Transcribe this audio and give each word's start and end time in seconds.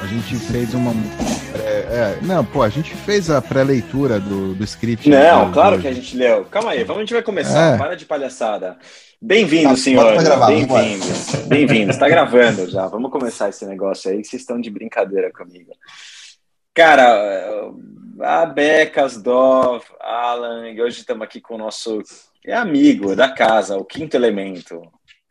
A 0.00 0.06
gente 0.06 0.36
fez 0.36 0.74
uma. 0.74 0.92
É, 1.54 1.68
é, 1.68 2.18
não, 2.22 2.44
pô, 2.44 2.62
a 2.62 2.68
gente 2.68 2.94
fez 2.94 3.30
a 3.30 3.42
pré-leitura 3.42 4.20
do, 4.20 4.54
do 4.54 4.64
script. 4.64 5.08
Não, 5.08 5.46
do, 5.46 5.52
claro 5.52 5.76
do... 5.76 5.82
que 5.82 5.88
a 5.88 5.92
gente 5.92 6.16
leu. 6.16 6.44
Calma 6.44 6.70
aí, 6.70 6.84
vamos, 6.84 6.98
a 6.98 7.00
gente 7.04 7.14
vai 7.14 7.22
começar. 7.22 7.74
É. 7.74 7.78
Para 7.78 7.94
de 7.94 8.04
palhaçada. 8.04 8.78
Bem-vindo, 9.20 9.70
tá, 9.70 9.76
senhor. 9.76 10.14
Bem-vindos. 10.46 11.34
Bem-vindos. 11.46 11.96
Está 11.96 12.08
gravando 12.08 12.68
já. 12.68 12.86
Vamos 12.86 13.10
começar 13.10 13.48
esse 13.48 13.64
negócio 13.66 14.10
aí, 14.10 14.20
que 14.20 14.26
vocês 14.26 14.42
estão 14.42 14.60
de 14.60 14.70
brincadeira 14.70 15.30
comigo. 15.32 15.72
Cara, 16.74 17.70
a 18.20 18.46
Becas, 18.46 19.20
Dov, 19.20 19.84
Alan, 20.00 20.70
e 20.70 20.80
hoje 20.80 21.00
estamos 21.00 21.22
aqui 21.22 21.40
com 21.40 21.54
o 21.54 21.58
nosso 21.58 22.02
amigo 22.48 23.14
da 23.14 23.28
casa, 23.28 23.76
o 23.76 23.84
quinto 23.84 24.16
elemento, 24.16 24.80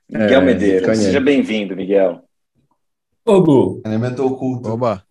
Miguel 0.09 0.41
é, 0.41 0.43
Medeiros. 0.43 0.97
Seja 0.97 1.20
bem-vindo, 1.20 1.75
Miguel. 1.75 2.23
Obo. 3.25 3.81
Elemento 3.85 4.25
oculto. 4.25 4.70
Oba. 4.70 5.05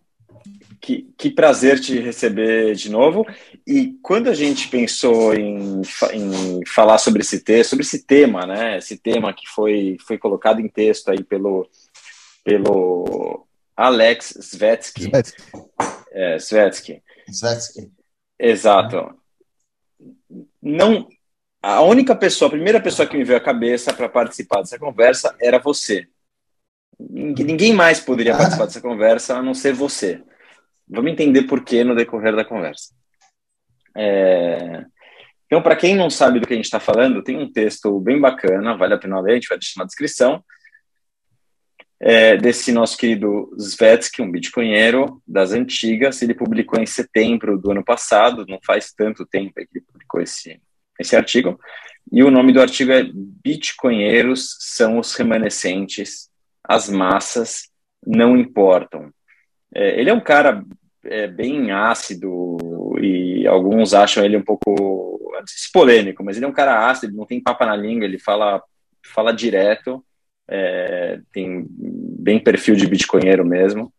Que, 0.79 1.07
que 1.17 1.29
prazer 1.29 1.79
te 1.79 1.99
receber 1.99 2.75
de 2.75 2.89
novo. 2.89 3.25
E 3.67 3.97
quando 4.01 4.29
a 4.29 4.33
gente 4.33 4.67
pensou 4.67 5.33
em, 5.33 5.81
em 6.13 6.65
falar 6.65 6.97
sobre 6.97 7.21
esse 7.21 7.43
texto, 7.43 7.71
sobre 7.71 7.85
esse 7.85 8.03
tema, 8.03 8.45
né? 8.45 8.77
Esse 8.77 8.97
tema 8.97 9.33
que 9.33 9.47
foi, 9.47 9.97
foi 10.05 10.17
colocado 10.17 10.59
em 10.59 10.67
texto 10.67 11.09
aí 11.09 11.23
pelo, 11.23 11.69
pelo 12.43 13.45
Alex 13.77 14.37
Svetsky. 14.41 15.03
Svetsky. 15.03 15.41
É, 16.11 16.35
Svetsky. 16.37 17.01
Svetsky. 17.29 17.91
Exato. 18.39 19.15
Não, 20.61 21.07
a 21.61 21.81
única 21.81 22.15
pessoa, 22.15 22.47
a 22.47 22.51
primeira 22.51 22.81
pessoa 22.81 23.07
que 23.07 23.15
me 23.15 23.23
veio 23.23 23.37
à 23.37 23.41
cabeça 23.41 23.93
para 23.93 24.09
participar 24.09 24.61
dessa 24.61 24.79
conversa 24.79 25.35
era 25.39 25.59
você. 25.59 26.07
Ninguém 27.09 27.73
mais 27.73 27.99
poderia 27.99 28.35
participar 28.35 28.65
dessa 28.65 28.81
conversa 28.81 29.37
a 29.37 29.41
não 29.43 29.53
ser 29.53 29.73
você. 29.73 30.21
Vamos 30.87 31.11
entender 31.11 31.43
por 31.43 31.63
que 31.63 31.83
no 31.83 31.95
decorrer 31.95 32.35
da 32.35 32.45
conversa. 32.45 32.93
É... 33.95 34.85
Então, 35.45 35.61
para 35.61 35.75
quem 35.75 35.95
não 35.95 36.09
sabe 36.09 36.39
do 36.39 36.47
que 36.47 36.53
a 36.53 36.55
gente 36.55 36.65
está 36.65 36.79
falando, 36.79 37.23
tem 37.23 37.37
um 37.37 37.51
texto 37.51 37.99
bem 37.99 38.19
bacana, 38.19 38.77
vale 38.77 38.93
a 38.93 38.97
pena 38.97 39.19
ler, 39.19 39.31
a 39.31 39.35
gente 39.35 39.49
vai 39.49 39.57
deixar 39.57 39.79
na 39.79 39.85
descrição, 39.85 40.41
é, 42.03 42.35
desse 42.35 42.71
nosso 42.71 42.97
querido 42.97 43.53
Svetsky, 43.59 44.23
um 44.23 44.31
bitcoinheiro 44.31 45.21
das 45.27 45.51
antigas. 45.51 46.21
Ele 46.21 46.33
publicou 46.33 46.81
em 46.81 46.85
setembro 46.85 47.59
do 47.59 47.71
ano 47.71 47.83
passado, 47.83 48.45
não 48.47 48.59
faz 48.65 48.91
tanto 48.91 49.25
tempo 49.25 49.53
que 49.53 49.67
ele 49.71 49.85
publicou 49.85 50.19
esse, 50.19 50.59
esse 50.99 51.15
artigo. 51.15 51.59
E 52.11 52.23
o 52.23 52.31
nome 52.31 52.51
do 52.51 52.61
artigo 52.61 52.91
é 52.91 53.03
Bitcoinheiros 53.13 54.57
são 54.59 54.97
os 54.97 55.13
remanescentes, 55.13 56.30
as 56.63 56.89
massas 56.89 57.69
não 58.05 58.37
importam. 58.37 59.11
É, 59.73 59.99
ele 59.99 60.09
é 60.09 60.13
um 60.13 60.21
cara 60.21 60.63
é, 61.03 61.27
bem 61.27 61.71
ácido 61.71 62.57
e 63.01 63.47
alguns 63.47 63.93
acham 63.93 64.23
ele 64.23 64.37
um 64.37 64.43
pouco 64.43 65.19
polêmico, 65.73 66.23
mas 66.23 66.37
ele 66.37 66.45
é 66.45 66.49
um 66.49 66.53
cara 66.53 66.89
ácido, 66.89 67.15
não 67.15 67.25
tem 67.25 67.41
papa 67.41 67.65
na 67.65 67.75
língua, 67.75 68.05
ele 68.05 68.19
fala, 68.19 68.61
fala 69.03 69.33
direto 69.33 70.03
é, 70.51 71.21
tem 71.31 71.65
bem 71.69 72.37
perfil 72.37 72.75
de 72.75 72.85
bitcoinheiro 72.85 73.45
mesmo. 73.45 73.91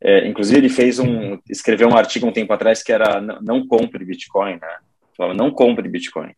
É, 0.00 0.26
inclusive 0.28 0.58
ele 0.58 0.68
fez 0.68 1.00
um, 1.00 1.38
escreveu 1.48 1.88
um 1.88 1.96
artigo 1.96 2.26
um 2.26 2.32
tempo 2.32 2.52
atrás 2.52 2.82
que 2.82 2.92
era 2.92 3.20
não, 3.20 3.66
compre 3.66 4.04
Bitcoin, 4.04 4.52
né? 4.60 4.78
Falava 5.16 5.34
não 5.34 5.50
compre 5.50 5.88
Bitcoin. 5.88 6.32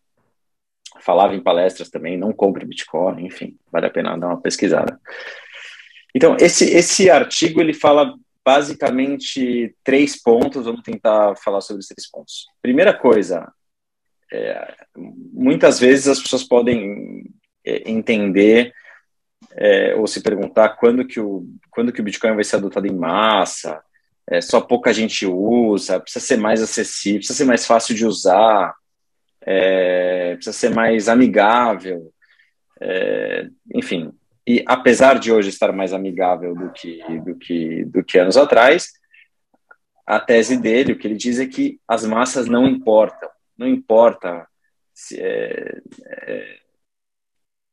Falava 1.01 1.35
em 1.35 1.43
palestras 1.43 1.91
também, 1.91 2.17
não 2.17 2.33
compre 2.33 2.67
Bitcoin, 2.67 3.27
enfim, 3.27 3.57
vale 3.71 3.87
a 3.87 3.91
pena 3.91 4.17
dar 4.17 4.29
uma 4.29 4.41
pesquisada. 4.41 5.01
Então 6.15 6.37
esse 6.41 6.65
esse 6.65 7.11
artigo 7.11 7.61
ele 7.61 7.75
fala 7.75 8.15
basicamente 8.45 9.75
três 9.85 10.21
pontos. 10.21 10.65
Vamos 10.65 10.83
tentar 10.83 11.37
falar 11.37 11.61
sobre 11.61 11.81
esses 11.81 11.95
três 11.95 12.11
pontos. 12.11 12.47
Primeira 12.63 12.95
coisa, 12.95 13.53
é, 14.33 14.75
muitas 14.97 15.79
vezes 15.79 16.09
as 16.09 16.21
pessoas 16.21 16.45
podem 16.45 17.25
é, 17.65 17.91
entender 17.91 18.73
é, 19.53 19.95
ou 19.95 20.07
se 20.07 20.23
perguntar 20.23 20.71
quando 20.71 21.07
que, 21.07 21.21
o, 21.21 21.47
quando 21.71 21.93
que 21.93 22.01
o 22.01 22.05
Bitcoin 22.05 22.35
vai 22.35 22.45
ser 22.45 22.57
adotado 22.57 22.87
em 22.87 22.95
massa, 22.95 23.83
é, 24.27 24.41
só 24.41 24.61
pouca 24.61 24.93
gente 24.93 25.27
usa, 25.27 26.01
precisa 26.01 26.25
ser 26.25 26.37
mais 26.37 26.63
acessível, 26.63 27.19
precisa 27.19 27.37
ser 27.37 27.45
mais 27.45 27.67
fácil 27.67 27.95
de 27.95 28.07
usar, 28.07 28.75
é, 29.51 30.35
precisa 30.35 30.53
ser 30.53 30.75
mais 30.75 31.09
amigável, 31.09 32.13
é, 32.79 33.49
enfim. 33.75 34.13
E 34.47 34.63
apesar 34.67 35.19
de 35.19 35.33
hoje 35.33 35.49
estar 35.49 35.73
mais 35.73 35.95
amigável 35.95 36.55
do 36.55 36.71
que, 36.71 37.03
do 37.21 37.35
que, 37.35 37.85
do 37.87 38.05
que 38.05 38.19
anos 38.19 38.37
atrás, 38.37 38.93
a 40.07 40.21
tese 40.21 40.59
dele, 40.59 40.93
o 40.93 40.99
que 40.99 41.07
ele 41.07 41.17
diz 41.17 41.39
é 41.39 41.47
que 41.47 41.81
as 41.89 42.05
massas 42.05 42.47
não 42.47 42.67
importam, 42.67 43.31
não 43.57 43.67
importa 43.67 44.47
se, 44.93 45.19
é, 45.19 45.81
é, 46.27 46.59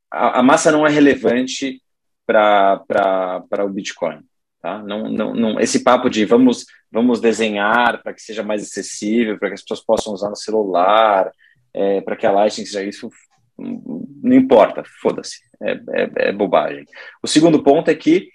a, 0.09 0.39
a 0.39 0.43
massa 0.43 0.71
não 0.71 0.87
é 0.87 0.89
relevante 0.89 1.81
para 2.25 3.65
o 3.65 3.69
Bitcoin. 3.69 4.21
Tá? 4.61 4.79
Não, 4.79 5.09
não, 5.09 5.33
não, 5.33 5.59
esse 5.59 5.83
papo 5.83 6.09
de 6.09 6.23
vamos, 6.23 6.65
vamos 6.89 7.19
desenhar 7.19 8.01
para 8.01 8.13
que 8.13 8.21
seja 8.21 8.43
mais 8.43 8.63
acessível, 8.63 9.37
para 9.37 9.49
que 9.49 9.55
as 9.55 9.61
pessoas 9.61 9.83
possam 9.85 10.13
usar 10.13 10.29
no 10.29 10.37
celular, 10.37 11.31
é, 11.75 12.01
para 12.01 12.15
que 12.15 12.25
a 12.25 12.31
Lightning 12.31 12.65
seja 12.65 12.83
isso, 12.83 13.09
não 13.57 14.33
importa, 14.33 14.83
foda-se, 15.01 15.39
é, 15.61 15.71
é, 15.71 16.29
é, 16.29 16.31
bobagem. 16.31 16.85
O 17.21 17.27
segundo 17.27 17.61
ponto 17.61 17.89
é 17.89 17.95
que 17.95 18.29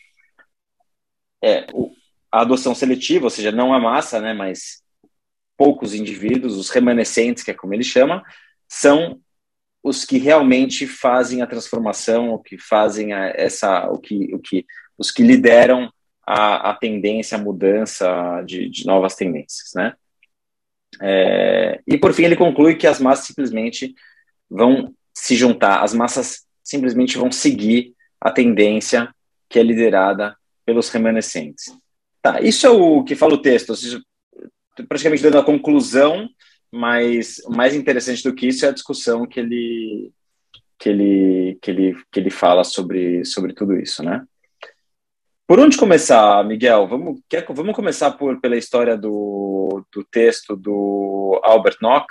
é, 1.43 1.67
o, 1.73 1.91
a 2.31 2.43
adoção 2.43 2.75
seletiva, 2.75 3.25
ou 3.25 3.31
seja, 3.31 3.51
não 3.51 3.73
a 3.73 3.81
massa, 3.81 4.21
né, 4.21 4.35
mas 4.35 4.83
poucos 5.57 5.95
indivíduos, 5.95 6.57
os 6.57 6.71
remanescentes, 6.71 7.43
que 7.43 7.51
é 7.51 7.55
como 7.55 7.75
ele 7.75 7.85
chama, 7.85 8.23
são 8.69 9.21
os 9.83 10.05
que 10.05 10.19
realmente 10.19 10.87
fazem 10.87 11.41
a 11.41 11.47
transformação, 11.47 12.35
o 12.35 12.39
que 12.39 12.59
fazem 12.59 13.15
a, 13.15 13.29
essa, 13.35 13.91
o 13.91 13.99
que, 13.99 14.35
o 14.35 14.39
que, 14.39 14.67
os 14.99 15.11
que 15.11 15.23
lideram 15.23 15.91
a, 16.27 16.71
a 16.71 16.75
tendência, 16.75 17.39
a 17.39 17.41
mudança 17.41 18.43
de, 18.47 18.69
de 18.69 18.87
novas 18.87 19.15
tendências, 19.15 19.73
né? 19.75 19.95
É, 21.01 21.81
e 21.87 21.99
por 21.99 22.13
fim 22.13 22.25
ele 22.25 22.37
conclui 22.37 22.75
que 22.75 22.87
as 22.87 23.01
massas 23.01 23.27
simplesmente 23.27 23.95
vão 24.49 24.95
se 25.15 25.37
juntar, 25.37 25.83
as 25.83 25.95
massas 25.95 26.47
simplesmente 26.63 27.19
vão 27.19 27.31
seguir 27.31 27.95
a 28.21 28.31
tendência 28.31 29.15
que 29.49 29.59
é 29.59 29.63
liderada 29.63 30.37
pelos 30.65 30.89
remanescentes. 30.89 31.75
Tá, 32.23 32.41
isso 32.41 32.67
é 32.67 32.71
o 32.71 33.03
que 33.03 33.15
fala 33.15 33.35
o 33.35 33.43
texto, 33.43 33.75
seja, 33.75 34.01
praticamente 34.89 35.23
dando 35.23 35.39
a 35.39 35.45
conclusão 35.45 36.29
mas 36.73 37.39
o 37.45 37.51
mais 37.51 37.75
interessante 37.75 38.23
do 38.23 38.35
que 38.35 38.47
isso 38.47 38.65
é 38.65 38.69
a 38.69 38.73
discussão 38.73 39.27
que 39.27 39.41
ele 39.41 40.13
que 40.79 40.89
ele 40.89 41.59
que 41.61 41.71
ele 41.71 42.05
que 42.11 42.21
ele 42.21 42.31
fala 42.31 42.63
sobre 42.65 43.25
sobre 43.25 43.53
tudo 43.53 43.77
isso, 43.77 44.03
né? 44.03 44.25
Por 45.51 45.59
onde 45.59 45.77
começar, 45.77 46.45
Miguel? 46.45 46.87
Vamos 46.87 47.21
quer, 47.29 47.45
vamos 47.53 47.75
começar 47.75 48.13
por 48.13 48.41
pela 48.41 48.57
história 48.57 48.97
do, 48.97 49.85
do 49.93 50.05
texto 50.05 50.55
do 50.55 51.41
Albert 51.43 51.79
Nock, 51.83 52.07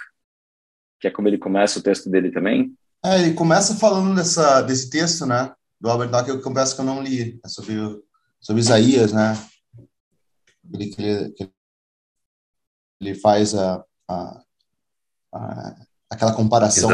que 1.00 1.08
é 1.08 1.10
como 1.10 1.30
ele 1.30 1.38
começa 1.38 1.80
o 1.80 1.82
texto 1.82 2.10
dele 2.10 2.34
também. 2.34 2.76
É, 3.02 3.18
ele 3.22 3.34
começa 3.36 3.78
falando 3.78 4.14
dessa 4.14 4.62
desse 4.62 4.90
texto, 4.90 5.26
né? 5.26 5.54
Do 5.80 5.90
Albert 5.90 6.10
Nock, 6.10 6.28
eu 6.28 6.42
confesso 6.42 6.76
que 6.76 6.82
eu 6.82 6.86
não 6.86 7.02
li, 7.02 7.40
é 7.42 7.48
sobre 7.48 7.76
sobre 8.42 8.60
Isaías, 8.60 9.14
né? 9.14 9.38
Ele, 10.74 10.88
que 10.88 11.02
ele, 11.02 11.30
que 11.30 11.50
ele 13.00 13.16
faz 13.16 13.56
a, 13.56 13.82
a 14.10 14.44
aquela 16.10 16.36
comparação 16.36 16.90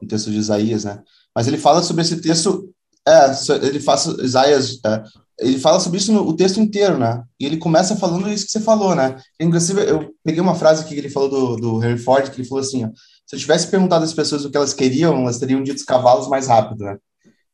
no 0.00 0.06
texto 0.06 0.30
de 0.30 0.36
Isaías, 0.36 0.84
né? 0.84 1.02
Mas 1.34 1.48
ele 1.48 1.58
fala 1.58 1.82
sobre 1.82 2.02
esse 2.02 2.22
texto, 2.22 2.72
é, 3.04 3.32
ele 3.66 3.80
faz 3.80 4.06
Isaías, 4.06 4.78
é, 4.86 5.02
ele 5.40 5.58
fala 5.58 5.80
sobre 5.80 5.98
isso 5.98 6.12
no 6.12 6.26
o 6.26 6.36
texto 6.36 6.60
inteiro, 6.60 6.98
né? 6.98 7.22
E 7.38 7.46
ele 7.46 7.56
começa 7.56 7.96
falando 7.96 8.30
isso 8.30 8.46
que 8.46 8.52
você 8.52 8.60
falou, 8.60 8.94
né? 8.94 9.16
Inclusive, 9.40 9.80
eu 9.82 10.14
peguei 10.24 10.40
uma 10.40 10.54
frase 10.54 10.82
aqui 10.82 10.94
que 10.94 11.00
ele 11.00 11.10
falou 11.10 11.28
do, 11.28 11.56
do 11.56 11.84
Henry 11.84 11.98
Ford, 11.98 12.30
que 12.30 12.40
ele 12.40 12.48
falou 12.48 12.62
assim, 12.62 12.84
ó, 12.84 12.88
se 13.26 13.36
eu 13.36 13.40
tivesse 13.40 13.66
perguntado 13.68 14.04
às 14.04 14.12
pessoas 14.12 14.44
o 14.44 14.50
que 14.50 14.56
elas 14.56 14.74
queriam, 14.74 15.22
elas 15.22 15.38
teriam 15.38 15.62
dito 15.62 15.78
os 15.78 15.84
cavalos 15.84 16.28
mais 16.28 16.46
rápido, 16.46 16.84
né? 16.84 16.96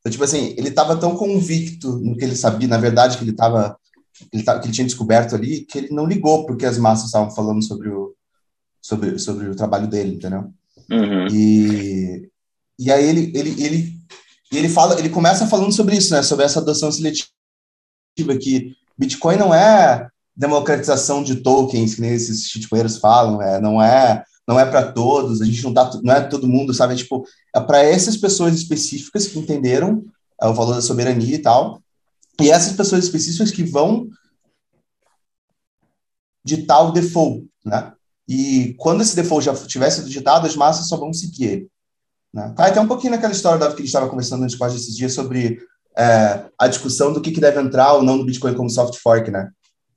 Então, 0.01 0.13
tipo 0.13 0.25
assim, 0.25 0.55
ele 0.57 0.69
estava 0.69 0.97
tão 0.97 1.17
convicto 1.17 1.99
no 1.99 2.17
que 2.17 2.25
ele 2.25 2.37
sabia, 2.37 2.69
na 2.69 2.79
verdade, 2.79 3.17
que 3.17 3.25
ele 3.25 3.33
estava 3.33 3.77
ele, 4.33 4.43
que 4.43 4.51
ele 4.51 4.73
tinha 4.73 4.87
descoberto 4.87 5.35
ali, 5.35 5.61
que 5.61 5.79
ele 5.79 5.89
não 5.91 6.07
ligou 6.07 6.47
porque 6.47 6.67
as 6.67 6.79
massas 6.79 7.07
estavam 7.07 7.31
falando 7.31 7.63
sobre 7.63 7.89
o, 7.89 8.15
sobre, 8.83 9.19
sobre 9.19 9.49
o 9.49 9.55
trabalho 9.55 9.87
dele, 9.87 10.17
entendeu? 10.17 10.53
Uhum. 10.91 11.27
E, 11.31 12.29
e 12.79 12.91
aí 12.91 13.09
ele, 13.09 13.33
ele, 13.35 13.63
ele, 13.63 13.93
ele, 14.53 14.69
fala, 14.69 14.99
ele 14.99 15.09
começa 15.09 15.47
falando 15.47 15.73
sobre 15.73 15.97
isso, 15.97 16.13
né? 16.13 16.23
Sobre 16.23 16.45
essa 16.45 16.61
adoção 16.61 16.91
seletiva, 16.91 17.29
que 18.39 18.77
Bitcoin 18.97 19.37
não 19.37 19.55
é 19.55 20.09
democratização 20.37 21.23
de 21.23 21.37
tokens, 21.37 21.95
que 21.95 22.01
nem 22.01 22.13
esses 22.13 22.49
shitcoiners 22.49 22.99
falam, 22.99 23.43
é, 23.43 23.61
não 23.61 23.83
é 23.83 24.25
não 24.47 24.59
é 24.59 24.65
para 24.65 24.91
todos, 24.93 25.43
a 25.43 25.45
gente 25.45 25.63
não 25.63 25.75
tá, 25.75 25.91
não 26.03 26.15
é 26.15 26.23
todo 26.23 26.49
mundo, 26.49 26.73
sabe? 26.73 26.95
É, 26.95 26.97
tipo, 26.97 27.27
é 27.55 27.61
para 27.61 27.83
essas 27.83 28.17
pessoas 28.17 28.55
específicas 28.55 29.27
que 29.27 29.39
entenderam 29.39 30.03
é, 30.41 30.47
o 30.47 30.55
valor 30.55 30.75
da 30.75 30.81
soberania 30.81 31.35
e 31.35 31.39
tal, 31.39 31.83
e 32.41 32.51
essas 32.51 32.73
pessoas 32.73 33.05
específicas 33.05 33.51
que 33.51 33.63
vão 33.63 34.09
ditar 36.43 36.81
o 36.81 36.93
default, 36.93 37.47
né? 37.63 37.93
E 38.27 38.75
quando 38.79 39.03
esse 39.03 39.17
default 39.17 39.45
já 39.45 39.55
tiver 39.55 39.91
sido 39.91 40.09
ditado, 40.09 40.47
as 40.47 40.57
massas 40.57 40.87
só 40.87 40.97
vão 40.97 41.13
seguir 41.13 41.45
ele. 41.45 41.71
Né? 42.33 42.53
Cai 42.57 42.71
até 42.71 42.81
um 42.81 42.87
pouquinho 42.87 43.13
naquela 43.13 43.33
história 43.33 43.59
Davi, 43.59 43.75
que 43.75 43.81
a 43.81 43.85
gente 43.85 43.89
estava 43.89 44.09
conversando 44.09 44.41
no 44.41 44.47
Discord 44.47 44.77
esses 44.77 44.95
dias 44.95 45.15
sobre 45.15 45.59
é, 45.99 46.45
a 46.59 46.69
discussão 46.69 47.13
do 47.13 47.21
que, 47.21 47.31
que 47.31 47.41
deve 47.41 47.61
entrar 47.61 47.95
ou 47.95 48.03
não 48.03 48.17
no 48.17 48.25
Bitcoin 48.25 48.55
como 48.55 48.71
soft 48.71 48.99
fork, 49.01 49.31
né? 49.31 49.51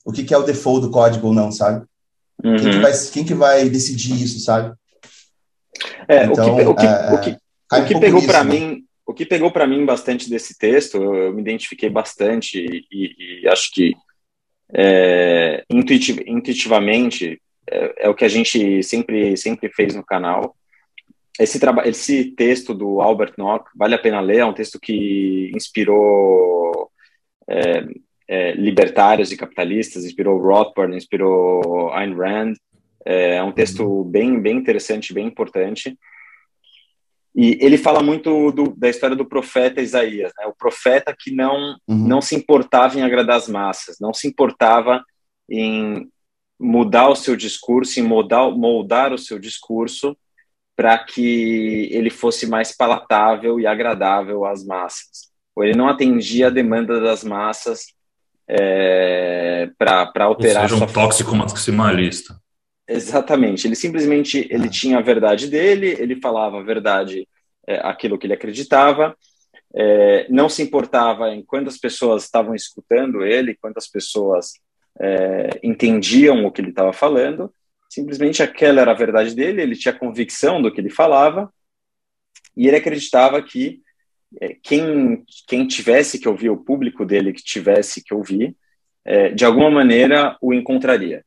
O 0.03 0.11
que, 0.11 0.23
que 0.23 0.33
é 0.33 0.37
o 0.37 0.43
default 0.43 0.81
do 0.81 0.91
código 0.91 1.27
ou 1.27 1.33
não, 1.33 1.51
sabe? 1.51 1.85
Uhum. 2.43 2.55
Quem, 2.55 2.71
que 2.71 2.79
vai, 2.79 2.91
quem 3.13 3.25
que 3.25 3.33
vai 3.33 3.69
decidir 3.69 4.21
isso, 4.21 4.39
sabe? 4.39 4.73
É, 6.07 6.25
então, 6.25 6.53
o 6.53 6.55
que, 6.55 6.63
o 6.63 6.75
que, 6.75 6.85
é, 6.85 7.13
o 7.13 7.21
que, 7.21 7.37
o 7.73 7.85
que 7.85 7.95
um 7.95 7.99
pegou 7.99 8.25
para 8.25 8.43
né? 8.43 8.49
mim 8.51 8.85
o 9.11 9.13
que 9.13 9.25
pegou 9.25 9.51
para 9.51 9.67
mim 9.67 9.85
bastante 9.85 10.29
desse 10.29 10.57
texto, 10.57 10.95
eu, 10.95 11.15
eu 11.15 11.33
me 11.33 11.41
identifiquei 11.41 11.89
bastante 11.89 12.85
e, 12.89 13.41
e 13.43 13.47
acho 13.49 13.69
que 13.73 13.93
é, 14.73 15.65
intuitiv, 15.69 16.19
intuitivamente 16.25 17.41
é, 17.69 18.05
é, 18.05 18.09
o 18.09 18.15
que 18.15 18.23
a 18.23 18.29
gente 18.29 18.81
sempre 18.83 19.35
sempre 19.35 19.69
fez 19.69 19.95
no 19.95 20.05
canal. 20.05 20.55
Esse 21.39 21.59
trabalho, 21.59 21.89
esse 21.89 22.31
texto 22.31 22.73
do 22.73 23.01
Albert 23.01 23.33
Nock 23.37 23.69
vale 23.75 23.95
a 23.95 23.99
pena 23.99 24.19
ler. 24.19 24.39
É 24.39 24.45
um 24.45 24.53
texto 24.53 24.79
que 24.79 25.51
inspirou 25.55 26.91
é, 27.49 27.85
é, 28.27 28.51
libertários 28.53 29.31
e 29.31 29.37
capitalistas, 29.37 30.05
inspirou 30.05 30.41
Rothbard, 30.41 30.95
inspirou 30.95 31.91
Ayn 31.93 32.13
Rand. 32.13 32.53
É, 33.05 33.35
é 33.35 33.43
um 33.43 33.51
texto 33.51 34.03
bem 34.03 34.39
bem 34.39 34.57
interessante, 34.57 35.13
bem 35.13 35.27
importante. 35.27 35.97
E 37.33 37.57
ele 37.61 37.77
fala 37.77 38.03
muito 38.03 38.51
do, 38.51 38.75
da 38.75 38.89
história 38.89 39.15
do 39.15 39.25
profeta 39.25 39.81
Isaías, 39.81 40.33
né? 40.37 40.45
o 40.47 40.53
profeta 40.53 41.15
que 41.17 41.31
não, 41.31 41.77
uhum. 41.87 42.07
não 42.07 42.21
se 42.21 42.35
importava 42.35 42.99
em 42.99 43.03
agradar 43.03 43.37
as 43.37 43.47
massas, 43.47 43.97
não 44.01 44.13
se 44.13 44.27
importava 44.27 45.01
em 45.49 46.09
mudar 46.59 47.07
o 47.07 47.15
seu 47.15 47.35
discurso, 47.35 47.99
em 47.99 48.03
moldar, 48.03 48.51
moldar 48.51 49.13
o 49.13 49.17
seu 49.17 49.39
discurso 49.39 50.15
para 50.75 50.97
que 50.97 51.89
ele 51.91 52.09
fosse 52.09 52.47
mais 52.47 52.75
palatável 52.75 53.59
e 53.59 53.67
agradável 53.67 54.45
às 54.45 54.65
massas. 54.65 55.31
Ou 55.55 55.63
ele 55.63 55.77
não 55.77 55.87
atendia 55.87 56.47
a 56.47 56.51
demanda 56.51 56.99
das 56.99 57.23
massas 57.23 57.93
é, 58.47 59.69
para 59.77 60.11
alterar. 60.23 60.63
Ou 60.63 60.69
seja, 60.69 60.83
um 60.83 60.87
tóxico 60.87 61.35
maximalista. 61.35 62.35
Exatamente. 62.87 63.67
Ele 63.67 63.75
simplesmente 63.75 64.47
ele 64.49 64.67
ah. 64.67 64.69
tinha 64.69 64.97
a 64.97 65.01
verdade 65.01 65.47
dele, 65.47 65.95
ele 65.99 66.19
falava 66.19 66.59
a 66.59 66.63
verdade, 66.63 67.27
é, 67.67 67.79
aquilo 67.83 68.17
que 68.17 68.27
ele 68.27 68.33
acreditava, 68.33 69.15
é, 69.73 70.27
não 70.29 70.49
se 70.49 70.61
importava 70.61 71.33
em 71.33 71.43
quantas 71.43 71.77
pessoas 71.77 72.23
estavam 72.23 72.53
escutando 72.53 73.23
ele, 73.23 73.55
quantas 73.55 73.87
pessoas 73.87 74.53
é, 74.99 75.59
entendiam 75.63 76.45
o 76.45 76.51
que 76.51 76.61
ele 76.61 76.69
estava 76.69 76.91
falando. 76.91 77.53
Simplesmente 77.91 78.41
aquela 78.41 78.79
era 78.79 78.91
a 78.91 78.95
verdade 78.95 79.35
dele, 79.35 79.61
ele 79.61 79.75
tinha 79.75 79.93
convicção 79.93 80.61
do 80.61 80.71
que 80.71 80.79
ele 80.79 80.89
falava 80.89 81.53
e 82.55 82.65
ele 82.65 82.77
acreditava 82.77 83.43
que 83.43 83.81
é, 84.39 84.55
quem, 84.63 85.25
quem 85.45 85.67
tivesse 85.67 86.17
que 86.17 86.29
ouvir, 86.29 86.49
o 86.49 86.63
público 86.63 87.05
dele 87.05 87.33
que 87.33 87.43
tivesse 87.43 88.01
que 88.01 88.13
ouvir, 88.13 88.55
é, 89.03 89.31
de 89.31 89.43
alguma 89.43 89.69
maneira 89.69 90.37
o 90.41 90.53
encontraria 90.53 91.21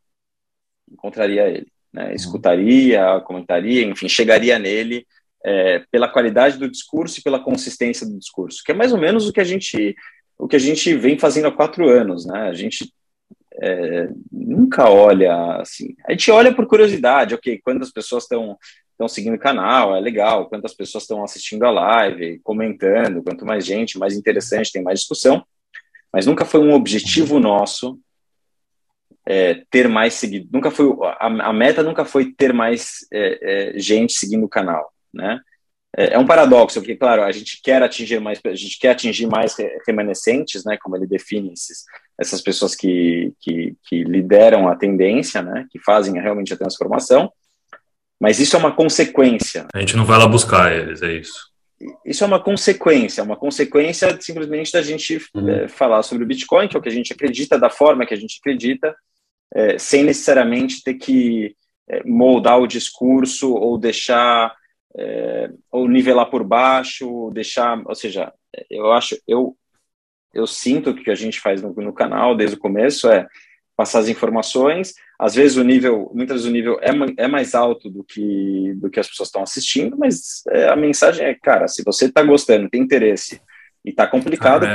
encontraria 0.90 1.50
ele, 1.50 1.66
né? 1.92 2.06
Uhum. 2.06 2.12
escutaria, 2.12 3.20
comentaria, 3.26 3.82
enfim, 3.82 4.08
chegaria 4.08 4.58
nele 4.58 5.06
é, 5.44 5.80
pela 5.90 6.08
qualidade 6.08 6.56
do 6.56 6.70
discurso 6.70 7.20
e 7.20 7.22
pela 7.22 7.44
consistência 7.44 8.06
do 8.06 8.18
discurso, 8.18 8.62
que 8.64 8.72
é 8.72 8.74
mais 8.74 8.90
ou 8.90 8.98
menos 8.98 9.28
o 9.28 9.32
que 9.34 9.40
a 9.40 9.44
gente 9.44 9.94
o 10.38 10.48
que 10.48 10.56
a 10.56 10.60
gente 10.60 10.94
vem 10.94 11.18
fazendo 11.18 11.48
há 11.48 11.52
quatro 11.52 11.90
anos, 11.90 12.24
né? 12.24 12.48
A 12.48 12.54
gente 12.54 12.90
é, 13.64 14.08
nunca 14.30 14.90
olha 14.90 15.56
assim, 15.60 15.94
a 16.06 16.12
gente 16.12 16.30
olha 16.30 16.54
por 16.54 16.66
curiosidade, 16.66 17.34
ok, 17.34 17.60
quantas 17.64 17.90
pessoas 17.90 18.24
estão 18.24 18.58
estão 18.90 19.08
seguindo 19.08 19.34
o 19.34 19.38
canal, 19.40 19.96
é 19.96 20.00
legal, 20.00 20.48
quantas 20.48 20.72
pessoas 20.72 21.02
estão 21.02 21.24
assistindo 21.24 21.64
a 21.64 21.70
live, 21.70 22.38
comentando, 22.44 23.24
quanto 23.24 23.44
mais 23.44 23.66
gente, 23.66 23.98
mais 23.98 24.14
interessante, 24.14 24.70
tem 24.70 24.84
mais 24.84 25.00
discussão, 25.00 25.44
mas 26.12 26.26
nunca 26.26 26.44
foi 26.44 26.60
um 26.60 26.72
objetivo 26.72 27.40
nosso 27.40 27.98
é, 29.26 29.62
ter 29.70 29.88
mais 29.88 30.14
seguido. 30.14 30.48
Nunca 30.52 30.70
foi 30.70 30.86
a, 31.18 31.26
a, 31.26 31.52
meta 31.52 31.82
nunca 31.82 32.04
foi 32.04 32.32
ter 32.32 32.52
mais 32.52 32.98
é, 33.12 33.72
é, 33.74 33.78
gente 33.78 34.12
seguindo 34.12 34.44
o 34.44 34.48
canal, 34.48 34.92
né? 35.12 35.40
É, 35.96 36.14
é, 36.14 36.18
um 36.18 36.26
paradoxo, 36.26 36.80
porque 36.80 36.96
claro 36.96 37.22
a 37.22 37.32
gente 37.32 37.60
quer 37.62 37.82
atingir 37.82 38.20
mais, 38.20 38.40
a 38.44 38.54
gente 38.54 38.78
quer 38.78 38.90
atingir 38.90 39.26
mais 39.26 39.56
remanescentes, 39.86 40.64
né? 40.64 40.76
Como 40.80 40.96
ele 40.96 41.06
define 41.06 41.52
esses, 41.52 41.84
essas 42.18 42.40
pessoas 42.40 42.74
que, 42.74 43.32
que, 43.40 43.74
que 43.84 44.04
lideram 44.04 44.68
a 44.68 44.76
tendência, 44.76 45.42
né? 45.42 45.66
Que 45.70 45.78
fazem 45.78 46.20
realmente 46.20 46.52
a 46.52 46.56
transformação. 46.56 47.32
Mas 48.20 48.38
isso 48.38 48.56
é 48.56 48.58
uma 48.58 48.74
consequência. 48.74 49.66
A 49.74 49.80
gente 49.80 49.96
não 49.96 50.04
vai 50.04 50.18
lá 50.18 50.26
buscar 50.26 50.72
eles, 50.72 51.02
é 51.02 51.12
isso 51.12 51.54
isso 52.04 52.24
é 52.24 52.26
uma 52.26 52.42
consequência, 52.42 53.22
uma 53.22 53.36
consequência 53.36 54.18
simplesmente 54.20 54.72
da 54.72 54.82
gente 54.82 55.20
uhum. 55.34 55.48
é, 55.48 55.68
falar 55.68 56.02
sobre 56.02 56.24
o 56.24 56.26
Bitcoin, 56.26 56.68
que 56.68 56.76
é 56.76 56.78
o 56.78 56.82
que 56.82 56.88
a 56.88 56.92
gente 56.92 57.12
acredita, 57.12 57.58
da 57.58 57.68
forma 57.68 58.06
que 58.06 58.14
a 58.14 58.16
gente 58.16 58.38
acredita, 58.40 58.94
é, 59.54 59.78
sem 59.78 60.02
necessariamente 60.02 60.82
ter 60.82 60.94
que 60.94 61.54
é, 61.88 62.02
moldar 62.04 62.58
o 62.58 62.66
discurso 62.66 63.52
ou 63.52 63.78
deixar 63.78 64.54
ou 65.72 65.88
nivelar 65.88 66.30
por 66.30 66.44
baixo, 66.44 67.28
deixar, 67.34 67.82
ou 67.84 67.96
seja, 67.96 68.32
eu 68.70 68.92
acho, 68.92 69.18
eu 69.26 69.56
eu 70.34 70.46
sinto 70.46 70.94
que 70.94 71.00
o 71.00 71.04
que 71.04 71.10
a 71.10 71.14
gente 71.14 71.40
faz 71.40 71.62
no, 71.62 71.72
no 71.72 71.92
canal 71.92 72.36
desde 72.36 72.56
o 72.56 72.60
começo 72.60 73.08
é 73.08 73.26
passar 73.76 74.00
as 74.00 74.08
informações. 74.08 74.94
Às 75.18 75.34
vezes 75.34 75.56
o 75.56 75.64
nível, 75.64 76.10
muitas 76.14 76.38
vezes 76.38 76.50
o 76.50 76.52
nível 76.52 76.78
é, 76.80 76.90
é 77.24 77.28
mais 77.28 77.54
alto 77.54 77.90
do 77.90 78.04
que 78.04 78.74
do 78.76 78.90
que 78.90 79.00
as 79.00 79.08
pessoas 79.08 79.28
estão 79.28 79.42
assistindo, 79.42 79.96
mas 79.96 80.42
é, 80.48 80.68
a 80.68 80.76
mensagem 80.76 81.26
é, 81.26 81.34
cara, 81.34 81.68
se 81.68 81.82
você 81.84 82.06
está 82.06 82.22
gostando, 82.22 82.68
tem 82.68 82.82
interesse 82.82 83.40
e 83.84 83.90
está 83.90 84.06
complicado, 84.06 84.66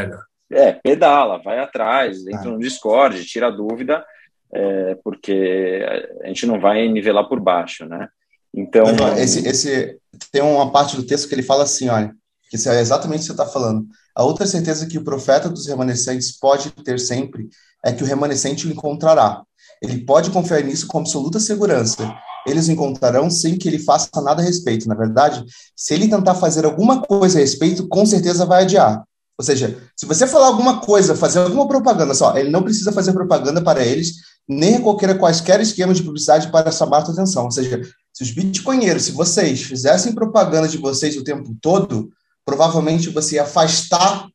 é 0.52 0.72
pedala, 0.74 1.42
vai 1.42 1.60
atrás, 1.60 2.26
entra 2.26 2.50
ah. 2.50 2.52
no 2.54 2.60
Discord, 2.60 3.24
tira 3.26 3.52
dúvida 3.52 4.04
é, 4.52 4.96
porque 5.04 5.86
a 6.24 6.28
gente 6.28 6.46
não 6.46 6.60
vai 6.60 6.88
nivelar 6.88 7.28
por 7.28 7.40
baixo, 7.40 7.86
né? 7.86 8.08
Então. 8.54 8.86
Esse, 9.18 9.48
esse, 9.48 10.00
tem 10.32 10.42
uma 10.42 10.72
parte 10.72 10.96
do 10.96 11.06
texto 11.06 11.28
que 11.28 11.36
ele 11.36 11.44
fala 11.44 11.64
assim: 11.64 11.90
olha, 11.90 12.14
que 12.50 12.58
é 12.68 12.80
exatamente 12.80 13.20
o 13.20 13.22
que 13.22 13.28
você 13.28 13.32
está 13.32 13.46
falando. 13.46 13.86
A 14.20 14.24
outra 14.26 14.46
certeza 14.46 14.86
que 14.86 14.98
o 14.98 15.04
profeta 15.06 15.48
dos 15.48 15.66
remanescentes 15.66 16.38
pode 16.38 16.72
ter 16.72 17.00
sempre 17.00 17.48
é 17.82 17.94
que 17.94 18.04
o 18.04 18.06
remanescente 18.06 18.68
o 18.68 18.70
encontrará. 18.70 19.44
Ele 19.82 20.04
pode 20.04 20.30
confiar 20.30 20.62
nisso 20.62 20.88
com 20.88 21.00
absoluta 21.00 21.40
segurança. 21.40 22.14
Eles 22.46 22.68
o 22.68 22.72
encontrarão 22.74 23.30
sem 23.30 23.58
que 23.58 23.70
ele 23.70 23.80
faça 23.80 24.10
nada 24.22 24.42
a 24.42 24.46
respeito. 24.46 24.90
Na 24.90 24.96
verdade, 24.96 25.46
se 25.74 25.94
ele 25.94 26.10
tentar 26.10 26.36
fazer 26.36 26.66
alguma 26.66 27.02
coisa 27.02 27.38
a 27.38 27.42
respeito, 27.42 27.88
com 27.88 28.06
certeza 28.06 28.46
vai 28.46 28.64
adiar. 28.64 29.06
Ou 29.38 29.46
seja, 29.46 29.82
se 29.96 30.06
você 30.06 30.28
falar 30.28 30.48
alguma 30.48 30.82
coisa, 30.82 31.16
fazer 31.16 31.40
alguma 31.40 31.66
propaganda, 31.66 32.14
só, 32.14 32.38
ele 32.38 32.50
não 32.50 32.62
precisa 32.62 32.92
fazer 32.92 33.14
propaganda 33.14 33.62
para 33.62 33.86
eles, 33.86 34.16
nem 34.46 34.76
a 34.76 35.16
quaisquer 35.18 35.62
esquemas 35.62 35.96
de 35.96 36.04
publicidade 36.04 36.52
para 36.52 36.70
chamar 36.72 36.98
a 36.98 37.10
atenção. 37.10 37.46
Ou 37.46 37.52
seja, 37.52 37.82
se 38.12 38.24
os 38.24 38.32
bitcoinheiros, 38.32 39.04
se 39.04 39.14
vocês 39.14 39.64
fizessem 39.64 40.12
propaganda 40.12 40.68
de 40.68 40.78
vocês 40.78 41.16
o 41.16 41.24
tempo 41.24 41.56
todo, 41.62 42.10
provavelmente 42.50 43.12
você 43.12 43.36
ia 43.36 43.44
afastar 43.44 44.28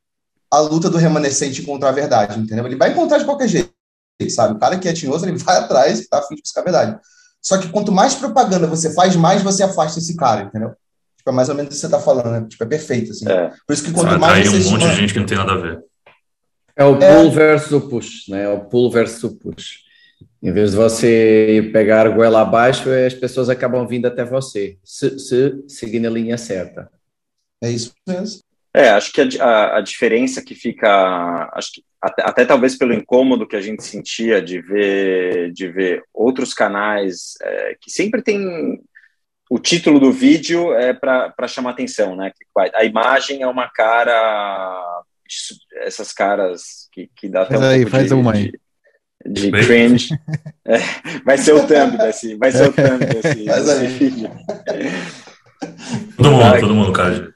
a 0.48 0.58
luta 0.60 0.88
do 0.88 0.96
remanescente 0.96 1.62
contra 1.62 1.88
a 1.88 1.92
verdade, 1.92 2.38
entendeu? 2.38 2.64
Ele 2.64 2.76
vai 2.76 2.92
encontrar 2.92 3.18
de 3.18 3.24
qualquer 3.24 3.48
jeito, 3.48 3.72
sabe? 4.30 4.54
O 4.54 4.58
cara 4.58 4.78
que 4.78 4.88
é 4.88 4.92
tinhoso, 4.92 5.26
ele 5.26 5.36
vai 5.36 5.56
atrás 5.58 5.98
e 5.98 6.08
tá 6.08 6.18
afim 6.18 6.36
de 6.36 6.42
buscar 6.42 6.60
a 6.60 6.64
verdade. 6.64 7.00
Só 7.42 7.58
que 7.58 7.68
quanto 7.68 7.90
mais 7.90 8.14
propaganda 8.14 8.68
você 8.68 8.94
faz, 8.94 9.16
mais 9.16 9.42
você 9.42 9.64
afasta 9.64 9.98
esse 9.98 10.16
cara, 10.16 10.42
entendeu? 10.42 10.70
Tipo, 11.18 11.30
é 11.30 11.32
mais 11.32 11.48
ou 11.48 11.56
menos 11.56 11.70
o 11.70 11.74
que 11.74 11.80
você 11.80 11.88
tá 11.88 11.98
falando, 11.98 12.30
né? 12.30 12.46
Tipo, 12.48 12.62
é 12.62 12.66
perfeito, 12.66 13.10
assim. 13.10 13.28
É. 13.28 13.50
Por 13.66 13.72
isso 13.72 13.84
que 13.84 13.92
quanto 13.92 14.18
mais 14.18 14.48
você... 14.48 14.68
um 14.68 14.70
monte 14.70 14.88
de 14.88 14.94
gente 14.94 15.12
que 15.12 15.18
não 15.18 15.26
tem 15.26 15.36
nada 15.36 15.52
a 15.52 15.56
ver. 15.56 15.82
É 16.76 16.84
o 16.84 16.96
pull 16.96 17.02
é... 17.02 17.30
versus 17.30 17.72
o 17.72 17.80
push, 17.80 18.28
né? 18.28 18.44
É 18.44 18.48
o 18.48 18.60
pull 18.60 18.90
versus 18.90 19.24
o 19.24 19.34
push. 19.34 19.82
Em 20.40 20.52
vez 20.52 20.70
de 20.70 20.76
você 20.76 21.70
pegar 21.72 22.06
a 22.06 22.10
goela 22.10 22.42
abaixo, 22.42 22.88
as 22.90 23.14
pessoas 23.14 23.48
acabam 23.48 23.86
vindo 23.86 24.06
até 24.06 24.24
você, 24.24 24.78
se, 24.84 25.18
se 25.18 25.64
seguir 25.66 26.06
a 26.06 26.10
linha 26.10 26.38
certa. 26.38 26.88
É 27.64 27.70
isso 27.70 27.92
mesmo. 28.06 28.40
É, 28.76 28.90
acho 28.90 29.12
que 29.12 29.20
a, 29.20 29.44
a, 29.44 29.78
a 29.78 29.80
diferença 29.80 30.42
que 30.42 30.54
fica, 30.54 31.48
acho 31.54 31.74
que 31.74 31.84
até, 32.02 32.22
até, 32.22 32.44
talvez 32.44 32.76
pelo 32.76 32.92
incômodo 32.92 33.46
que 33.46 33.54
a 33.54 33.60
gente 33.60 33.84
sentia 33.84 34.42
de 34.42 34.60
ver, 34.60 35.52
de 35.52 35.68
ver 35.68 36.02
outros 36.12 36.52
canais 36.52 37.34
é, 37.40 37.76
que 37.80 37.90
sempre 37.90 38.20
tem 38.20 38.82
o 39.48 39.58
título 39.60 40.00
do 40.00 40.12
vídeo 40.12 40.74
é 40.74 40.92
para 40.92 41.46
chamar 41.46 41.70
atenção, 41.70 42.16
né? 42.16 42.32
A 42.74 42.84
imagem 42.84 43.42
é 43.42 43.46
uma 43.46 43.68
cara, 43.68 44.82
essas 45.82 46.12
caras 46.12 46.88
que, 46.92 47.08
que 47.16 47.28
dá 47.28 47.42
até 47.42 47.56
um 47.56 47.62
aí, 47.62 47.86
faz 47.86 48.08
de, 48.08 48.14
uma 48.14 48.32
aí. 48.32 48.52
De, 49.24 49.50
de 49.50 49.52
cringe. 49.52 50.08
É, 50.66 50.78
vai 51.26 51.36
ser 51.36 51.52
o 51.52 51.66
thumb 51.66 51.98
desse, 51.98 52.36
vai 52.36 52.50
ser 52.50 52.70
o 52.70 52.72
thumb 52.72 53.04
desse, 53.04 53.44
desse 53.44 53.86
vídeo. 53.86 54.30
Todo 56.16 56.30
mundo, 56.30 56.60
todo 56.60 56.74
mundo, 56.74 56.92
cara. 56.94 57.33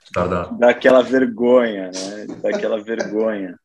Daquela 0.59 1.03
vergonha, 1.03 1.91
né? 1.91 2.27
Daquela 2.43 2.83
vergonha. 2.83 3.59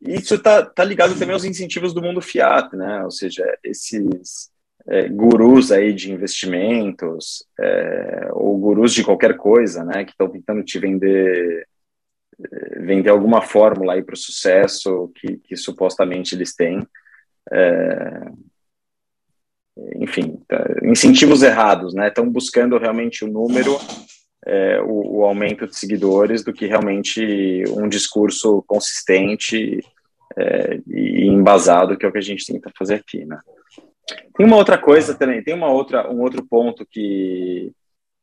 Isso 0.00 0.34
está 0.34 0.64
tá 0.64 0.84
ligado 0.84 1.18
também 1.18 1.32
aos 1.32 1.44
incentivos 1.44 1.92
do 1.92 2.02
mundo 2.02 2.20
fiat, 2.20 2.74
né? 2.76 3.02
Ou 3.04 3.10
seja, 3.10 3.44
esses 3.64 4.50
é, 4.86 5.08
gurus 5.08 5.72
aí 5.72 5.92
de 5.92 6.12
investimentos 6.12 7.44
é, 7.58 8.28
ou 8.32 8.56
gurus 8.58 8.94
de 8.94 9.04
qualquer 9.04 9.36
coisa, 9.36 9.84
né? 9.84 10.04
Que 10.04 10.12
estão 10.12 10.28
tentando 10.28 10.62
te 10.62 10.78
vender 10.78 11.66
é, 12.40 12.78
vender 12.80 13.10
alguma 13.10 13.42
fórmula 13.42 13.94
aí 13.94 14.02
para 14.02 14.14
o 14.14 14.18
sucesso 14.18 15.10
que, 15.16 15.38
que, 15.38 15.56
supostamente 15.56 16.34
eles 16.34 16.54
têm. 16.54 16.86
É, 17.50 18.30
enfim, 19.96 20.40
tá, 20.46 20.64
incentivos 20.84 21.42
errados, 21.42 21.92
né? 21.94 22.08
Estão 22.08 22.28
buscando 22.30 22.78
realmente 22.78 23.24
o 23.24 23.28
número 23.28 23.76
é, 24.48 24.80
o, 24.80 25.18
o, 25.18 25.24
aumento 25.24 25.66
de 25.66 25.76
seguidores 25.76 26.42
do 26.42 26.54
que 26.54 26.66
realmente 26.66 27.64
um 27.68 27.86
discurso 27.86 28.64
consistente 28.66 29.84
é, 30.36 30.80
e 30.86 31.26
embasado, 31.26 31.98
que 31.98 32.06
é 32.06 32.08
o 32.08 32.12
que 32.12 32.18
a 32.18 32.22
gente 32.22 32.50
tenta 32.50 32.72
fazer 32.76 32.94
aqui, 32.94 33.26
né? 33.26 33.38
Tem 34.34 34.46
uma 34.46 34.56
outra 34.56 34.78
coisa 34.78 35.14
também, 35.14 35.42
tem 35.42 35.52
uma 35.52 35.68
outra, 35.68 36.10
um 36.10 36.22
outro 36.22 36.42
ponto 36.42 36.86
que, 36.90 37.70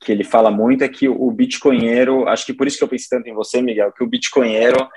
que 0.01 0.11
ele 0.11 0.23
fala 0.23 0.49
muito, 0.49 0.83
é 0.83 0.89
que 0.89 1.07
o 1.07 1.29
bitcoinheiro, 1.29 2.27
acho 2.27 2.43
que 2.43 2.53
por 2.53 2.65
isso 2.65 2.79
que 2.79 2.83
eu 2.83 2.87
pensei 2.87 3.07
tanto 3.09 3.29
em 3.29 3.33
você, 3.33 3.61
Miguel, 3.61 3.91
que 3.91 4.03
o 4.03 4.07
bitcoinheiro, 4.07 4.89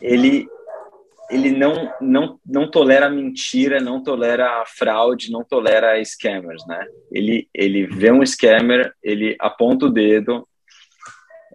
ele, 0.00 0.46
ele 1.30 1.50
não, 1.50 1.92
não, 2.00 2.40
não 2.44 2.70
tolera 2.70 3.10
mentira, 3.10 3.80
não 3.80 4.02
tolera 4.02 4.64
fraude, 4.66 5.30
não 5.30 5.44
tolera 5.44 6.00
scammers, 6.04 6.64
né? 6.66 6.86
Ele, 7.10 7.48
ele 7.52 7.86
vê 7.86 8.12
um 8.12 8.24
scammer, 8.24 8.92
ele 9.02 9.36
aponta 9.40 9.86
o 9.86 9.90
dedo, 9.90 10.46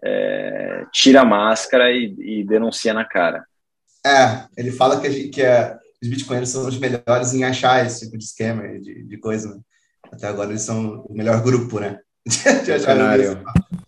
é, 0.03 0.85
tira 0.91 1.21
a 1.21 1.25
máscara 1.25 1.91
e, 1.91 2.15
e, 2.19 2.43
denuncia 2.43 2.93
na 2.93 3.05
cara. 3.05 3.45
É, 4.05 4.45
ele 4.57 4.71
fala 4.71 4.99
que, 4.99 5.29
que 5.29 5.41
é, 5.41 5.77
os 6.01 6.09
bitcoiners 6.09 6.49
são 6.49 6.67
os 6.67 6.77
melhores 6.77 7.33
em 7.33 7.43
achar 7.43 7.85
esse 7.85 8.05
tipo 8.05 8.17
de 8.17 8.25
scammer, 8.25 8.79
de, 8.81 9.03
de 9.03 9.17
coisa. 9.17 9.55
Né? 9.55 9.61
Até 10.11 10.27
agora 10.27 10.49
eles 10.49 10.63
são 10.63 11.05
o 11.07 11.13
melhor 11.13 11.41
grupo, 11.41 11.79
né? 11.79 11.99
de 12.27 12.71
achar 12.71 12.97
canário. 12.97 13.43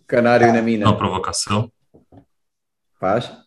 Canário 0.06 0.46
é. 0.46 0.52
na 0.52 0.62
mina. 0.62 0.86
Uma 0.86 0.96
provocação. 0.96 1.70
Faz? 2.98 3.43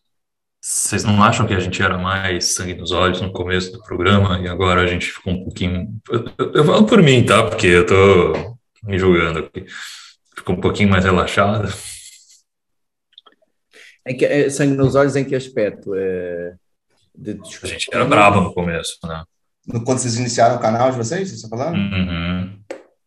Vocês 0.70 1.06
não 1.06 1.24
acham 1.24 1.48
que 1.48 1.54
a 1.54 1.60
gente 1.62 1.82
era 1.82 1.98
mais 1.98 2.54
sangue 2.54 2.74
nos 2.74 2.92
olhos 2.92 3.22
no 3.22 3.32
começo 3.32 3.72
do 3.72 3.82
programa 3.82 4.38
e 4.42 4.50
agora 4.50 4.82
a 4.82 4.86
gente 4.86 5.10
ficou 5.10 5.32
um 5.32 5.46
pouquinho. 5.46 5.98
Eu, 6.10 6.52
eu 6.56 6.66
falo 6.66 6.86
por 6.86 7.02
mim, 7.02 7.26
tá? 7.26 7.42
Porque 7.44 7.68
eu 7.68 7.86
tô 7.86 8.58
me 8.84 9.00
julgando 9.00 9.40
aqui. 9.40 9.66
Ficou 10.36 10.56
um 10.56 10.60
pouquinho 10.60 10.90
mais 10.90 11.06
relaxado. 11.06 11.74
Em 14.06 14.18
que, 14.18 14.26
é, 14.26 14.50
sangue 14.50 14.76
nos 14.76 14.94
olhos 14.96 15.16
em 15.16 15.24
que 15.24 15.36
aspecto? 15.36 15.96
É, 15.96 16.56
de... 17.16 17.40
A 17.64 17.68
gente 17.68 17.88
era 17.94 18.04
brabo 18.04 18.42
no 18.42 18.54
começo, 18.54 18.98
né? 19.06 19.24
Quando 19.86 20.00
vocês 20.00 20.20
iniciaram 20.20 20.58
o 20.58 20.60
canal 20.60 20.92
de 20.92 20.98
vocês, 20.98 21.30
você 21.30 21.36
está 21.36 21.48
falando? 21.48 21.78
Uhum. 21.78 22.60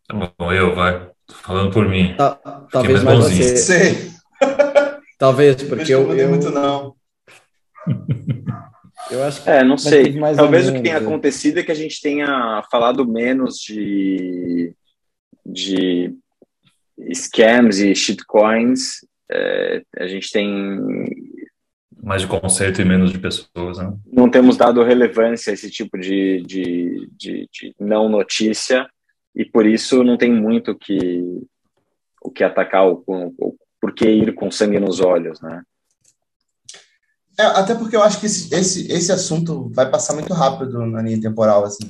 Tá 0.07 0.33
bom, 0.35 0.51
eu, 0.51 0.73
vai. 0.73 1.11
Tô 1.27 1.35
falando 1.35 1.71
por 1.71 1.87
mim. 1.87 2.15
Tá, 2.17 2.39
talvez 2.71 3.03
mais, 3.03 3.19
mais 3.19 3.37
você. 3.37 3.55
Sei. 3.55 4.11
Talvez, 5.19 5.61
porque 5.61 5.93
eu. 5.93 6.07
Não 6.07 6.15
eu... 6.15 6.27
muito, 6.27 6.49
não. 6.49 6.99
Eu 9.09 9.23
acho 9.23 9.43
que 9.43 9.49
é, 9.49 9.63
não 9.63 9.77
sei. 9.77 10.19
Talvez 10.35 10.69
o 10.69 10.73
que 10.73 10.81
tenha 10.81 10.97
acontecido 10.97 11.59
é 11.59 11.63
que 11.63 11.71
a 11.71 11.75
gente 11.75 11.99
tenha 12.01 12.63
falado 12.69 13.07
menos 13.07 13.57
de, 13.57 14.73
de 15.45 16.15
scams 17.13 17.79
e 17.79 17.95
shitcoins. 17.95 19.05
É, 19.29 19.81
a 19.97 20.07
gente 20.07 20.31
tem 20.31 20.79
mais 22.03 22.23
de 22.23 22.27
conceito 22.27 22.81
e 22.81 22.85
menos 22.85 23.11
de 23.11 23.19
pessoas, 23.19 23.77
né? 23.77 23.93
Não 24.11 24.29
temos 24.29 24.57
dado 24.57 24.83
relevância 24.83 25.51
a 25.51 25.53
esse 25.53 25.69
tipo 25.69 25.97
de, 25.97 26.41
de, 26.41 27.07
de, 27.11 27.49
de 27.51 27.75
não 27.79 28.09
notícia 28.09 28.89
e 29.35 29.45
por 29.45 29.65
isso 29.65 30.03
não 30.03 30.17
tem 30.17 30.31
muito 30.31 30.75
que, 30.75 31.21
o 32.21 32.31
que 32.31 32.43
atacar, 32.43 32.87
o, 32.87 33.03
o, 33.07 33.55
por 33.79 33.93
que 33.93 34.09
ir 34.09 34.33
com 34.33 34.49
sangue 34.51 34.79
nos 34.79 34.99
olhos, 34.99 35.39
né? 35.41 35.61
É, 37.41 37.45
até 37.45 37.73
porque 37.73 37.95
eu 37.95 38.03
acho 38.03 38.19
que 38.19 38.27
esse, 38.27 38.53
esse, 38.53 38.91
esse 38.91 39.11
assunto 39.11 39.71
vai 39.73 39.89
passar 39.89 40.13
muito 40.13 40.31
rápido 40.31 40.85
na 40.85 41.01
linha 41.01 41.19
temporal, 41.19 41.65
assim. 41.65 41.89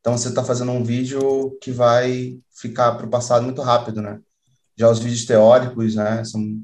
Então 0.00 0.18
você 0.18 0.30
está 0.30 0.42
fazendo 0.42 0.72
um 0.72 0.82
vídeo 0.82 1.56
que 1.62 1.70
vai 1.70 2.40
ficar 2.52 2.96
para 2.96 3.06
o 3.06 3.10
passado 3.10 3.44
muito 3.44 3.62
rápido, 3.62 4.02
né? 4.02 4.20
Já 4.76 4.90
os 4.90 4.98
vídeos 4.98 5.24
teóricos, 5.24 5.94
né? 5.94 6.24
São, 6.24 6.60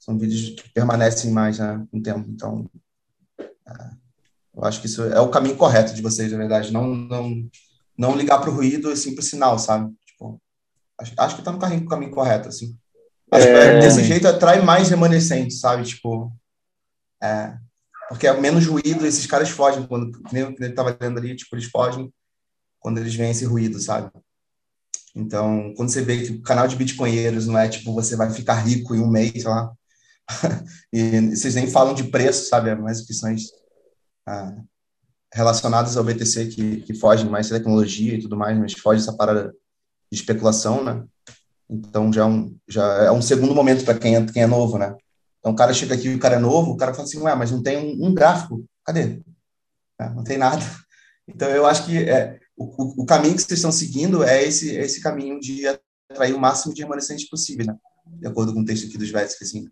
são 0.00 0.18
vídeos 0.18 0.60
que 0.60 0.68
permanecem 0.70 1.30
mais, 1.30 1.60
né? 1.60 1.86
O 1.92 2.02
tempo. 2.02 2.28
Então, 2.28 2.68
é, 3.38 3.90
eu 4.56 4.64
acho 4.64 4.80
que 4.80 4.86
isso 4.86 5.04
é 5.04 5.20
o 5.20 5.30
caminho 5.30 5.56
correto 5.56 5.94
de 5.94 6.02
vocês, 6.02 6.32
na 6.32 6.38
verdade. 6.38 6.72
Não, 6.72 6.92
não, 6.92 7.48
não 7.96 8.16
ligar 8.16 8.40
para 8.40 8.50
o 8.50 8.54
ruído 8.54 8.90
e 8.90 8.96
sim 8.96 9.14
para 9.14 9.22
o 9.22 9.24
sinal, 9.24 9.60
sabe? 9.60 9.94
Tipo, 10.04 10.42
acho, 10.98 11.12
acho 11.16 11.34
que 11.36 11.40
está 11.42 11.52
no 11.52 11.60
caminho, 11.60 11.86
caminho 11.86 12.10
correto, 12.10 12.48
assim. 12.48 12.76
É... 13.30 13.74
que 13.74 13.80
desse 13.86 14.02
jeito 14.02 14.26
atrai 14.26 14.60
mais 14.60 14.88
remanescentes, 14.88 15.60
sabe? 15.60 15.84
Tipo, 15.84 16.32
é, 17.22 17.56
porque 18.08 18.26
é 18.26 18.40
menos 18.40 18.66
ruído, 18.66 19.06
esses 19.06 19.26
caras 19.26 19.50
fogem 19.50 19.86
quando 19.86 20.18
ele 20.32 20.66
estava 20.66 20.96
lendo 20.98 21.18
ali, 21.18 21.36
tipo, 21.36 21.54
eles 21.54 21.66
fogem 21.66 22.12
quando 22.80 22.98
eles 22.98 23.14
veem 23.14 23.30
esse 23.30 23.44
ruído, 23.44 23.78
sabe? 23.80 24.10
Então, 25.14 25.74
quando 25.76 25.90
você 25.90 26.02
vê 26.02 26.22
que 26.22 26.32
o 26.32 26.42
canal 26.42 26.68
de 26.68 26.76
bitcoinheiros 26.76 27.46
não 27.46 27.58
é 27.58 27.68
tipo 27.68 27.92
você 27.92 28.16
vai 28.16 28.30
ficar 28.30 28.54
rico 28.54 28.94
em 28.94 29.00
um 29.00 29.08
mês 29.08 29.44
lá, 29.44 29.72
e 30.92 31.34
vocês 31.34 31.54
nem 31.54 31.66
falam 31.68 31.94
de 31.94 32.04
preço, 32.04 32.48
sabe? 32.48 32.70
É 32.70 32.74
mais 32.74 33.00
opções 33.00 33.48
ah, 34.26 34.56
relacionadas 35.32 35.96
ao 35.96 36.04
BTC 36.04 36.46
que, 36.46 36.80
que 36.82 36.94
fogem 36.94 37.28
mais 37.28 37.48
tecnologia 37.48 38.14
e 38.14 38.20
tudo 38.22 38.36
mais, 38.36 38.56
mas 38.58 38.72
foge 38.74 39.02
essa 39.02 39.16
parada 39.16 39.54
de 40.10 40.18
especulação, 40.18 40.84
né? 40.84 41.04
Então 41.68 42.12
já 42.12 42.22
é 42.22 42.24
um, 42.24 42.56
já 42.66 42.84
é 43.04 43.10
um 43.10 43.20
segundo 43.20 43.54
momento 43.54 43.84
para 43.84 43.98
quem, 43.98 44.16
é, 44.16 44.24
quem 44.24 44.42
é 44.42 44.46
novo, 44.46 44.78
né? 44.78 44.96
Então 45.38 45.52
o 45.52 45.56
cara 45.56 45.72
chega 45.72 45.94
aqui, 45.94 46.14
o 46.14 46.18
cara 46.18 46.36
é 46.36 46.38
novo, 46.38 46.72
o 46.72 46.76
cara 46.76 46.92
fala 46.92 47.04
assim, 47.04 47.20
ué, 47.20 47.34
mas 47.34 47.50
não 47.50 47.62
tem 47.62 47.78
um, 47.78 48.06
um 48.06 48.14
gráfico, 48.14 48.64
cadê? 48.84 49.20
É, 50.00 50.08
não 50.10 50.24
tem 50.24 50.38
nada. 50.38 50.62
Então 51.30 51.46
eu 51.50 51.66
acho 51.66 51.84
que 51.84 52.08
é, 52.08 52.40
o, 52.56 53.02
o, 53.02 53.04
caminho 53.04 53.34
que 53.34 53.42
vocês 53.42 53.58
estão 53.58 53.70
seguindo 53.70 54.24
é 54.24 54.42
esse, 54.42 54.74
é 54.74 54.80
esse 54.80 55.02
caminho 55.02 55.38
de 55.38 55.62
atrair 56.10 56.34
o 56.34 56.40
máximo 56.40 56.72
de 56.72 56.80
remanescentes 56.80 57.28
possível, 57.28 57.66
né? 57.66 57.76
De 58.06 58.26
acordo 58.26 58.54
com 58.54 58.60
o 58.60 58.64
texto 58.64 58.86
aqui 58.86 58.96
dos 58.96 59.10
Vetsky, 59.10 59.44
assim. 59.44 59.68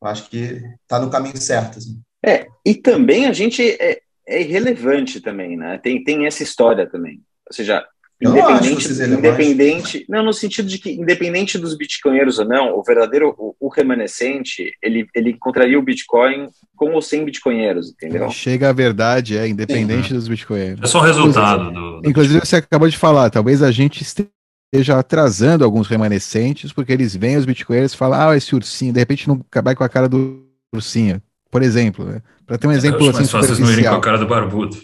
Eu 0.00 0.08
acho 0.08 0.30
que 0.30 0.62
está 0.82 0.98
no 0.98 1.10
caminho 1.10 1.36
certo, 1.36 1.76
assim. 1.76 2.00
É, 2.24 2.46
e 2.64 2.74
também 2.74 3.26
a 3.26 3.32
gente 3.34 3.62
é, 3.62 4.00
é 4.26 4.40
irrelevante 4.40 5.20
também, 5.20 5.54
né? 5.54 5.76
Tem, 5.76 6.02
tem 6.02 6.26
essa 6.26 6.42
história 6.42 6.88
também. 6.88 7.22
Ou 7.46 7.54
seja, 7.54 7.86
Independente, 8.22 8.92
não 9.06 9.18
independente, 9.18 10.06
não 10.06 10.22
no 10.22 10.32
sentido 10.32 10.68
de 10.68 10.78
que 10.78 10.90
independente 10.90 11.56
dos 11.56 11.74
bitcoinheiros 11.74 12.38
ou 12.38 12.44
não, 12.44 12.78
o 12.78 12.82
verdadeiro, 12.82 13.34
o, 13.38 13.56
o, 13.58 13.68
remanescente, 13.68 14.74
ele, 14.82 15.06
ele 15.14 15.30
encontraria 15.30 15.78
o 15.78 15.82
Bitcoin 15.82 16.50
com 16.76 16.92
ou 16.92 17.00
sem 17.00 17.24
bitcoinheiros, 17.24 17.90
entendeu? 17.90 18.30
Chega 18.30 18.68
a 18.68 18.72
verdade, 18.74 19.38
é 19.38 19.48
independente 19.48 20.08
Sim. 20.08 20.14
dos 20.14 20.28
bitcoinheiros. 20.28 20.80
É 20.82 20.86
só 20.86 20.98
o 20.98 21.02
resultado 21.02 21.72
do, 21.72 22.00
do 22.02 22.10
Inclusive 22.10 22.40
você 22.40 22.56
acabou 22.56 22.88
de 22.88 22.96
falar, 22.98 23.30
talvez 23.30 23.62
a 23.62 23.70
gente 23.70 24.02
esteja 24.02 24.98
atrasando 24.98 25.64
alguns 25.64 25.88
remanescentes 25.88 26.74
porque 26.74 26.92
eles 26.92 27.16
veem 27.16 27.38
os 27.38 27.46
bitcoinheiros 27.46 27.94
e 27.94 27.96
falam, 27.96 28.28
ah, 28.28 28.36
esse 28.36 28.54
ursinho, 28.54 28.92
de 28.92 29.00
repente 29.00 29.28
não 29.28 29.40
acabar 29.50 29.74
com 29.74 29.82
a 29.82 29.88
cara 29.88 30.10
do 30.10 30.44
ursinho, 30.74 31.22
por 31.50 31.62
exemplo, 31.62 32.04
né? 32.04 32.20
Para 32.46 32.58
ter 32.58 32.66
um 32.66 32.72
exemplo 32.72 33.08
assim, 33.08 33.12
mais 33.12 33.30
fácil 33.30 33.60
não 33.60 33.72
irem 33.72 33.84
com 33.84 33.94
a 33.94 34.00
cara 34.00 34.18
do 34.18 34.26
barbudo. 34.26 34.76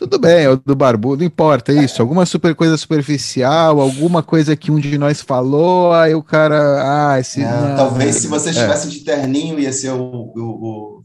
Tudo 0.00 0.18
bem, 0.18 0.44
é 0.44 0.48
o 0.48 0.56
do 0.56 0.74
barbudo, 0.74 1.18
não 1.18 1.26
importa 1.26 1.74
isso. 1.74 2.00
Alguma 2.00 2.24
super 2.24 2.54
coisa 2.54 2.74
superficial, 2.78 3.78
alguma 3.78 4.22
coisa 4.22 4.56
que 4.56 4.70
um 4.70 4.80
de 4.80 4.96
nós 4.96 5.20
falou, 5.20 5.92
aí 5.92 6.14
o 6.14 6.22
cara. 6.22 7.10
Ah, 7.12 7.20
esse. 7.20 7.42
É, 7.42 7.76
talvez 7.76 8.16
se 8.16 8.26
você 8.26 8.48
estivesse 8.48 8.86
é. 8.86 8.90
de 8.90 9.00
terninho 9.00 9.60
ia 9.60 9.70
ser 9.70 9.90
o, 9.90 10.32
o, 10.34 10.40
o, 10.40 11.04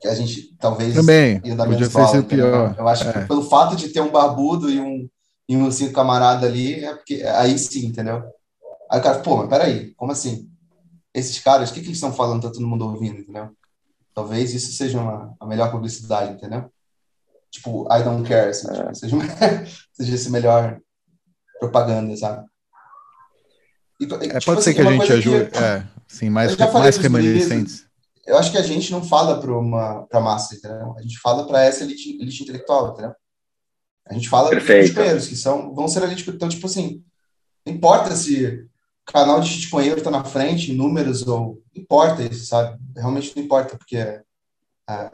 que 0.00 0.08
a 0.08 0.14
gente 0.14 0.56
talvez 0.58 0.94
Também, 0.94 1.42
ia 1.44 1.54
dar 1.54 1.68
menos 1.68 1.92
ser 1.92 2.22
pior. 2.22 2.74
Eu 2.78 2.88
acho 2.88 3.06
é. 3.06 3.12
que 3.12 3.28
pelo 3.28 3.42
fato 3.42 3.76
de 3.76 3.90
ter 3.90 4.00
um 4.00 4.10
barbudo 4.10 4.70
e 4.70 4.80
um, 4.80 5.06
e 5.46 5.54
um 5.54 5.70
cinco 5.70 5.92
camarada 5.92 6.46
ali, 6.46 6.86
é 6.86 6.94
porque 6.94 7.22
aí 7.22 7.58
sim, 7.58 7.84
entendeu? 7.84 8.24
Aí 8.90 8.98
o 8.98 9.02
cara, 9.02 9.18
pô, 9.18 9.36
mas 9.36 9.50
peraí, 9.50 9.92
como 9.94 10.12
assim? 10.12 10.48
Esses 11.12 11.38
caras, 11.38 11.68
o 11.68 11.74
que, 11.74 11.80
que 11.80 11.88
eles 11.88 11.98
estão 11.98 12.14
falando, 12.14 12.44
tá 12.44 12.50
todo 12.50 12.66
mundo 12.66 12.86
ouvindo, 12.86 13.20
entendeu? 13.20 13.50
Talvez 14.14 14.54
isso 14.54 14.72
seja 14.72 14.98
uma, 14.98 15.34
a 15.38 15.46
melhor 15.46 15.70
publicidade, 15.70 16.32
entendeu? 16.32 16.70
Tipo, 17.50 17.86
I 17.92 18.02
don't 18.02 18.26
care, 18.26 18.50
assim, 18.50 18.68
tipo, 18.68 18.80
é. 18.80 18.92
tipo, 18.92 18.94
seja, 18.94 19.16
seja 19.92 20.14
esse 20.14 20.30
melhor 20.30 20.80
propaganda, 21.58 22.16
sabe? 22.16 22.46
E, 24.00 24.04
é, 24.04 24.08
tipo, 24.08 24.44
pode 24.44 24.62
ser 24.62 24.70
assim, 24.70 24.74
que 24.74 24.86
a 24.86 24.92
gente 24.92 25.12
ajude, 25.12 25.50
que, 25.50 25.58
é, 25.58 25.86
sim, 26.06 26.30
mais, 26.30 26.56
mais 26.56 26.96
remanescentes. 26.98 27.86
Eu 28.26 28.36
acho 28.36 28.50
que 28.50 28.58
a 28.58 28.62
gente 28.62 28.90
não 28.90 29.04
fala 29.04 29.40
para 29.40 29.56
uma 29.56 30.02
pra 30.08 30.20
massa, 30.20 30.56
entendeu? 30.56 30.94
A 30.98 31.02
gente 31.02 31.18
fala 31.18 31.46
para 31.46 31.64
essa 31.64 31.84
elite, 31.84 32.18
elite 32.20 32.42
intelectual, 32.42 32.92
entendeu? 32.92 33.14
A 34.08 34.14
gente 34.14 34.28
fala 34.28 34.50
para 34.50 34.58
os 34.58 34.64
primeiros, 34.64 35.28
que 35.28 35.36
são, 35.36 35.74
vão 35.74 35.86
ser 35.86 36.02
elite. 36.02 36.28
Então, 36.28 36.48
tipo 36.48 36.66
assim, 36.66 37.02
não 37.64 37.72
importa 37.72 38.14
se 38.14 38.46
o 38.46 39.12
canal 39.12 39.40
de 39.40 39.48
shitcoinheiro 39.48 39.98
está 39.98 40.10
na 40.10 40.24
frente, 40.24 40.72
em 40.72 40.76
números, 40.76 41.26
ou. 41.26 41.62
Não 41.74 41.82
importa 41.82 42.22
isso, 42.22 42.46
sabe? 42.46 42.78
Realmente 42.96 43.32
não 43.34 43.44
importa, 43.44 43.76
porque 43.76 43.96
É, 44.88 45.10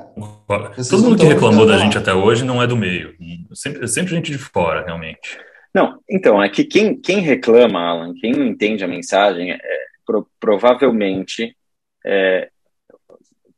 Todo 0.91 1.03
mundo 1.03 1.17
que 1.17 1.25
reclamou 1.25 1.67
da 1.67 1.79
gente 1.79 1.97
até 1.97 2.13
hoje 2.13 2.45
não 2.45 2.63
é 2.63 2.67
do 2.67 2.77
meio. 2.77 3.15
Sempre, 3.55 3.89
sempre 3.89 4.15
gente 4.15 4.31
de 4.31 4.39
fora, 4.39 4.85
realmente. 4.85 5.39
Não, 5.75 5.99
então, 6.09 6.43
é 6.43 6.49
que 6.51 6.65
quem, 6.65 7.01
quem 7.01 7.21
reclama, 7.21 7.81
Alan, 7.81 8.13
quem 8.15 8.33
não 8.33 8.45
entende 8.45 8.85
a 8.85 8.89
mensagem, 8.89 9.53
é, 9.53 9.59
pro, 10.05 10.29
provavelmente, 10.39 11.57
é, 12.05 12.51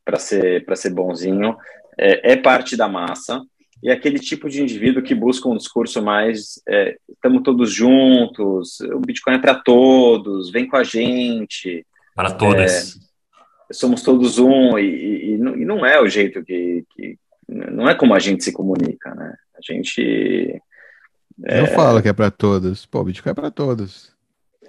para 0.04 0.18
ser, 0.18 0.64
ser 0.76 0.90
bonzinho, 0.90 1.56
é, 1.98 2.32
é, 2.32 2.36
parte 2.36 2.76
da 2.76 2.86
massa, 2.86 3.42
e 3.82 3.90
é 3.90 3.92
aquele 3.92 4.20
tipo 4.20 4.48
de 4.48 4.62
indivíduo 4.62 5.02
que 5.02 5.14
busca 5.14 5.48
um 5.48 5.56
discurso 5.56 6.00
mais 6.00 6.62
estamos 7.08 7.40
é, 7.40 7.44
todos 7.44 7.72
juntos, 7.72 8.80
o 8.80 9.00
Bitcoin 9.00 9.34
é 9.34 9.38
para 9.38 9.56
todos, 9.56 10.50
vem 10.50 10.68
com 10.68 10.76
a 10.76 10.84
gente. 10.84 11.84
Para 12.14 12.30
todas. 12.30 13.03
Somos 13.74 14.02
todos 14.02 14.38
um, 14.38 14.78
e, 14.78 14.84
e, 14.84 15.34
e, 15.34 15.38
não 15.38 15.84
é 15.84 16.00
o 16.00 16.08
jeito 16.08 16.44
que, 16.44 16.84
que. 16.94 17.18
Não 17.48 17.88
é 17.88 17.94
como 17.94 18.14
a 18.14 18.18
gente 18.18 18.42
se 18.42 18.52
comunica, 18.52 19.14
né? 19.14 19.34
A 19.54 19.60
gente 19.60 20.60
é... 21.42 21.60
Eu 21.60 21.66
falo 21.68 22.00
que 22.00 22.08
é 22.08 22.12
para 22.12 22.30
todos. 22.30 22.86
Pô, 22.86 23.02
Bitcoin 23.02 23.32
é 23.32 23.34
para 23.34 23.50
todos. 23.50 24.12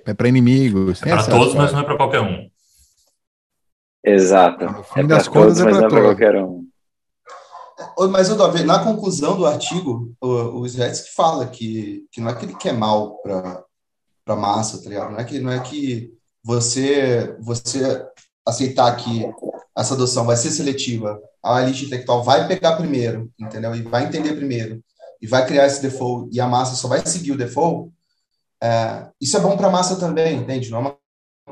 É 0.06 0.14
para 0.14 0.28
inimigos. 0.28 1.02
É 1.04 1.10
para 1.10 1.26
todos, 1.26 1.54
mas 1.54 1.72
não 1.72 1.82
é 1.82 1.84
para 1.84 1.98
qualquer 1.98 2.22
um. 2.22 2.50
Exato. 4.04 4.66
No 4.66 4.84
fim 4.84 5.02
é 5.02 5.04
das 5.04 5.28
contas, 5.28 5.58
todos, 5.58 5.78
é 5.78 5.88
para 5.88 6.00
é 6.00 6.04
qualquer 6.04 6.36
um. 6.36 6.66
Mas, 8.12 8.30
Odove, 8.30 8.64
na 8.64 8.84
conclusão 8.84 9.36
do 9.36 9.46
artigo, 9.46 10.16
o, 10.22 10.60
o 10.60 10.66
Svetsky 10.66 11.14
fala 11.14 11.48
que, 11.48 12.06
que 12.12 12.22
não 12.22 12.30
é 12.30 12.36
que 12.36 12.46
ele 12.46 12.56
quer 12.56 12.74
mal 12.74 13.18
para 13.18 13.64
a 14.28 14.36
massa, 14.36 14.82
tá 14.82 14.90
ligado? 14.90 15.12
Não 15.12 15.20
é 15.20 15.24
que, 15.24 15.40
não 15.40 15.52
é 15.52 15.60
que 15.60 16.14
você, 16.44 17.36
você 17.40 18.06
aceitar 18.46 18.96
que 18.96 19.26
essa 19.78 19.94
adoção 19.94 20.26
vai 20.26 20.38
ser 20.38 20.52
seletiva, 20.52 21.20
a 21.44 21.62
elite 21.62 21.86
intelectual 21.86 22.24
vai 22.24 22.48
pegar 22.48 22.78
primeiro, 22.78 23.32
entendeu? 23.40 23.76
E 23.76 23.82
vai 23.82 24.06
entender 24.06 24.34
primeiro 24.34 24.82
e 25.22 25.28
vai 25.28 25.46
criar 25.46 25.66
esse 25.66 25.82
default 25.82 26.30
e 26.32 26.40
a 26.40 26.48
massa 26.48 26.76
só 26.76 26.88
vai 26.88 27.06
seguir 27.06 27.32
o 27.32 27.38
default, 27.38 27.92
é, 28.62 29.08
isso 29.20 29.36
é 29.36 29.40
bom 29.40 29.58
para 29.58 29.68
a 29.68 29.72
massa 29.72 29.96
também, 29.98 30.38
entende? 30.38 30.70
Não 30.70 30.78
é 30.78 30.82
uma 30.82 30.98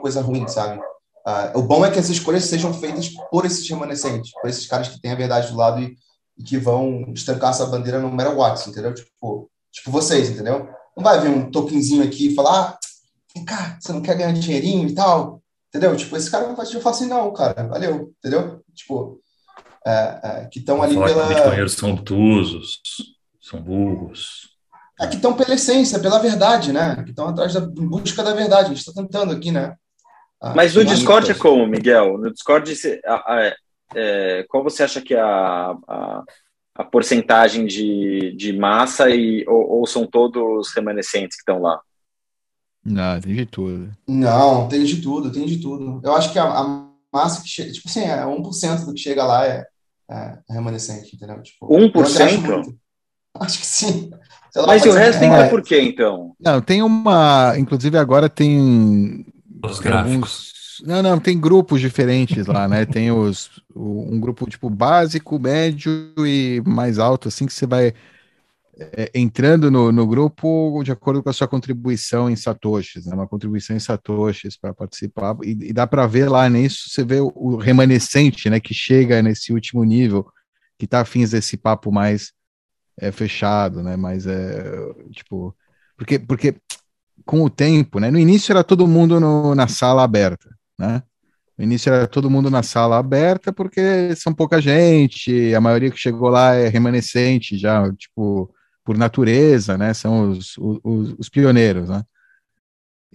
coisa 0.02 0.22
ruim, 0.22 0.48
sabe? 0.48 0.80
Uh, 1.26 1.60
o 1.60 1.62
bom 1.62 1.86
é 1.86 1.92
que 1.92 2.00
as 2.00 2.10
escolhas 2.10 2.46
sejam 2.46 2.74
feitas 2.74 3.10
por 3.32 3.46
esses 3.46 3.68
remanescentes, 3.70 4.32
por 4.34 4.50
esses 4.50 4.68
caras 4.68 4.90
que 4.90 5.00
têm 5.00 5.12
a 5.12 5.16
verdade 5.16 5.52
do 5.52 5.58
lado 5.58 5.82
e, 5.82 5.96
e 6.38 6.44
que 6.44 6.58
vão 6.58 7.06
estancar 7.14 7.52
essa 7.52 7.66
bandeira 7.66 8.00
no 8.00 8.12
matter 8.12 8.36
what, 8.36 8.70
entendeu? 8.70 8.94
Tipo, 8.94 9.50
tipo 9.72 9.92
vocês, 9.92 10.30
entendeu? 10.30 10.68
Não 10.98 11.04
vai 11.04 11.22
vir 11.22 11.30
um 11.30 11.50
tokenzinho 11.50 12.04
aqui 12.04 12.28
e 12.28 12.36
falar, 12.36 12.62
ah, 12.62 12.78
vem 13.34 13.46
cá, 13.46 13.78
você 13.80 13.94
não 13.94 14.02
quer 14.02 14.18
ganhar 14.18 14.34
dinheirinho 14.34 14.90
e 14.90 14.94
tal, 14.94 15.42
entendeu? 15.74 15.96
Tipo, 15.96 16.16
esse 16.16 16.30
cara 16.30 16.48
não 16.48 16.56
vai 16.56 16.66
te 16.66 16.80
falar 16.80 16.96
assim, 16.96 17.08
não, 17.08 17.34
cara, 17.34 17.68
valeu, 17.68 18.14
entendeu? 18.20 18.62
Tipo, 18.76 19.20
é, 19.86 20.20
é, 20.24 20.46
que 20.52 20.60
estão 20.60 20.84
ali 20.84 20.96
pela... 20.96 21.28
Que 21.28 21.34
bitcoinheiros 21.34 21.74
são 21.74 21.92
obtusos 21.92 22.82
são 23.44 23.62
burros. 23.62 24.50
É 25.00 25.08
que 25.08 25.16
estão 25.16 25.34
pela 25.34 25.54
essência, 25.54 26.00
pela 26.00 26.20
verdade, 26.20 26.72
né? 26.72 27.04
Que 27.04 27.10
estão 27.10 27.28
atrás 27.28 27.54
da 27.54 27.60
em 27.60 27.88
busca 27.88 28.24
da 28.24 28.34
verdade. 28.34 28.66
A 28.66 28.70
gente 28.70 28.78
está 28.78 28.94
tentando 28.94 29.34
aqui, 29.34 29.52
né? 29.52 29.76
Ah, 30.42 30.54
Mas 30.56 30.76
no 30.76 30.86
Discord 30.86 31.30
é 31.30 31.34
como, 31.34 31.68
Miguel? 31.68 32.18
No 32.18 32.32
Discord, 32.32 32.72
é, 33.96 34.46
qual 34.48 34.64
você 34.64 34.84
acha 34.84 35.02
que 35.02 35.14
é 35.14 35.20
a, 35.20 35.76
a, 35.88 36.24
a 36.76 36.84
porcentagem 36.84 37.66
de, 37.66 38.34
de 38.38 38.54
massa 38.54 39.10
e, 39.10 39.46
ou, 39.48 39.80
ou 39.80 39.88
são 39.88 40.08
todos 40.08 40.74
remanescentes 40.74 41.36
que 41.36 41.42
estão 41.42 41.62
lá? 41.62 41.82
Não, 42.86 43.20
tem 43.22 43.36
de 43.36 43.46
tudo. 43.46 43.92
Não, 44.08 44.68
tem 44.68 44.84
de 44.84 45.02
tudo, 45.02 45.32
tem 45.32 45.46
de 45.46 45.58
tudo. 45.58 46.02
Eu 46.04 46.16
acho 46.16 46.32
que 46.34 46.40
a, 46.40 46.44
a 46.44 46.90
massa 47.14 47.42
que 47.42 47.48
chega, 47.48 47.72
tipo 47.72 47.88
assim, 47.88 48.02
é 48.02 48.24
1% 48.26 48.86
do 48.86 48.94
que 48.94 49.00
chega 49.00 49.24
lá 49.24 49.46
é, 49.46 49.66
é 50.10 50.38
remanescente, 50.50 51.16
entendeu? 51.16 51.42
Tipo, 51.42 51.68
1%? 51.68 52.76
Acho 53.40 53.60
que 53.60 53.66
sim. 53.66 54.12
Lá, 54.56 54.68
Mas 54.68 54.86
e 54.86 54.90
o 54.90 54.94
resto 54.94 55.24
entra 55.24 55.46
é... 55.46 55.50
por 55.50 55.64
quê, 55.64 55.82
então? 55.82 56.36
Não, 56.40 56.62
tem 56.62 56.84
uma. 56.84 57.56
Inclusive, 57.58 57.98
agora 57.98 58.30
tem. 58.30 59.26
Os 59.64 59.80
gráficos. 59.80 60.54
Não, 60.86 61.02
não, 61.02 61.20
tem 61.20 61.40
grupos 61.40 61.80
diferentes 61.80 62.46
lá, 62.46 62.68
né? 62.68 62.86
Tem 62.86 63.12
os, 63.12 63.50
um 63.76 64.20
grupo 64.20 64.50
tipo 64.50 64.70
básico, 64.70 65.40
médio 65.40 66.14
e 66.18 66.62
mais 66.66 67.00
alto, 67.00 67.30
assim, 67.30 67.46
que 67.46 67.54
você 67.54 67.66
vai 67.66 67.94
é, 68.78 69.12
entrando 69.14 69.70
no, 69.70 69.92
no 69.92 70.08
grupo 70.08 70.82
de 70.84 70.92
acordo 70.92 71.22
com 71.22 71.30
a 71.30 71.34
sua 71.34 71.48
contribuição 71.48 72.30
em 72.30 72.36
satoshis, 72.36 73.06
né? 73.06 73.14
Uma 73.14 73.28
contribuição 73.28 73.76
em 73.76 73.80
satoshis 73.80 74.58
para 74.58 74.74
participar 74.74 75.36
e, 75.44 75.70
e 75.70 75.74
dá 75.74 75.86
para 75.86 76.08
ver 76.08 76.28
lá 76.30 76.50
nisso, 76.50 76.90
você 76.90 77.04
vê 77.04 77.20
o, 77.20 77.32
o, 77.36 77.56
remanescente, 77.56 78.50
né? 78.50 78.60
Que 78.60 78.74
chega 78.74 79.22
nesse 79.22 79.54
último 79.54 79.84
nível, 79.84 80.26
que 80.78 80.86
está 80.86 81.02
afins 81.02 81.32
desse 81.32 81.56
papo 81.56 81.92
mais 81.92 82.34
é 83.00 83.12
fechado, 83.12 83.84
né? 83.84 83.96
Mas 83.96 84.26
é 84.26 84.64
tipo, 85.12 85.56
porque 85.96 86.18
porque 86.20 86.56
com 87.26 87.44
o 87.44 87.50
tempo, 87.50 88.00
né? 88.00 88.10
No 88.10 88.20
início 88.20 88.52
era 88.52 88.64
todo 88.64 88.88
mundo 88.88 89.20
no, 89.20 89.54
na 89.54 89.68
sala 89.68 90.04
aberta, 90.04 90.50
né? 90.80 91.04
No 91.56 91.64
início 91.64 91.94
era 91.94 92.08
todo 92.08 92.30
mundo 92.30 92.50
na 92.50 92.64
sala 92.64 92.98
aberta 92.98 93.54
porque 93.54 94.16
são 94.16 94.34
pouca 94.34 94.60
gente, 94.60 95.54
a 95.54 95.62
maioria 95.62 95.92
que 95.92 95.98
chegou 96.00 96.30
lá 96.30 96.56
é 96.56 96.68
remanescente 96.70 97.56
já, 97.58 97.92
tipo, 97.94 98.52
por 98.84 98.98
natureza, 98.98 99.78
né? 99.78 99.94
São 99.94 100.32
os, 100.32 100.56
os, 100.58 101.16
os 101.18 101.30
pioneiros, 101.30 101.90
né? 101.90 102.04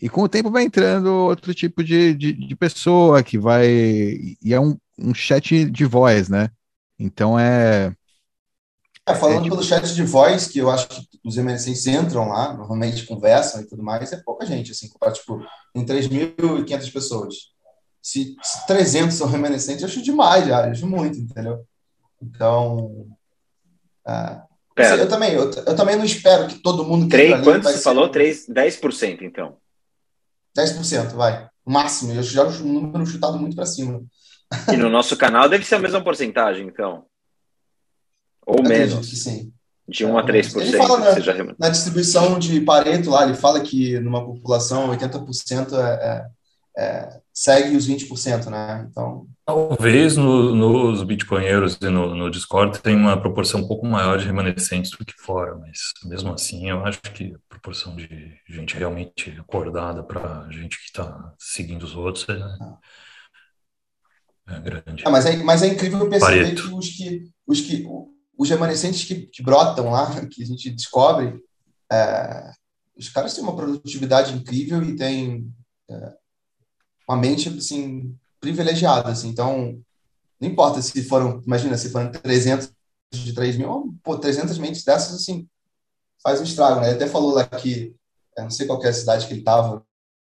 E 0.00 0.09
com 0.09 0.22
o 0.22 0.28
tempo 0.28 0.50
vai 0.50 0.62
entrando 0.62 1.07
outro 1.12 1.52
tipo 1.52 1.83
de, 1.83 2.14
de, 2.14 2.33
de 2.33 2.57
pessoa 2.57 3.22
que 3.22 3.38
vai. 3.38 3.68
E 3.68 4.52
é 4.54 4.61
um, 4.61 4.76
um 4.98 5.12
chat 5.12 5.64
de 5.68 5.85
voz, 5.85 6.28
né? 6.28 6.50
Então 6.98 7.38
é 7.38 7.92
é, 9.09 9.14
falando 9.14 9.46
é, 9.46 9.48
pelo 9.48 9.62
chat 9.62 9.94
de 9.94 10.04
voz, 10.04 10.46
que 10.46 10.59
eu 10.59 10.70
acho 10.70 10.87
que 10.87 11.18
os 11.24 11.37
remanescentes 11.37 11.87
entram 11.87 12.28
lá, 12.28 12.52
normalmente 12.52 13.07
conversam 13.07 13.62
e 13.62 13.66
tudo 13.66 13.83
mais, 13.83 14.12
é 14.12 14.18
pouca 14.18 14.44
gente, 14.44 14.72
assim, 14.72 14.88
tipo, 15.14 15.42
em 15.74 15.85
3.500 15.85 16.92
pessoas. 16.92 17.35
Se, 18.02 18.37
se 18.42 18.66
300 18.66 19.14
são 19.14 19.26
remanescentes, 19.26 19.83
eu 19.83 19.88
acho 19.88 20.02
demais 20.02 20.46
já, 20.46 20.70
acho 20.70 20.87
muito, 20.87 21.18
entendeu? 21.18 21.64
Então, 22.20 23.07
é, 24.07 24.42
assim, 24.82 25.00
eu, 25.00 25.08
também, 25.08 25.32
eu, 25.32 25.50
eu, 25.50 25.76
também 25.76 25.96
não 25.96 26.04
espero 26.04 26.46
que 26.46 26.56
todo 26.56 26.84
mundo... 26.84 27.08
3, 27.08 27.42
quanto 27.42 27.64
você 27.64 27.78
ser... 27.78 27.82
falou? 27.82 28.08
3, 28.08 28.48
10%, 28.48 29.22
então. 29.22 29.56
10%, 30.56 31.14
vai. 31.14 31.48
O 31.64 31.70
máximo, 31.70 32.12
eu 32.14 32.22
já 32.22 32.44
um 32.44 32.72
número 32.72 33.06
chutado 33.06 33.38
muito 33.38 33.54
para 33.54 33.66
cima. 33.66 34.02
E 34.72 34.76
no 34.76 34.88
nosso 34.88 35.16
canal 35.16 35.48
deve 35.48 35.64
ser 35.64 35.76
a 35.76 35.78
mesma 35.78 36.02
porcentagem, 36.02 36.66
então. 36.66 37.04
Ou 38.46 38.62
menos. 38.62 39.06
sim. 39.22 39.52
De 39.86 40.04
1 40.04 40.18
a 40.18 40.24
3%. 40.24 40.60
Ele 40.60 40.76
fala 40.76 40.98
na, 40.98 41.14
seja... 41.14 41.54
na 41.58 41.68
distribuição 41.70 42.38
de 42.38 42.60
Pareto 42.60 43.10
lá, 43.10 43.24
ele 43.24 43.34
fala 43.34 43.60
que 43.60 43.98
numa 44.00 44.24
população 44.24 44.90
80% 44.90 45.72
é, 45.72 46.28
é, 46.76 46.82
é, 46.82 47.20
segue 47.38 47.77
os 47.77 47.88
20%, 47.88 48.46
né? 48.46 48.85
Então. 48.90 49.29
Talvez 49.46 50.16
no, 50.16 50.53
nos 50.53 51.05
bitcoinheiros 51.05 51.79
e 51.81 51.88
no, 51.88 52.12
no, 52.12 52.33
Discord 52.33 52.81
tem 52.81 52.96
uma 52.96 53.20
proporção 53.20 53.61
um 53.61 53.68
pouco 53.68 53.87
maior 53.87 54.18
de 54.18 54.27
remanescentes 54.27 54.90
do 54.90 55.05
que 55.05 55.14
fora, 55.16 55.57
mas 55.57 55.79
mesmo 56.05 56.33
assim 56.33 56.68
eu 56.68 56.85
acho 56.85 57.01
que 57.01 57.33
a 57.33 57.38
proporção 57.48 57.94
de 57.94 58.09
gente 58.48 58.77
realmente 58.77 59.31
acordada 59.38 60.03
para 60.03 60.48
gente 60.51 60.79
que 60.79 60.87
está 60.87 61.33
seguindo 61.38 61.85
os 61.85 61.94
outros 61.94 62.27
é, 62.29 62.40
é 64.57 64.61
grande. 64.61 65.07
É, 65.07 65.09
mas, 65.09 65.24
é, 65.24 65.37
mas 65.37 65.62
é 65.62 65.68
incrível 65.68 66.11
perceber 66.11 66.42
Pareto. 66.42 66.68
que 66.68 66.74
os 66.74 66.88
que, 66.88 67.31
os 67.46 67.61
que 67.61 67.87
os 68.37 68.51
remanescentes 68.51 69.05
que, 69.05 69.29
que 69.29 69.44
brotam 69.44 69.90
lá, 69.90 70.11
que 70.27 70.42
a 70.42 70.46
gente 70.46 70.70
descobre, 70.70 71.40
é, 71.92 72.51
os 72.96 73.09
caras 73.09 73.33
têm 73.33 73.44
uma 73.44 73.55
produtividade 73.55 74.35
incrível 74.35 74.83
e 74.83 74.96
têm 74.96 75.48
é, 75.88 76.17
uma 77.09 77.16
mente 77.16 77.49
assim 77.49 78.14
privilegiada, 78.40 79.09
assim. 79.09 79.29
Então, 79.29 79.81
não 80.40 80.49
importa 80.49 80.81
se 80.83 81.03
foram, 81.05 81.42
imagina, 81.44 81.77
se 81.77 81.90
foram 81.90 82.12
300 82.12 82.71
de 83.11 83.33
3 83.33 83.57
mil, 83.57 83.94
pô, 84.03 84.18
300 84.18 84.59
mentes 84.59 84.85
dessas, 84.85 85.14
assim, 85.14 85.49
faz 86.23 86.40
um 86.40 86.44
estrago, 86.44 86.81
né? 86.81 86.88
Ele 86.88 86.97
até 86.97 87.07
falou 87.07 87.33
lá 87.33 87.44
que, 87.44 87.94
não 88.37 88.51
sei 88.51 88.66
qual 88.66 88.83
é 88.85 88.88
a 88.88 88.92
cidade 88.92 89.27
que 89.27 89.33
ele 89.33 89.40
estava, 89.40 89.83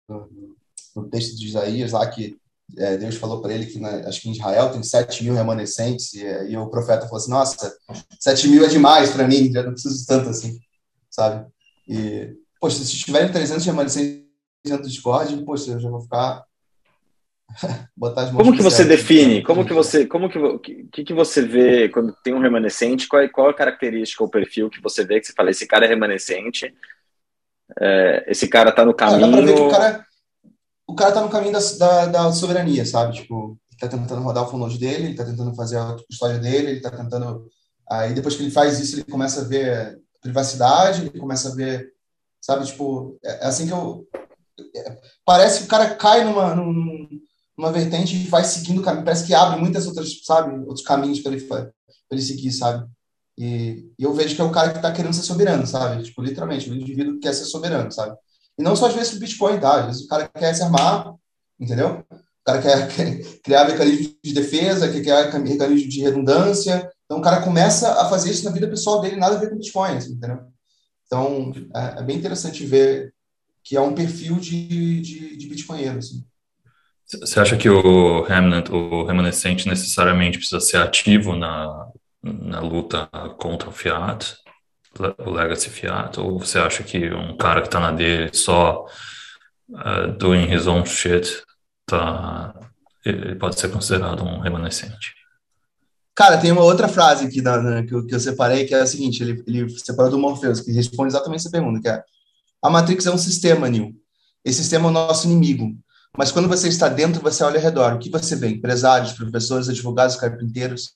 no, 0.08 0.56
no, 0.96 1.08
texto 1.08 1.36
de 1.36 1.46
Isaías, 1.46 1.92
lá 1.92 2.06
que 2.08 2.36
é, 2.76 2.96
Deus 2.96 3.16
falou 3.16 3.40
para 3.40 3.52
ele 3.52 3.66
que 3.66 3.78
na, 3.78 4.08
acho 4.08 4.20
que 4.20 4.28
em 4.28 4.32
Israel 4.32 4.72
tem 4.72 4.82
7 4.82 5.22
mil 5.24 5.34
remanescentes, 5.34 6.12
e, 6.14 6.24
e, 6.50 6.56
o 6.56 6.68
profeta 6.68 7.02
falou 7.02 7.18
assim: 7.18 7.30
Nossa, 7.30 7.76
7 8.18 8.48
mil 8.48 8.64
é 8.64 8.68
demais 8.68 9.10
para 9.10 9.26
mim, 9.26 9.52
já 9.52 9.62
não 9.62 9.72
preciso 9.72 10.04
tanto 10.06 10.28
assim, 10.28 10.58
sabe? 11.10 11.46
E, 11.88 12.36
poxa, 12.60 12.82
se 12.82 12.96
tiverem 12.98 13.30
300 13.30 13.64
remanescentes 13.64 14.24
dentro 14.64 14.82
do 14.82 14.88
Discord, 14.88 15.44
poxa, 15.44 15.72
eu 15.72 15.80
já 15.80 15.88
vou 15.88 16.00
ficar. 16.00 16.44
Como 18.36 18.52
que 18.56 18.62
você 18.62 18.84
define? 18.84 19.42
Como 19.42 19.64
que 19.64 19.72
você, 19.72 20.06
como 20.06 20.28
que, 20.28 20.88
que, 20.90 21.04
que 21.04 21.14
você 21.14 21.42
vê 21.42 21.88
quando 21.88 22.12
tem 22.24 22.34
um 22.34 22.40
remanescente? 22.40 23.06
Qual, 23.06 23.28
qual 23.30 23.48
a 23.50 23.54
característica 23.54 24.22
ou 24.22 24.30
perfil 24.30 24.68
que 24.68 24.82
você 24.82 25.04
vê 25.04 25.20
que 25.20 25.26
você 25.26 25.32
fala, 25.32 25.50
esse 25.50 25.66
cara 25.66 25.84
é 25.84 25.88
remanescente, 25.88 26.74
é, 27.80 28.24
esse 28.26 28.48
cara 28.48 28.72
tá 28.72 28.84
no 28.84 28.94
caminho. 28.94 29.38
Ah, 29.38 29.40
ver 29.40 29.54
que 29.54 29.60
o 29.60 29.70
cara 29.70 30.04
o 30.86 30.94
cara 30.94 31.12
tá 31.12 31.20
no 31.20 31.30
caminho 31.30 31.52
da, 31.52 31.60
da, 31.78 32.06
da 32.06 32.32
soberania, 32.32 32.84
sabe? 32.84 33.14
Tipo, 33.14 33.58
está 33.72 33.88
tentando 33.88 34.22
rodar 34.22 34.44
o 34.44 34.50
full 34.50 34.58
node 34.58 34.78
dele, 34.78 35.04
ele 35.04 35.10
está 35.12 35.24
tentando 35.24 35.54
fazer 35.54 35.78
a 35.78 35.96
custódia 36.06 36.38
dele, 36.38 36.68
ele 36.68 36.76
está 36.76 36.90
tentando. 36.90 37.48
Aí 37.90 38.14
depois 38.14 38.36
que 38.36 38.42
ele 38.42 38.50
faz 38.50 38.78
isso, 38.78 38.96
ele 38.96 39.04
começa 39.04 39.42
a 39.42 39.44
ver 39.44 39.98
privacidade, 40.20 41.02
ele 41.02 41.18
começa 41.18 41.50
a 41.50 41.54
ver, 41.54 41.92
sabe, 42.40 42.64
tipo, 42.64 43.18
é, 43.24 43.44
é 43.44 43.46
assim 43.46 43.66
que 43.66 43.72
eu. 43.72 44.06
É, 44.76 44.98
parece 45.24 45.60
que 45.60 45.64
o 45.64 45.68
cara 45.68 45.94
cai 45.94 46.24
numa, 46.24 46.54
numa 46.54 47.08
vertente 47.72 48.16
e 48.16 48.26
vai 48.26 48.44
seguindo 48.44 48.80
o 48.80 48.82
caminho, 48.82 49.04
parece 49.04 49.26
que 49.26 49.34
abre 49.34 49.60
muitas 49.60 49.86
outras, 49.86 50.24
sabe, 50.24 50.58
outros 50.66 50.84
caminhos 50.84 51.20
para 51.20 51.32
ele, 51.32 51.46
ele 52.10 52.22
seguir, 52.22 52.52
sabe? 52.52 52.88
E, 53.36 53.90
e, 53.98 54.02
eu 54.04 54.12
vejo 54.12 54.34
que 54.34 54.40
é 54.40 54.44
o 54.44 54.52
cara 54.52 54.70
que 54.70 54.76
está 54.76 54.92
querendo 54.92 55.12
ser 55.12 55.22
soberano, 55.22 55.66
sabe? 55.66 56.02
Tipo, 56.02 56.22
literalmente, 56.22 56.70
o 56.70 56.74
indivíduo 56.74 57.18
quer 57.20 57.34
ser 57.34 57.44
soberano, 57.44 57.90
sabe? 57.90 58.16
E 58.58 58.62
não 58.62 58.76
só 58.76 58.86
às 58.86 58.94
vezes 58.94 59.14
o 59.14 59.18
Bitcoin, 59.18 59.58
tá? 59.58 59.80
Às 59.80 59.86
vezes 59.86 60.02
o 60.02 60.08
cara 60.08 60.28
quer 60.28 60.54
se 60.54 60.62
armar, 60.62 61.14
entendeu? 61.58 62.04
O 62.10 62.44
cara 62.44 62.62
quer, 62.62 62.88
quer 62.94 63.40
criar 63.42 63.64
mecanismos 63.66 64.14
de 64.22 64.32
defesa, 64.32 64.90
quer 64.90 65.00
criar 65.00 65.38
mecanismos 65.40 65.92
de 65.92 66.00
redundância. 66.00 66.88
Então 67.04 67.18
o 67.18 67.22
cara 67.22 67.42
começa 67.42 68.00
a 68.00 68.08
fazer 68.08 68.30
isso 68.30 68.44
na 68.44 68.52
vida 68.52 68.68
pessoal 68.68 69.00
dele, 69.00 69.16
nada 69.16 69.36
a 69.36 69.38
ver 69.38 69.50
com 69.50 69.56
Bitcoin, 69.56 69.96
assim, 69.96 70.12
entendeu? 70.12 70.40
Então 71.06 71.52
é, 71.74 72.00
é, 72.00 72.02
bem 72.02 72.16
interessante 72.16 72.64
ver 72.64 73.12
que 73.62 73.76
é 73.76 73.80
um 73.80 73.94
perfil 73.94 74.36
de, 74.36 75.00
de, 75.00 75.36
de 75.36 75.46
Bitcoinheiro, 75.48 75.98
assim. 75.98 76.24
Você 77.06 77.38
acha 77.38 77.56
que 77.56 77.68
o 77.68 78.22
remnant, 78.22 78.70
o 78.70 79.04
remanescente 79.04 79.68
necessariamente 79.68 80.38
precisa 80.38 80.60
ser 80.60 80.78
ativo 80.78 81.36
na, 81.36 81.86
na 82.22 82.60
luta 82.60 83.06
contra 83.38 83.68
o 83.68 83.72
fiat, 83.72 84.36
o 85.18 85.30
legacy 85.30 85.68
fiat, 85.68 86.18
ou 86.18 86.38
você 86.38 86.58
acha 86.58 86.82
que 86.82 87.12
um 87.12 87.36
cara 87.36 87.60
que 87.60 87.68
está 87.68 87.78
na 87.78 87.92
dele 87.92 88.30
só 88.32 88.86
uh, 89.70 90.12
doing 90.18 90.52
his 90.52 90.66
own 90.66 90.84
shit, 90.86 91.42
tá, 91.86 92.54
ele 93.04 93.34
pode 93.34 93.60
ser 93.60 93.70
considerado 93.70 94.24
um 94.24 94.40
remanescente? 94.40 95.14
Cara, 96.14 96.38
tem 96.38 96.52
uma 96.52 96.62
outra 96.62 96.88
frase 96.88 97.26
aqui 97.26 97.42
na, 97.42 97.60
na, 97.60 97.84
que, 97.84 97.92
eu, 97.92 98.06
que, 98.06 98.14
eu, 98.14 98.20
separei, 98.20 98.64
que 98.64 98.74
é 98.74 98.80
a 98.80 98.86
seguinte, 98.86 99.22
ele, 99.22 99.42
ele 99.46 99.68
separou 99.78 100.10
do 100.10 100.18
Morpheus, 100.18 100.60
que 100.60 100.72
responde 100.72 101.08
exatamente 101.08 101.40
essa 101.40 101.50
pergunta, 101.50 101.80
que 101.80 101.88
é 101.88 102.02
a 102.62 102.70
Matrix 102.70 103.04
é 103.04 103.10
um 103.10 103.18
sistema, 103.18 103.68
Neil. 103.68 103.92
Esse 104.42 104.60
sistema 104.60 104.86
é 104.86 104.88
o 104.88 104.92
nosso 104.92 105.26
inimigo. 105.26 105.76
Mas 106.16 106.30
quando 106.30 106.48
você 106.48 106.68
está 106.68 106.88
dentro, 106.88 107.20
você 107.20 107.42
olha 107.42 107.56
ao 107.56 107.62
redor. 107.62 107.94
O 107.94 107.98
que 107.98 108.10
você 108.10 108.36
vê? 108.36 108.48
Empresários, 108.48 109.12
professores, 109.12 109.68
advogados, 109.68 110.16
carpinteiros. 110.16 110.94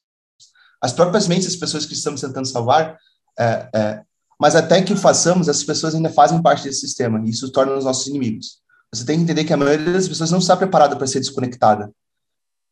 As 0.81 0.93
próprias 0.93 1.27
mentes 1.27 1.47
das 1.47 1.57
pessoas 1.57 1.85
que 1.85 1.95
estamos 1.95 2.21
tentando 2.21 2.47
salvar. 2.47 2.97
É, 3.39 3.69
é, 3.75 4.03
mas 4.41 4.55
até 4.55 4.81
que 4.81 4.95
façamos, 4.95 5.49
essas 5.49 5.65
pessoas 5.65 5.95
ainda 5.95 6.11
fazem 6.11 6.41
parte 6.41 6.65
desse 6.65 6.81
sistema. 6.81 7.21
E 7.27 7.31
isso 7.31 7.51
torna 7.51 7.77
os 7.77 7.85
nossos 7.85 8.07
inimigos. 8.07 8.61
Você 8.93 9.05
tem 9.05 9.19
que 9.19 9.25
entender 9.25 9.45
que 9.45 9.53
a 9.53 9.57
maioria 9.57 9.93
das 9.93 10.09
pessoas 10.09 10.31
não 10.31 10.39
está 10.39 10.57
preparada 10.57 10.97
para 10.97 11.07
ser 11.07 11.19
desconectada. 11.19 11.91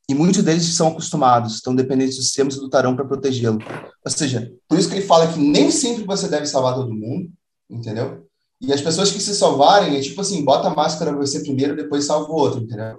E 0.09 0.14
muitos 0.14 0.42
deles 0.44 0.64
são 0.76 0.88
acostumados, 0.88 1.56
estão 1.56 1.74
dependentes 1.74 2.16
dos 2.16 2.26
sistemas 2.26 2.54
e 2.54 2.61
lutarão 2.61 2.94
para 2.94 3.04
protegê-lo. 3.04 3.59
Ou 4.04 4.11
seja, 4.11 4.52
por 4.68 4.78
isso 4.78 4.88
que 4.88 4.94
ele 4.94 5.06
fala 5.06 5.32
que 5.32 5.38
nem 5.38 5.70
sempre 5.72 6.04
você 6.04 6.28
deve 6.28 6.46
salvar 6.46 6.74
todo 6.74 6.94
mundo, 6.94 7.28
entendeu? 7.68 8.24
E 8.61 8.73
as 8.73 8.81
pessoas 8.81 9.11
que 9.11 9.21
se 9.21 9.35
salvarem 9.35 9.97
é 9.97 10.01
tipo 10.01 10.21
assim, 10.21 10.45
bota 10.45 10.69
a 10.69 10.75
máscara 10.75 11.14
você 11.14 11.40
primeiro, 11.40 11.77
depois 11.77 12.07
salva 12.07 12.31
o 12.31 12.37
outro, 12.37 12.62
entendeu? 12.62 12.99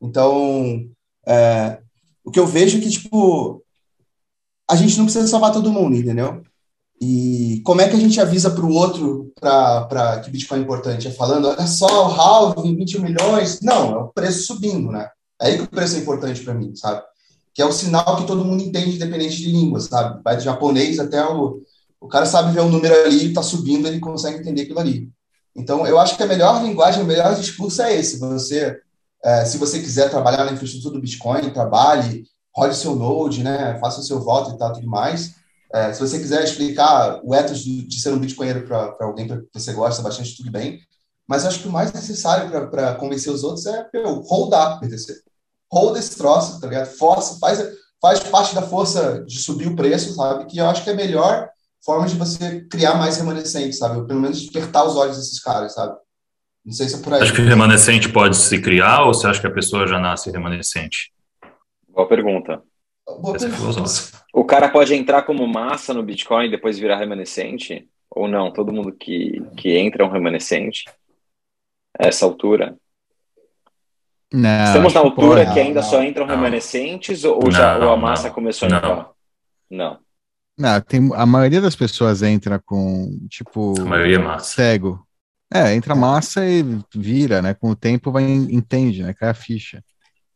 Então, 0.00 0.88
é, 1.26 1.78
o 2.24 2.30
que 2.30 2.38
eu 2.38 2.46
vejo 2.46 2.78
é 2.78 2.80
que, 2.80 2.90
tipo, 2.90 3.62
a 4.68 4.76
gente 4.76 4.96
não 4.96 5.04
precisa 5.04 5.26
salvar 5.26 5.52
todo 5.52 5.72
mundo, 5.72 5.96
entendeu? 5.96 6.42
E 7.00 7.60
como 7.64 7.80
é 7.80 7.88
que 7.88 7.96
a 7.96 7.98
gente 7.98 8.20
avisa 8.20 8.50
para 8.50 8.64
o 8.64 8.72
outro 8.72 9.32
para 9.40 10.20
que 10.20 10.30
Bitcoin 10.30 10.60
é 10.60 10.62
importante? 10.62 11.08
É 11.08 11.10
falando, 11.10 11.48
olha 11.48 11.66
só, 11.66 12.08
o 12.08 12.12
halving, 12.12 12.76
21 12.76 13.02
milhões. 13.02 13.60
Não, 13.60 13.90
é 13.90 13.96
o 13.96 14.08
preço 14.08 14.46
subindo, 14.46 14.90
né? 14.90 15.08
É 15.40 15.48
aí 15.48 15.56
que 15.56 15.64
o 15.64 15.68
preço 15.68 15.96
é 15.96 15.98
importante 15.98 16.42
para 16.42 16.54
mim, 16.54 16.74
sabe? 16.76 17.02
Que 17.52 17.60
é 17.60 17.66
o 17.66 17.72
sinal 17.72 18.16
que 18.16 18.26
todo 18.26 18.44
mundo 18.44 18.62
entende, 18.62 18.94
independente 18.94 19.36
de 19.36 19.50
língua, 19.50 19.80
sabe? 19.80 20.22
Vai 20.22 20.36
de 20.36 20.44
japonês 20.44 21.00
até 21.00 21.24
o, 21.24 21.60
o 22.02 22.08
cara 22.08 22.26
sabe 22.26 22.52
ver 22.52 22.60
um 22.60 22.68
número 22.68 22.94
ali, 23.04 23.28
está 23.28 23.42
subindo, 23.42 23.86
ele 23.86 24.00
consegue 24.00 24.38
entender 24.38 24.62
aquilo 24.62 24.80
ali. 24.80 25.08
Então, 25.54 25.86
eu 25.86 25.98
acho 25.98 26.16
que 26.16 26.22
a 26.22 26.26
melhor 26.26 26.62
linguagem, 26.62 27.02
o 27.02 27.06
melhor 27.06 27.34
discurso 27.36 27.80
é 27.80 27.94
esse. 27.94 28.18
Você, 28.18 28.76
é, 29.24 29.44
se 29.44 29.56
você 29.56 29.78
quiser 29.80 30.10
trabalhar 30.10 30.44
na 30.44 30.52
infraestrutura 30.52 30.94
do 30.94 31.00
Bitcoin, 31.00 31.50
trabalhe, 31.50 32.24
rode 32.54 32.74
seu 32.74 32.96
Node, 32.96 33.44
né, 33.44 33.78
faça 33.78 34.00
o 34.00 34.02
seu 34.02 34.20
voto 34.20 34.50
e 34.50 34.58
tal, 34.58 34.72
tudo 34.72 34.88
mais. 34.88 35.34
É, 35.72 35.92
se 35.92 36.00
você 36.00 36.18
quiser 36.18 36.42
explicar 36.42 37.20
o 37.22 37.34
ethos 37.34 37.60
de, 37.60 38.00
ser 38.00 38.12
um 38.12 38.18
Bitcoinheiro 38.18 38.66
para 38.66 38.96
alguém 39.00 39.28
que 39.28 39.40
você 39.54 39.72
gosta 39.72 40.02
bastante, 40.02 40.36
tudo 40.36 40.50
bem. 40.50 40.80
Mas 41.26 41.46
acho 41.46 41.60
que 41.60 41.68
o 41.68 41.72
mais 41.72 41.92
necessário 41.92 42.50
para 42.68 42.94
convencer 42.96 43.32
os 43.32 43.44
outros 43.44 43.64
é 43.66 43.88
meu, 43.94 44.20
hold 44.22 44.52
up, 44.52 44.80
PTC. 44.80 45.22
Hold 45.70 45.96
esse 45.96 46.16
troço, 46.16 46.60
tá 46.60 46.66
ligado? 46.66 46.88
Força, 46.88 47.38
faz, 47.38 47.64
faz 48.00 48.20
parte 48.20 48.54
da 48.54 48.62
força 48.62 49.24
de 49.24 49.38
subir 49.38 49.68
o 49.68 49.76
preço, 49.76 50.14
sabe? 50.14 50.46
Que 50.46 50.58
eu 50.58 50.66
acho 50.66 50.82
que 50.82 50.90
é 50.90 50.94
melhor 50.94 51.51
formas 51.84 52.12
de 52.12 52.18
você 52.18 52.62
criar 52.62 52.94
mais 52.94 53.18
remanescentes, 53.18 53.78
sabe? 53.78 53.98
Ou 53.98 54.06
pelo 54.06 54.20
menos 54.20 54.40
despertar 54.40 54.86
os 54.86 54.96
olhos 54.96 55.16
desses 55.16 55.40
caras, 55.40 55.74
sabe? 55.74 55.96
Não 56.64 56.72
sei 56.72 56.88
se 56.88 56.96
é 56.96 56.98
por 56.98 57.14
aí. 57.14 57.22
Acho 57.22 57.34
que 57.34 57.42
o 57.42 57.46
remanescente 57.46 58.08
pode 58.08 58.36
se 58.36 58.60
criar 58.60 59.04
ou 59.04 59.12
você 59.12 59.26
acha 59.26 59.40
que 59.40 59.46
a 59.46 59.52
pessoa 59.52 59.86
já 59.86 59.98
nasce 59.98 60.30
remanescente? 60.30 61.12
Boa 61.88 62.08
pergunta. 62.08 62.62
Boa 63.20 63.36
Essa 63.36 63.46
é 63.46 63.50
pergunta. 63.50 63.80
É 63.80 64.22
o 64.32 64.44
cara 64.44 64.68
pode 64.68 64.94
entrar 64.94 65.22
como 65.22 65.46
massa 65.46 65.92
no 65.92 66.02
Bitcoin 66.02 66.46
e 66.46 66.50
depois 66.50 66.78
virar 66.78 66.98
remanescente? 66.98 67.88
Ou 68.08 68.28
não? 68.28 68.52
Todo 68.52 68.72
mundo 68.72 68.92
que, 68.92 69.42
que 69.56 69.76
entra 69.76 70.04
é 70.04 70.06
um 70.06 70.10
remanescente? 70.10 70.84
A 71.98 72.06
essa 72.06 72.24
altura? 72.24 72.76
Não, 74.32 74.64
Estamos 74.64 74.94
na 74.94 75.00
altura 75.00 75.44
que, 75.46 75.52
que 75.52 75.60
ainda 75.60 75.82
não, 75.82 75.88
só 75.88 76.02
entram 76.02 76.26
não. 76.26 76.34
remanescentes 76.34 77.22
ou, 77.24 77.50
já, 77.50 77.76
ou 77.76 77.90
a 77.90 77.96
massa 77.96 78.30
começou 78.30 78.66
a 78.66 78.76
entrar? 78.76 79.10
Não. 79.68 79.98
Não, 80.58 80.80
tem, 80.80 81.10
a 81.14 81.24
maioria 81.24 81.60
das 81.60 81.74
pessoas 81.74 82.22
entra 82.22 82.58
com, 82.58 83.18
tipo, 83.28 83.74
a 83.80 83.84
maioria 83.84 84.16
é 84.16 84.18
massa. 84.18 84.54
cego. 84.54 85.06
É, 85.52 85.74
entra 85.74 85.94
massa 85.94 86.46
e 86.46 86.64
vira, 86.94 87.42
né? 87.42 87.52
Com 87.52 87.70
o 87.70 87.76
tempo 87.76 88.10
vai 88.10 88.24
entende, 88.24 89.02
né? 89.02 89.12
Cai 89.12 89.30
a 89.30 89.34
ficha. 89.34 89.82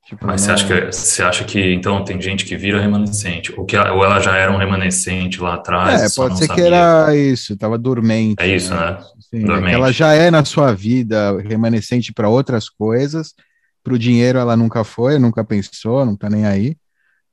Tipo, 0.04 0.26
Mas 0.26 0.46
não... 0.46 0.56
você, 0.56 0.64
acha 0.64 0.66
que, 0.66 0.92
você 0.92 1.22
acha 1.22 1.44
que 1.44 1.74
então 1.74 2.04
tem 2.04 2.20
gente 2.20 2.44
que 2.44 2.56
vira 2.56 2.80
remanescente? 2.80 3.52
Ou, 3.58 3.64
que, 3.64 3.76
ou 3.76 4.04
ela 4.04 4.20
já 4.20 4.36
era 4.36 4.52
um 4.52 4.56
remanescente 4.56 5.40
lá 5.40 5.54
atrás? 5.54 6.02
É, 6.02 6.14
pode 6.14 6.38
ser 6.38 6.46
sabia. 6.46 6.62
que 6.62 6.68
era 6.68 7.16
isso, 7.16 7.56
tava 7.56 7.76
dormente. 7.76 8.40
É 8.40 8.46
isso, 8.46 8.74
né? 8.74 8.92
né? 8.92 8.98
Sim, 9.30 9.44
dormente. 9.44 9.74
ela 9.74 9.90
já 9.90 10.12
é 10.12 10.30
na 10.30 10.44
sua 10.44 10.72
vida 10.72 11.40
remanescente 11.40 12.12
para 12.12 12.28
outras 12.28 12.68
coisas, 12.68 13.34
para 13.82 13.94
o 13.94 13.98
dinheiro 13.98 14.38
ela 14.38 14.56
nunca 14.56 14.84
foi, 14.84 15.18
nunca 15.18 15.42
pensou, 15.44 16.04
não 16.04 16.16
tá 16.16 16.30
nem 16.30 16.46
aí 16.46 16.76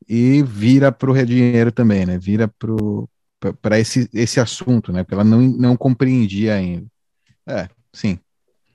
e 0.08 0.44
vira 0.44 0.92
para 0.92 1.12
o 1.12 1.26
dinheiro 1.26 1.72
também, 1.72 2.06
né? 2.06 2.18
Vira 2.18 2.52
para 3.62 3.80
esse, 3.80 4.10
esse 4.14 4.40
assunto, 4.40 4.92
né? 4.92 5.04
Porque 5.04 5.16
ela 5.16 5.24
não, 5.24 5.42
não 5.42 5.78
compreendia 5.78 6.56
ainda. 6.56 6.86
É, 7.48 7.68
sim. 7.92 8.20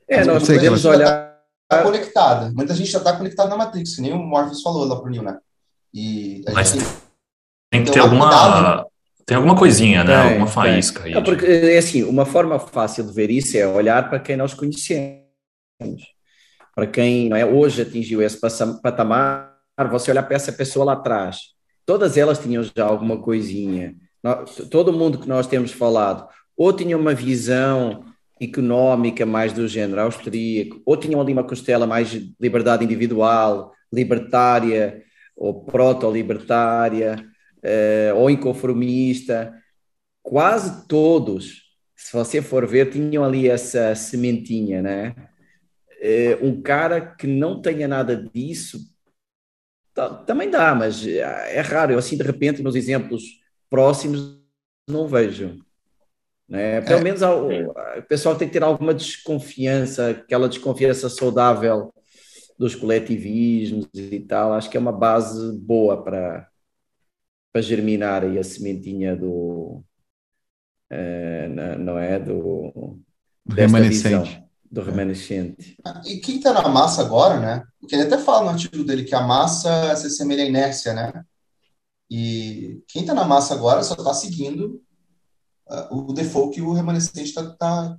É, 0.08 0.24
nós 0.24 0.46
podemos 0.46 0.84
ela... 0.84 0.96
olhar. 0.96 1.38
Está 1.70 1.82
conectada. 1.82 2.50
Muita 2.54 2.74
gente 2.74 2.90
já 2.90 2.98
está 2.98 3.14
conectada 3.14 3.50
na 3.50 3.56
Matrix, 3.56 3.96
que 3.96 4.00
nem 4.00 4.14
o 4.14 4.18
Morpheus 4.18 4.62
falou 4.62 4.86
lá 4.86 4.96
pro 4.96 5.10
Neil, 5.10 5.22
né? 5.22 5.36
E 5.92 6.42
Mas 6.52 6.72
tem, 6.72 6.82
tem 7.70 7.84
que 7.84 7.90
ter 7.90 7.98
alguma. 8.00 8.86
Tem 9.26 9.36
alguma 9.36 9.54
coisinha, 9.54 10.02
né? 10.02 10.16
Tem, 10.16 10.30
alguma 10.30 10.46
faísca 10.46 11.04
aí. 11.04 11.12
Não, 11.12 11.22
porque, 11.22 11.44
é 11.44 11.76
assim, 11.76 12.02
uma 12.04 12.24
forma 12.24 12.58
fácil 12.58 13.04
de 13.04 13.12
ver 13.12 13.30
isso 13.30 13.58
é 13.58 13.66
olhar 13.66 14.08
para 14.08 14.18
quem 14.18 14.38
nós 14.38 14.54
conhecemos. 14.54 15.20
Para 16.74 16.86
quem 16.86 17.28
não 17.28 17.36
é, 17.36 17.44
hoje 17.44 17.82
atingiu 17.82 18.22
esse 18.22 18.38
patamar 18.82 19.57
você 19.86 20.10
olhar 20.10 20.22
para 20.22 20.36
essa 20.36 20.52
pessoa 20.52 20.84
lá 20.84 20.92
atrás, 20.94 21.54
todas 21.86 22.16
elas 22.16 22.38
tinham 22.38 22.62
já 22.62 22.84
alguma 22.84 23.20
coisinha. 23.22 23.94
Todo 24.70 24.92
mundo 24.92 25.18
que 25.18 25.28
nós 25.28 25.46
temos 25.46 25.70
falado, 25.70 26.28
ou 26.56 26.72
tinha 26.72 26.96
uma 26.96 27.14
visão 27.14 28.04
económica 28.40 29.24
mais 29.24 29.52
do 29.52 29.66
género 29.68 30.00
austríaco, 30.02 30.82
ou 30.84 30.96
tinham 30.96 31.20
ali 31.20 31.32
uma 31.32 31.44
costela 31.44 31.86
mais 31.86 32.10
de 32.10 32.34
liberdade 32.40 32.84
individual, 32.84 33.72
libertária, 33.92 35.02
ou 35.36 35.64
proto-libertária, 35.64 37.24
uh, 37.58 38.16
ou 38.16 38.28
inconformista. 38.28 39.54
Quase 40.22 40.86
todos, 40.88 41.62
se 41.96 42.12
você 42.12 42.42
for 42.42 42.66
ver, 42.66 42.90
tinham 42.90 43.24
ali 43.24 43.48
essa 43.48 43.94
sementinha, 43.94 44.82
né? 44.82 45.14
Uh, 46.00 46.46
um 46.46 46.60
cara 46.60 47.00
que 47.00 47.26
não 47.26 47.60
tenha 47.60 47.88
nada 47.88 48.16
disso 48.16 48.78
também 50.26 50.50
dá, 50.50 50.74
mas 50.74 51.06
é, 51.06 51.56
é 51.56 51.60
raro. 51.60 51.92
Eu, 51.92 51.98
assim, 51.98 52.16
de 52.16 52.22
repente, 52.22 52.62
nos 52.62 52.76
exemplos 52.76 53.22
próximos, 53.68 54.40
não 54.88 55.06
vejo. 55.06 55.58
Né? 56.48 56.80
Pelo 56.80 57.00
é. 57.00 57.02
menos 57.02 57.20
o 57.22 58.02
pessoal 58.08 58.36
tem 58.36 58.48
que 58.48 58.54
ter 58.54 58.62
alguma 58.62 58.94
desconfiança, 58.94 60.10
aquela 60.10 60.48
desconfiança 60.48 61.08
saudável 61.08 61.92
dos 62.58 62.74
coletivismos 62.74 63.88
e 63.94 64.20
tal. 64.20 64.52
Acho 64.52 64.70
que 64.70 64.76
é 64.76 64.80
uma 64.80 64.92
base 64.92 65.52
boa 65.58 66.02
para, 66.02 66.48
para 67.52 67.62
germinar 67.62 68.24
aí 68.24 68.38
a 68.38 68.44
sementinha 68.44 69.14
do. 69.14 69.84
Uh, 70.90 71.78
não 71.78 71.98
é? 71.98 72.18
Do. 72.18 72.98
Remanescente. 73.48 74.42
Do 74.70 74.82
remanescente. 74.82 75.76
E 76.04 76.18
quem 76.18 76.36
está 76.36 76.52
na 76.52 76.68
massa 76.68 77.02
agora, 77.02 77.40
né? 77.40 77.64
Porque 77.80 77.94
ele 77.94 78.04
até 78.04 78.18
fala 78.18 78.44
no 78.44 78.50
artigo 78.50 78.84
dele 78.84 79.04
que 79.04 79.14
a 79.14 79.22
massa 79.22 79.96
se 79.96 80.06
assemelha 80.06 80.44
à 80.44 80.46
inércia, 80.46 80.92
né? 80.92 81.24
E 82.10 82.82
quem 82.88 83.02
está 83.02 83.14
na 83.14 83.24
massa 83.24 83.54
agora 83.54 83.82
só 83.82 83.94
está 83.94 84.14
seguindo 84.14 84.80
uh, 85.68 86.10
o 86.10 86.12
default 86.12 86.54
que 86.54 86.62
o 86.62 86.72
remanescente 86.72 87.28
está 87.28 87.44
tá, 87.50 87.96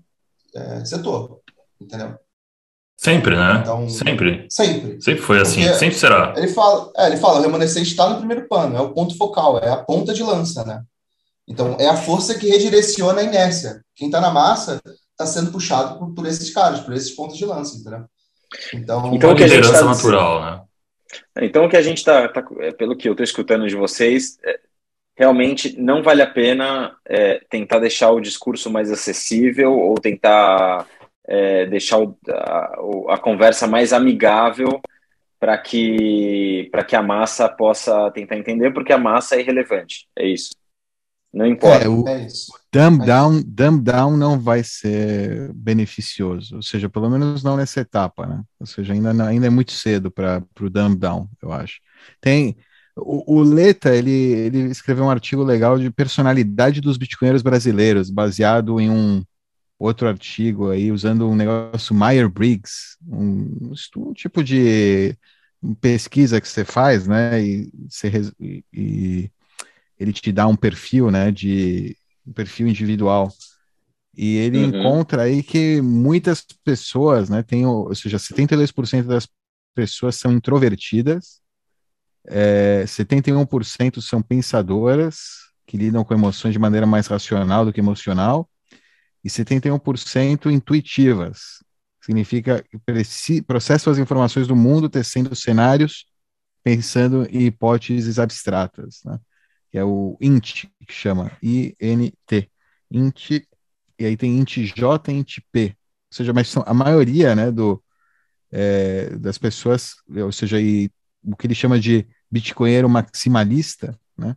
é, 0.55 0.85
setor, 0.85 1.41
entendeu? 1.79 2.17
Sempre, 2.97 3.35
né? 3.35 3.59
Então, 3.61 3.87
sempre. 3.87 4.47
Sempre. 4.49 5.01
Sempre 5.01 5.21
foi 5.21 5.39
assim, 5.39 5.61
Porque 5.61 5.77
sempre 5.77 5.97
será. 5.97 6.33
Ele 6.35 6.49
fala, 6.49 6.91
é, 6.97 7.07
ele 7.07 7.17
fala, 7.17 7.39
o 7.39 7.41
remanescente 7.41 7.89
está 7.89 8.09
no 8.09 8.17
primeiro 8.17 8.47
plano, 8.47 8.75
é 8.75 8.81
o 8.81 8.93
ponto 8.93 9.15
focal, 9.15 9.57
é 9.59 9.69
a 9.69 9.77
ponta 9.77 10.13
de 10.13 10.21
lança, 10.21 10.65
né? 10.65 10.83
Então, 11.47 11.77
é 11.79 11.87
a 11.87 11.95
força 11.95 12.37
que 12.37 12.49
redireciona 12.49 13.21
a 13.21 13.23
inércia. 13.23 13.83
Quem 13.95 14.07
está 14.07 14.19
na 14.19 14.31
massa 14.31 14.81
está 15.19 15.25
sendo 15.25 15.51
puxado 15.51 15.99
por, 15.99 16.13
por, 16.13 16.25
esses 16.25 16.49
caras, 16.53 16.79
por 16.79 16.93
esses 16.93 17.11
pontos 17.11 17.37
de 17.37 17.45
lança, 17.45 17.77
entendeu? 17.77 18.05
Então, 18.73 19.13
então 19.13 19.35
que 19.35 19.43
a 19.43 19.47
gente 19.47 19.69
tá 19.69 19.83
natural, 19.83 20.41
né? 20.41 20.61
Então, 21.41 21.65
o 21.65 21.69
que 21.69 21.77
a 21.77 21.81
gente 21.81 21.97
está, 21.97 22.27
tá, 22.29 22.45
é, 22.59 22.71
pelo 22.71 22.95
que 22.95 23.07
eu 23.07 23.13
estou 23.13 23.23
escutando 23.23 23.67
de 23.67 23.75
vocês, 23.75 24.37
é, 24.45 24.59
realmente 25.17 25.79
não 25.79 26.01
vale 26.01 26.21
a 26.21 26.27
pena 26.27 26.95
é, 27.05 27.41
tentar 27.49 27.79
deixar 27.79 28.11
o 28.11 28.21
discurso 28.21 28.69
mais 28.69 28.91
acessível 28.91 29.73
ou 29.73 29.95
tentar 29.95 30.87
é, 31.27 31.65
deixar 31.65 31.99
o, 31.99 32.17
a, 32.29 33.15
a, 33.15 33.17
conversa 33.17 33.67
mais 33.67 33.91
amigável 33.91 34.81
para 35.39 35.57
que, 35.57 36.69
que 36.87 36.95
a 36.95 37.01
massa 37.01 37.49
possa 37.49 38.11
tentar 38.11 38.37
entender, 38.37 38.71
porque 38.71 38.93
a 38.93 38.97
massa 38.97 39.35
é 39.35 39.41
irrelevante. 39.41 40.07
É 40.15 40.27
isso. 40.27 40.51
Não 41.33 41.45
importa. 41.45 41.85
É, 41.85 41.87
o 41.87 42.07
é 42.07 42.27
dumb, 42.71 43.05
down, 43.05 43.41
dumb 43.45 43.81
down 43.81 44.17
não 44.17 44.39
vai 44.39 44.63
ser 44.63 45.53
beneficioso, 45.53 46.55
ou 46.55 46.61
seja, 46.61 46.89
pelo 46.89 47.09
menos 47.09 47.43
não 47.43 47.55
nessa 47.55 47.81
etapa, 47.81 48.25
né? 48.25 48.41
Ou 48.59 48.65
seja, 48.65 48.93
ainda, 48.93 49.11
ainda 49.25 49.47
é 49.47 49.49
muito 49.49 49.71
cedo 49.71 50.09
para 50.09 50.43
o 50.59 50.69
dumb 50.69 50.97
down, 50.97 51.29
eu 51.41 51.51
acho. 51.51 51.79
Tem. 52.19 52.57
O, 52.95 53.37
o 53.37 53.43
Leta, 53.43 53.95
ele, 53.95 54.11
ele 54.11 54.59
escreveu 54.63 55.05
um 55.05 55.09
artigo 55.09 55.43
legal 55.43 55.77
de 55.79 55.89
personalidade 55.89 56.81
dos 56.81 56.97
bitcoinheiros 56.97 57.41
brasileiros, 57.41 58.09
baseado 58.09 58.79
em 58.79 58.89
um, 58.89 59.23
outro 59.79 60.07
artigo 60.07 60.69
aí 60.69 60.91
usando 60.91 61.27
um 61.27 61.35
negócio 61.35 61.95
Meyer-Briggs, 61.95 62.97
um, 63.07 63.71
um, 63.95 64.13
tipo 64.13 64.43
de 64.43 65.15
pesquisa 65.79 66.41
que 66.41 66.47
você 66.47 66.65
faz, 66.65 67.07
né, 67.07 67.41
e, 67.41 67.71
você, 67.89 68.11
e, 68.39 68.63
e, 68.73 69.31
ele 69.99 70.13
te 70.13 70.31
dá 70.31 70.47
um 70.47 70.55
perfil, 70.55 71.11
né, 71.11 71.31
de 71.31 71.95
um 72.25 72.31
perfil 72.31 72.67
individual. 72.67 73.31
E 74.15 74.37
ele 74.37 74.57
uhum. 74.59 74.69
encontra 74.69 75.23
aí 75.23 75.43
que 75.43 75.81
muitas 75.81 76.45
pessoas, 76.63 77.29
né, 77.29 77.43
tem, 77.43 77.65
ou 77.65 77.93
seja, 77.93 78.17
72% 78.17 79.03
das 79.03 79.27
pessoas 79.75 80.15
são 80.15 80.31
introvertidas, 80.31 81.41
é, 82.27 82.83
71% 82.85 84.01
são 84.01 84.21
pensadoras, 84.21 85.49
que 85.65 85.77
lidam 85.77 86.03
com 86.03 86.13
emoções 86.13 86.53
de 86.53 86.59
maneira 86.59 86.85
mais 86.85 87.07
racional 87.07 87.65
do 87.65 87.71
que 87.73 87.79
emocional, 87.79 88.49
e 89.23 89.29
71% 89.29 90.51
intuitivas. 90.51 91.63
Significa 92.01 92.63
que 92.63 93.41
processam 93.41 93.91
as 93.91 93.99
informações 93.99 94.47
do 94.47 94.55
mundo 94.55 94.89
tecendo 94.89 95.35
cenários, 95.35 96.05
pensando 96.63 97.27
em 97.29 97.45
hipóteses 97.45 98.17
abstratas, 98.17 99.01
né? 99.05 99.19
Que 99.71 99.77
é 99.77 99.83
o 99.83 100.17
INT, 100.19 100.67
que 100.87 100.93
chama 100.93 101.31
I-N-T. 101.41 102.51
INT, 102.91 103.47
e 103.99 104.05
aí 104.05 104.17
tem 104.17 104.37
INT 104.37 104.65
J 104.75 105.11
e 105.11 105.15
INT 105.15 105.37
P. 105.51 105.75
Ou 106.11 106.15
seja, 106.15 106.33
mas 106.33 106.47
são, 106.49 106.63
a 106.65 106.73
maioria 106.73 107.35
né, 107.35 107.51
do, 107.51 107.81
é, 108.51 109.11
das 109.17 109.37
pessoas, 109.37 109.95
ou 110.09 110.31
seja, 110.31 110.59
e, 110.59 110.89
o 111.23 111.35
que 111.35 111.47
ele 111.47 111.55
chama 111.55 111.79
de 111.79 112.07
bitcoinheiro 112.31 112.89
maximalista, 112.89 113.99
né, 114.17 114.35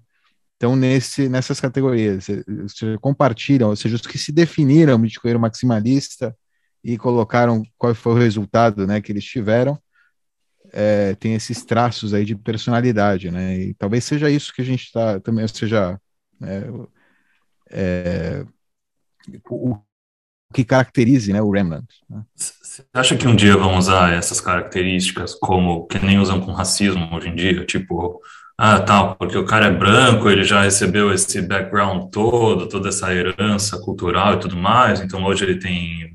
então, 0.62 0.77
nesse, 0.77 1.29
nessas 1.29 1.61
categorias, 1.61 2.29
você 2.47 2.97
compartilham, 3.01 3.71
ou 3.71 3.75
seja, 3.75 3.97
os 3.97 4.03
que 4.03 4.16
se 4.16 4.31
definiram 4.31 4.97
bitcoinheiro 4.97 5.40
maximalista 5.40 6.37
e 6.85 6.97
colocaram 6.97 7.64
qual 7.77 7.92
foi 7.97 8.12
o 8.12 8.16
resultado 8.16 8.87
né, 8.87 9.01
que 9.01 9.11
eles 9.11 9.25
tiveram, 9.25 9.77
é, 10.72 11.14
tem 11.16 11.35
esses 11.35 11.64
traços 11.64 12.14
aí 12.14 12.24
de 12.24 12.35
personalidade, 12.35 13.30
né? 13.30 13.58
E 13.58 13.74
talvez 13.74 14.04
seja 14.04 14.30
isso 14.30 14.52
que 14.52 14.62
a 14.62 14.64
gente 14.64 14.85
está 14.85 15.20
também, 15.20 15.46
seja 15.46 16.00
né, 16.40 16.62
é, 17.70 18.44
o, 19.48 19.72
o, 19.72 19.82
que 20.52 20.64
caracterize 20.64 21.32
né, 21.32 21.42
o 21.42 21.50
Remnant. 21.50 21.85
Né? 22.08 22.22
Você 22.35 22.85
acha 22.92 23.16
que 23.16 23.28
um 23.28 23.37
dia 23.37 23.56
vão 23.56 23.76
usar 23.76 24.12
essas 24.12 24.40
características 24.40 25.35
como 25.35 25.87
que 25.87 25.98
nem 25.98 26.18
usam 26.18 26.40
com 26.40 26.52
racismo 26.52 27.14
hoje 27.14 27.28
em 27.28 27.35
dia, 27.35 27.64
tipo 27.66 28.20
ah, 28.56 28.80
tal, 28.80 29.16
porque 29.16 29.37
o 29.37 29.44
cara 29.46 29.66
é 29.66 29.70
branco, 29.70 30.28
ele 30.28 30.44
já 30.44 30.62
recebeu 30.62 31.12
esse 31.12 31.40
background 31.42 32.11
todo, 32.11 32.68
toda 32.68 32.90
essa 32.90 33.12
herança 33.12 33.78
cultural 33.80 34.35
e 34.35 34.40
tudo 34.40 34.56
mais, 34.56 35.00
então 35.00 35.24
hoje 35.24 35.44
ele 35.44 35.58
tem 35.58 36.14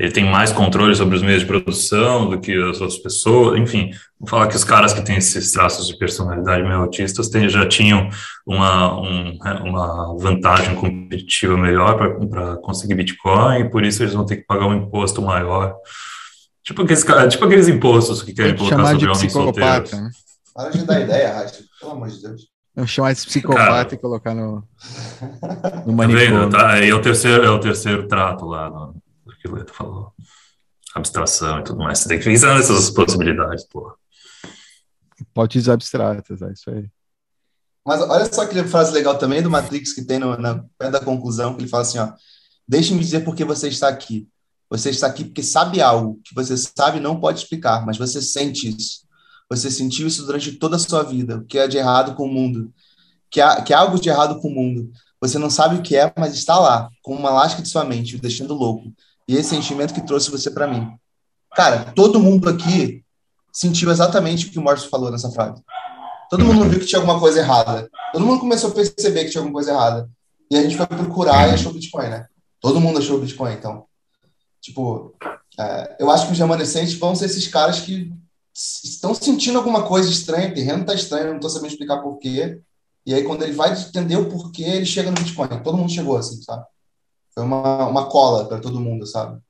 ele 0.00 0.12
tem 0.12 0.24
mais 0.24 0.50
controle 0.50 0.96
sobre 0.96 1.14
os 1.14 1.22
meios 1.22 1.42
de 1.42 1.46
produção 1.46 2.30
do 2.30 2.40
que 2.40 2.54
as 2.54 2.80
outras 2.80 2.98
pessoas, 2.98 3.60
enfim, 3.60 3.90
vou 4.18 4.26
falar 4.26 4.46
que 4.46 4.56
os 4.56 4.64
caras 4.64 4.94
que 4.94 5.02
têm 5.02 5.16
esses 5.16 5.52
traços 5.52 5.86
de 5.86 5.98
personalidade 5.98 6.62
meio 6.62 6.76
autistas 6.76 7.28
têm, 7.28 7.50
já 7.50 7.68
tinham 7.68 8.08
uma, 8.46 8.98
um, 8.98 9.38
uma 9.66 10.16
vantagem 10.16 10.74
competitiva 10.74 11.54
melhor 11.54 11.98
para 12.30 12.56
conseguir 12.56 12.94
Bitcoin, 12.94 13.60
e 13.60 13.68
por 13.68 13.84
isso 13.84 14.02
eles 14.02 14.14
vão 14.14 14.24
ter 14.24 14.36
que 14.36 14.46
pagar 14.46 14.68
um 14.68 14.74
imposto 14.74 15.20
maior. 15.20 15.76
Tipo 16.64 16.80
aqueles, 16.80 17.04
tipo 17.28 17.44
aqueles 17.44 17.68
impostos 17.68 18.22
que 18.22 18.32
querem 18.32 18.56
colocar 18.56 18.86
sobre 18.86 19.06
homens 19.06 19.32
solteiros. 19.32 19.92
Né? 19.92 20.10
Para 20.54 20.70
de 20.70 20.84
dar 20.86 21.00
ideia, 21.00 21.34
Racha. 21.34 21.62
Pelo 21.78 21.92
amor 21.92 22.08
de 22.08 22.22
Deus. 22.22 22.42
Vamos 22.74 22.90
chamar 22.90 23.12
de 23.12 23.26
psicopata 23.26 23.66
Cara, 23.66 23.88
e 23.94 23.98
colocar 23.98 24.34
no, 24.34 24.64
no 25.86 25.92
manicômio. 25.92 26.48
Tá 26.50 26.68
vendo? 26.68 26.78
Tá? 26.78 26.78
É, 26.78 26.94
o 26.94 27.02
terceiro, 27.02 27.44
é 27.44 27.50
o 27.50 27.58
terceiro 27.58 28.08
trato 28.08 28.46
lá 28.46 28.70
no, 28.70 28.94
do 28.94 29.09
que 29.40 29.48
o 29.48 29.54
Leto 29.54 29.72
falou. 29.72 30.12
Abstração 30.94 31.60
e 31.60 31.64
tudo 31.64 31.78
mais. 31.78 31.98
Você 31.98 32.08
tem 32.08 32.18
que 32.18 32.24
pensar 32.24 32.54
nessas 32.54 32.90
possibilidades, 32.90 33.64
pô. 33.64 33.96
Hipóteses 35.20 35.68
abstratas, 35.68 36.42
é 36.42 36.52
isso 36.52 36.70
aí. 36.70 36.90
Mas 37.86 38.00
olha 38.02 38.30
só 38.32 38.46
que 38.46 38.62
frase 38.64 38.92
legal 38.92 39.16
também 39.18 39.42
do 39.42 39.50
Matrix 39.50 39.92
que 39.92 40.04
tem 40.04 40.18
no, 40.18 40.36
na 40.36 40.64
pé 40.78 40.90
da 40.90 41.00
conclusão, 41.00 41.54
que 41.54 41.62
ele 41.62 41.68
fala 41.68 41.82
assim, 41.82 41.98
ó, 41.98 42.12
deixe-me 42.66 43.00
dizer 43.00 43.20
por 43.20 43.34
que 43.34 43.44
você 43.44 43.68
está 43.68 43.88
aqui. 43.88 44.28
Você 44.68 44.90
está 44.90 45.06
aqui 45.06 45.24
porque 45.24 45.42
sabe 45.42 45.80
algo 45.80 46.20
que 46.24 46.34
você 46.34 46.56
sabe 46.56 47.00
não 47.00 47.18
pode 47.18 47.40
explicar, 47.40 47.84
mas 47.84 47.98
você 47.98 48.22
sente 48.22 48.68
isso. 48.68 49.00
Você 49.48 49.70
sentiu 49.70 50.06
isso 50.06 50.24
durante 50.24 50.52
toda 50.52 50.76
a 50.76 50.78
sua 50.78 51.02
vida, 51.02 51.38
o 51.38 51.44
que 51.44 51.58
é 51.58 51.66
de 51.66 51.76
errado 51.76 52.14
com 52.14 52.24
o 52.24 52.32
mundo, 52.32 52.72
que 53.28 53.40
há, 53.40 53.60
que 53.62 53.74
há 53.74 53.80
algo 53.80 54.00
de 54.00 54.08
errado 54.08 54.40
com 54.40 54.48
o 54.48 54.54
mundo. 54.54 54.92
Você 55.20 55.38
não 55.38 55.50
sabe 55.50 55.76
o 55.76 55.82
que 55.82 55.96
é, 55.96 56.12
mas 56.16 56.34
está 56.34 56.58
lá, 56.58 56.88
com 57.02 57.14
uma 57.14 57.30
lasca 57.30 57.60
de 57.60 57.68
sua 57.68 57.84
mente, 57.84 58.14
o 58.14 58.20
deixando 58.20 58.54
louco. 58.54 58.92
E 59.30 59.36
esse 59.36 59.50
sentimento 59.50 59.94
que 59.94 60.04
trouxe 60.04 60.28
você 60.28 60.50
para 60.50 60.66
mim. 60.66 60.90
Cara, 61.54 61.92
todo 61.94 62.18
mundo 62.18 62.48
aqui 62.48 63.04
sentiu 63.52 63.88
exatamente 63.88 64.46
o 64.46 64.50
que 64.50 64.58
o 64.58 64.62
Márcio 64.62 64.90
falou 64.90 65.08
nessa 65.08 65.30
frase. 65.30 65.62
Todo 66.28 66.44
mundo 66.44 66.68
viu 66.68 66.80
que 66.80 66.86
tinha 66.86 67.00
alguma 67.00 67.20
coisa 67.20 67.38
errada. 67.38 67.88
Todo 68.12 68.26
mundo 68.26 68.40
começou 68.40 68.70
a 68.70 68.74
perceber 68.74 69.24
que 69.24 69.30
tinha 69.30 69.40
alguma 69.40 69.54
coisa 69.54 69.70
errada. 69.70 70.10
E 70.50 70.56
a 70.56 70.62
gente 70.62 70.76
foi 70.76 70.84
procurar 70.84 71.48
e 71.48 71.52
achou 71.52 71.72
Bitcoin, 71.72 72.08
né? 72.08 72.26
Todo 72.60 72.80
mundo 72.80 72.98
achou 72.98 73.20
Bitcoin, 73.20 73.52
então. 73.52 73.84
Tipo, 74.60 75.14
é, 75.56 75.96
eu 76.00 76.10
acho 76.10 76.26
que 76.26 76.32
os 76.32 76.38
remanescentes 76.40 76.94
vão 76.94 77.14
ser 77.14 77.26
esses 77.26 77.46
caras 77.46 77.78
que 77.78 78.12
estão 78.52 79.14
sentindo 79.14 79.58
alguma 79.58 79.84
coisa 79.84 80.10
estranha, 80.10 80.50
o 80.50 80.54
terreno 80.54 80.80
está 80.80 80.92
estranho, 80.92 81.28
não 81.28 81.36
estou 81.36 81.50
sabendo 81.50 81.70
explicar 81.70 82.02
porquê. 82.02 82.60
E 83.06 83.14
aí, 83.14 83.22
quando 83.22 83.44
ele 83.44 83.52
vai 83.52 83.80
entender 83.80 84.16
o 84.16 84.28
porquê, 84.28 84.64
ele 84.64 84.86
chega 84.86 85.08
no 85.08 85.16
Bitcoin. 85.16 85.62
Todo 85.62 85.76
mundo 85.76 85.92
chegou 85.92 86.16
assim, 86.16 86.42
sabe? 86.42 86.64
Foi 87.40 87.46
uma, 87.46 87.88
uma 87.88 88.06
cola 88.06 88.46
para 88.46 88.60
todo 88.60 88.78
mundo, 88.78 89.06
sabe? 89.06 89.40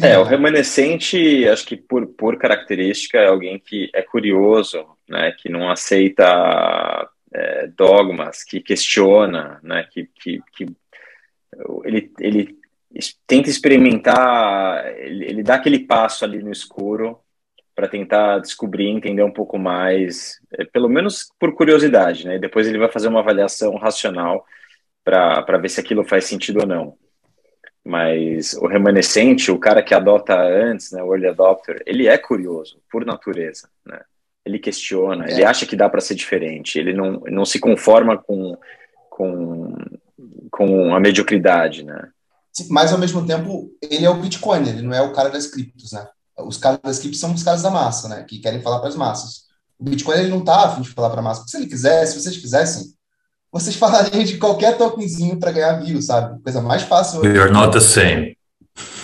É, 0.00 0.12
é, 0.12 0.18
o 0.20 0.22
remanescente, 0.22 1.48
acho 1.48 1.66
que 1.66 1.76
por, 1.76 2.06
por 2.06 2.38
característica, 2.38 3.18
é 3.18 3.26
alguém 3.26 3.58
que 3.58 3.90
é 3.92 4.02
curioso, 4.02 4.86
né? 5.08 5.32
Que 5.32 5.48
não 5.48 5.68
aceita 5.68 6.24
é, 7.34 7.66
dogmas, 7.76 8.44
que 8.44 8.60
questiona, 8.60 9.58
né? 9.64 9.84
Que, 9.90 10.08
que, 10.14 10.40
que 10.54 10.66
ele, 11.84 12.12
ele 12.20 12.56
tenta 13.26 13.50
experimentar, 13.50 14.86
ele, 14.98 15.24
ele 15.24 15.42
dá 15.42 15.56
aquele 15.56 15.80
passo 15.80 16.24
ali 16.24 16.40
no 16.40 16.52
escuro 16.52 17.18
para 17.74 17.88
tentar 17.88 18.38
descobrir, 18.38 18.86
entender 18.86 19.24
um 19.24 19.32
pouco 19.32 19.58
mais, 19.58 20.40
é, 20.52 20.64
pelo 20.64 20.88
menos 20.88 21.32
por 21.36 21.52
curiosidade, 21.56 22.28
né? 22.28 22.38
Depois 22.38 22.68
ele 22.68 22.78
vai 22.78 22.92
fazer 22.92 23.08
uma 23.08 23.20
avaliação 23.20 23.74
racional 23.74 24.46
para 25.02 25.58
ver 25.58 25.68
se 25.68 25.80
aquilo 25.80 26.04
faz 26.04 26.24
sentido 26.24 26.60
ou 26.60 26.66
não. 26.66 27.07
Mas 27.88 28.52
o 28.52 28.66
remanescente, 28.66 29.50
o 29.50 29.58
cara 29.58 29.82
que 29.82 29.94
adota 29.94 30.38
antes, 30.38 30.92
né, 30.92 31.02
o 31.02 31.14
early 31.14 31.26
adopter, 31.26 31.82
ele 31.86 32.06
é 32.06 32.18
curioso 32.18 32.78
por 32.92 33.02
natureza, 33.02 33.66
né? 33.82 33.98
Ele 34.44 34.58
questiona, 34.58 35.26
é. 35.26 35.32
ele 35.32 35.44
acha 35.44 35.64
que 35.64 35.74
dá 35.74 35.88
para 35.88 36.02
ser 36.02 36.14
diferente, 36.14 36.78
ele 36.78 36.92
não, 36.92 37.22
não 37.30 37.46
se 37.46 37.58
conforma 37.58 38.18
com, 38.18 38.58
com, 39.08 39.74
com 40.50 40.94
a 40.94 41.00
mediocridade, 41.00 41.82
né? 41.82 42.10
mas 42.68 42.92
ao 42.92 42.98
mesmo 42.98 43.24
tempo 43.26 43.70
ele 43.80 44.04
é 44.04 44.10
o 44.10 44.20
Bitcoin, 44.20 44.68
ele 44.68 44.82
não 44.82 44.92
é 44.92 45.00
o 45.00 45.12
cara 45.12 45.30
das 45.30 45.46
criptos, 45.46 45.92
né? 45.92 46.06
Os 46.38 46.58
caras 46.58 46.80
das 46.82 46.98
criptos 46.98 47.20
são 47.20 47.32
os 47.32 47.42
caras 47.42 47.62
da 47.62 47.70
massa, 47.70 48.08
né? 48.08 48.24
Que 48.24 48.38
querem 48.38 48.60
falar 48.60 48.80
para 48.80 48.88
as 48.88 48.96
massas. 48.96 49.44
O 49.78 49.84
Bitcoin 49.84 50.18
ele 50.18 50.28
não 50.28 50.44
tá 50.44 50.66
afim 50.66 50.82
de 50.82 50.90
falar 50.90 51.08
para 51.08 51.20
a 51.20 51.22
massa. 51.22 51.44
Se 51.46 51.56
ele 51.56 51.66
quisesse, 51.66 52.12
se 52.12 52.20
vocês 52.22 52.36
quisessem, 52.36 52.92
vocês 53.52 53.76
falariam 53.76 54.24
de 54.24 54.38
qualquer 54.38 54.76
tokenzinho 54.76 55.38
para 55.38 55.52
ganhar 55.52 55.80
view, 55.80 56.00
sabe? 56.02 56.42
Coisa 56.42 56.60
mais 56.60 56.82
fácil. 56.82 57.20
We 57.20 57.38
are 57.38 57.52
not 57.52 57.72
the 57.72 57.80
same. 57.80 58.36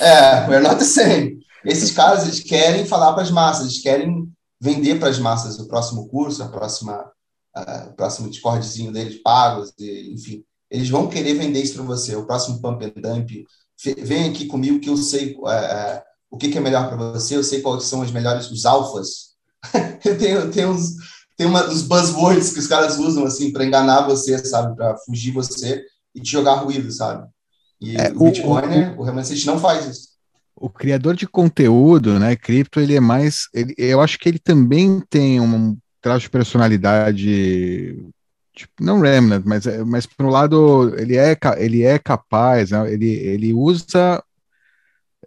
É, 0.01 0.49
we 0.49 0.55
are 0.57 0.63
not 0.63 0.77
the 0.77 0.85
same. 0.85 1.39
Esses 1.65 1.91
caras 1.91 2.25
eles 2.25 2.41
querem 2.41 2.85
falar 2.85 3.13
para 3.15 3.23
as 3.23 3.31
massas, 3.31 3.63
eles 3.63 3.81
querem 3.81 4.29
vender 4.61 4.99
para 4.99 5.09
as 5.09 5.19
massas 5.19 5.59
o 5.59 5.67
próximo 5.67 6.09
curso, 6.09 6.43
a 6.43 6.49
próxima, 6.49 7.01
uh, 7.57 7.89
o 7.89 7.93
próximo 7.95 8.29
Discordzinho 8.29 8.93
deles 8.93 9.21
pagos, 9.23 9.73
e, 9.79 10.13
enfim. 10.13 10.45
Eles 10.71 10.89
vão 10.89 11.09
querer 11.09 11.35
vender 11.35 11.63
isso 11.63 11.75
para 11.75 11.85
você, 11.85 12.15
o 12.17 12.27
próximo 12.27 12.61
pump 12.61 12.85
and 12.85 13.01
dump. 13.01 13.31
Vem 13.99 14.31
aqui 14.31 14.47
comigo 14.47 14.81
que 14.81 14.89
eu 14.89 14.97
sei 14.97 15.35
uh, 15.37 15.47
uh, 15.47 16.03
o 16.31 16.37
que, 16.37 16.49
que, 16.49 16.59
é 16.59 16.61
melhor 16.61 16.89
para 16.89 16.97
você, 16.97 17.37
eu 17.37 17.45
sei 17.45 17.61
quais 17.61 17.85
são 17.85 18.01
os 18.01 18.11
melhores, 18.11 18.51
os 18.51 18.67
alfas. 18.67 19.35
tem, 20.03 20.51
tem, 20.51 20.67
uns, 20.67 20.97
tem 21.37 21.47
uma 21.47 21.63
dos 21.63 21.83
buzzwords 21.83 22.53
que 22.53 22.59
os 22.59 22.67
caras 22.67 22.99
usam 22.99 23.25
assim 23.25 23.53
para 23.53 23.65
enganar 23.65 24.07
você, 24.07 24.39
sabe? 24.39 24.77
Para 24.77 24.97
fugir 24.99 25.33
você 25.33 25.85
e 26.15 26.21
te 26.21 26.31
jogar 26.31 26.55
ruído, 26.55 26.91
sabe? 26.91 27.27
E 27.81 27.97
é, 27.97 28.13
o 28.15 28.25
Bitcoin, 28.25 28.67
o, 28.67 28.97
o, 28.97 29.01
o 29.01 29.03
remanescente 29.03 29.47
não 29.47 29.59
faz 29.59 29.87
isso. 29.87 30.09
O 30.57 30.71
criador 30.71 31.17
de 31.17 31.27
conteúdo, 31.27 32.19
né, 32.19 32.37
cripto, 32.37 32.81
ele 32.81 32.95
é 32.95 33.01
mais, 33.01 33.49
ele, 33.53 33.75
eu 33.77 34.01
acho 34.01 34.19
que 34.19 34.29
ele 34.29 34.39
também 34.39 35.03
tem 35.11 35.41
um 35.41 35.77
traço 36.01 36.21
de 36.21 36.31
personalidade 36.31 37.97
tipo, 38.55 38.73
não 38.81 39.01
remnant, 39.01 39.43
mas, 39.45 39.67
é, 39.67 39.83
mas 39.83 40.07
por 40.07 40.25
um 40.25 40.31
lado 40.31 40.95
ele 40.97 41.17
é, 41.17 41.37
ele 41.59 41.83
é 41.83 41.99
capaz, 41.99 42.71
né? 42.71 42.93
ele, 42.93 43.11
ele 43.11 43.53
usa 43.53 44.23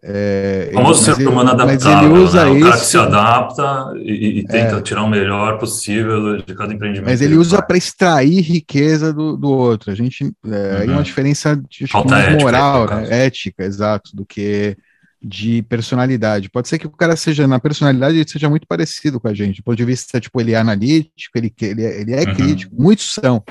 é, 0.10 0.70
Famoso 0.74 1.04
ser 1.04 1.28
humano 1.28 1.52
adaptável, 1.52 2.10
ele 2.10 2.24
usa 2.24 2.46
né? 2.46 2.52
o 2.52 2.60
cara 2.62 2.78
que 2.78 2.86
se 2.86 2.98
adapta 2.98 3.94
e, 3.98 4.40
e 4.40 4.48
tenta 4.48 4.78
é, 4.78 4.82
tirar 4.82 5.04
o 5.04 5.10
melhor 5.10 5.60
possível 5.60 6.38
de 6.38 6.56
cada 6.56 6.74
empreendimento. 6.74 7.10
Mas 7.10 7.22
ele 7.22 7.36
usa 7.36 7.62
para 7.62 7.76
extrair 7.76 8.40
riqueza 8.40 9.12
do, 9.12 9.36
do 9.36 9.50
outro. 9.50 9.92
A 9.92 9.96
gente 9.96 10.24
é, 10.46 10.86
uhum. 10.86 10.94
uma 10.94 11.04
diferença 11.04 11.62
de 11.70 11.84
ética, 11.84 12.40
moral, 12.40 12.88
né? 12.88 13.26
ética, 13.26 13.66
exato, 13.66 14.16
do 14.16 14.26
que 14.26 14.78
de 15.22 15.62
personalidade. 15.64 16.50
Pode 16.50 16.70
ser 16.70 16.80
que 16.80 16.88
o 16.88 16.92
cara 16.92 17.18
seja, 17.18 17.46
na 17.46 17.60
personalidade, 17.60 18.16
ele 18.16 18.30
seja 18.30 18.50
muito 18.50 18.66
parecido 18.66 19.20
com 19.20 19.28
a 19.28 19.34
gente. 19.34 19.58
Do 19.58 19.64
ponto 19.64 19.76
de 19.76 19.84
vista, 19.84 20.22
tipo, 20.22 20.40
ele 20.40 20.54
é 20.54 20.58
analítico, 20.58 21.38
ele, 21.38 21.54
ele, 21.62 21.84
é, 21.84 22.00
ele 22.00 22.14
é 22.14 22.20
uhum. 22.20 22.34
crítico, 22.34 22.74
muitos 22.78 23.14
são 23.14 23.44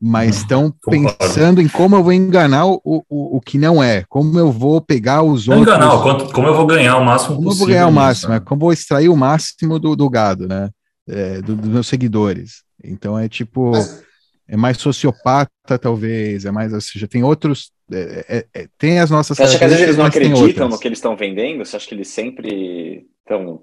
mas 0.00 0.38
estão 0.38 0.72
pensando 0.88 1.60
em 1.60 1.68
como 1.68 1.96
eu 1.96 2.02
vou 2.02 2.12
enganar 2.12 2.66
o, 2.66 2.80
o, 2.84 3.02
o 3.08 3.40
que 3.40 3.58
não 3.58 3.82
é, 3.82 4.04
como 4.08 4.38
eu 4.38 4.50
vou 4.52 4.80
pegar 4.80 5.22
os 5.22 5.46
não 5.46 5.58
outros. 5.58 5.76
Enganar, 5.76 6.02
quanto, 6.02 6.32
como 6.32 6.46
eu 6.46 6.54
vou 6.54 6.66
ganhar 6.66 6.96
o 6.96 7.04
máximo 7.04 7.36
como 7.36 7.48
possível. 7.48 7.66
Como 7.66 7.72
eu 7.72 7.78
vou 7.78 7.80
ganhar 7.80 7.86
o 7.86 7.92
máximo, 7.92 8.32
é, 8.34 8.40
como 8.40 8.58
eu 8.58 8.60
vou 8.60 8.72
extrair 8.72 9.08
o 9.08 9.16
máximo 9.16 9.78
do, 9.78 9.96
do 9.96 10.10
gado, 10.10 10.46
né? 10.46 10.70
É, 11.08 11.40
do, 11.40 11.56
dos 11.56 11.68
meus 11.68 11.86
seguidores. 11.86 12.62
Então 12.82 13.18
é 13.18 13.28
tipo. 13.28 13.70
Mas... 13.70 14.10
É 14.52 14.56
mais 14.56 14.78
sociopata, 14.78 15.78
talvez, 15.80 16.44
é 16.44 16.50
mais, 16.50 16.72
ou 16.72 16.80
seja, 16.80 17.06
tem 17.06 17.22
outros. 17.22 17.70
É, 17.92 18.24
é, 18.28 18.62
é 18.62 18.68
tem 18.76 18.98
as 18.98 19.08
nossas. 19.08 19.36
Você 19.36 19.44
acha 19.44 19.58
que 19.58 19.62
às 19.62 19.70
vezes 19.70 19.84
eles 19.84 19.96
não 19.96 20.06
acreditam 20.06 20.68
no 20.68 20.76
que 20.76 20.88
eles 20.88 20.98
estão 20.98 21.16
vendendo? 21.16 21.64
Você 21.64 21.76
acha 21.76 21.86
que 21.86 21.94
eles 21.94 22.08
sempre 22.08 23.06
estão 23.20 23.62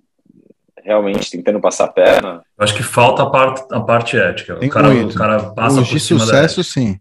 realmente 0.87 1.29
tentando 1.29 1.59
passar 1.59 1.83
a 1.83 1.91
perna. 1.91 2.41
Eu 2.57 2.63
acho 2.63 2.73
que 2.73 2.81
falta 2.81 3.21
a 3.23 3.29
parte, 3.29 3.65
a 3.73 3.81
parte 3.81 4.17
ética. 4.17 4.55
o 4.55 4.69
cara, 4.69 4.89
o 4.89 5.13
cara 5.13 5.49
passa 5.51 5.81
Os 5.81 5.87
de 5.87 5.99
sucesso, 5.99 6.63
sim. 6.63 6.97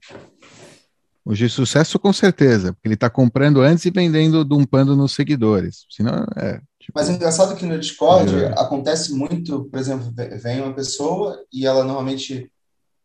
Os 1.25 1.39
de 1.39 1.49
sucesso, 1.49 1.99
com 1.99 2.13
certeza, 2.13 2.73
porque 2.73 2.89
ele 2.89 2.95
está 2.95 3.09
comprando 3.09 3.61
antes 3.61 3.85
e 3.85 3.91
vendendo, 3.91 4.45
dumpando 4.45 4.97
nos 4.97 5.15
seguidores. 5.15 5.87
Senão, 5.89 6.27
é. 6.37 6.61
Tipo... 6.81 6.93
Mas 6.95 7.09
é 7.09 7.13
engraçado 7.13 7.55
que 7.55 7.65
no 7.65 7.79
Discord 7.79 8.45
é. 8.45 8.49
acontece 8.59 9.15
muito, 9.15 9.65
por 9.65 9.79
exemplo, 9.79 10.13
vem 10.43 10.61
uma 10.61 10.75
pessoa 10.75 11.39
e 11.53 11.65
ela 11.65 11.85
normalmente 11.85 12.51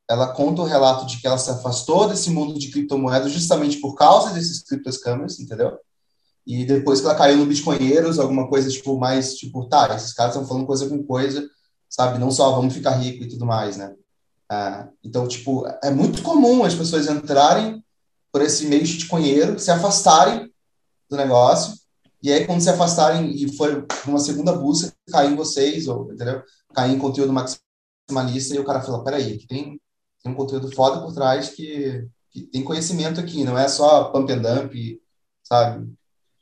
ela 0.10 0.34
conta 0.34 0.62
o 0.62 0.66
relato 0.66 1.06
de 1.06 1.22
que 1.22 1.28
ela 1.28 1.38
se 1.38 1.50
afastou 1.50 2.10
desse 2.10 2.30
mundo 2.32 2.60
de 2.60 2.70
criptomoedas 2.70 3.32
justamente 3.32 3.78
por 3.78 3.96
causa 3.96 4.34
desses 4.34 4.62
criptoscammers, 4.64 5.40
entendeu? 5.40 5.78
E 6.46 6.66
depois 6.66 7.00
que 7.00 7.06
ela 7.06 7.16
caiu 7.16 7.38
no 7.38 7.46
Bitcoinheiros, 7.46 8.20
alguma 8.20 8.48
coisa 8.48 8.70
tipo 8.70 8.98
mais 8.98 9.36
tipo, 9.36 9.68
tá, 9.68 9.96
esses 9.96 10.14
caras 10.14 10.34
estão 10.34 10.48
falando 10.48 10.66
coisa 10.66 10.90
com 10.90 11.04
coisa, 11.04 11.48
sabe? 11.90 12.18
Não 12.20 12.32
só 12.32 12.52
vamos 12.52 12.74
ficar 12.74 12.92
rico 12.92 13.24
e 13.24 13.30
tudo 13.30 13.46
mais, 13.46 13.78
né? 13.78 13.94
É, 14.52 14.88
então, 15.04 15.28
tipo, 15.28 15.66
é 15.82 15.90
muito 15.90 16.22
comum 16.24 16.64
as 16.64 16.76
pessoas 16.76 17.08
entrarem 17.08 17.84
por 18.32 18.42
esse 18.42 18.66
meio 18.66 18.82
bitcoinheiro, 18.82 19.60
se 19.60 19.72
afastarem 19.72 20.52
do 21.10 21.18
negócio, 21.18 21.74
e 22.24 22.32
aí 22.32 22.46
quando 22.46 22.62
se 22.62 22.70
afastarem 22.70 23.32
e 23.32 23.56
for 23.56 23.86
uma 24.06 24.20
segunda 24.20 24.54
busca, 24.54 24.94
cair 25.10 25.32
em 25.32 25.36
vocês, 25.36 25.88
ou, 25.88 26.12
entendeu? 26.14 26.44
Cair 26.74 26.94
em 26.94 27.00
conteúdo 27.00 27.34
maximalista, 27.34 28.56
e 28.56 28.60
o 28.60 28.66
cara 28.66 28.82
fala, 28.82 29.04
peraí, 29.04 29.34
aqui 29.34 29.48
tem, 29.48 29.82
tem 30.24 30.32
um 30.32 30.36
conteúdo 30.36 30.74
foda 30.74 31.02
por 31.02 31.14
trás 31.14 31.50
que, 31.50 32.08
que 32.30 32.42
tem 32.44 32.64
conhecimento 32.64 33.20
aqui, 33.20 33.44
não 33.44 33.58
é 33.58 33.68
só 33.68 34.06
pump 34.06 34.32
and 34.32 34.42
dump, 34.42 34.74
sabe? 35.44 35.92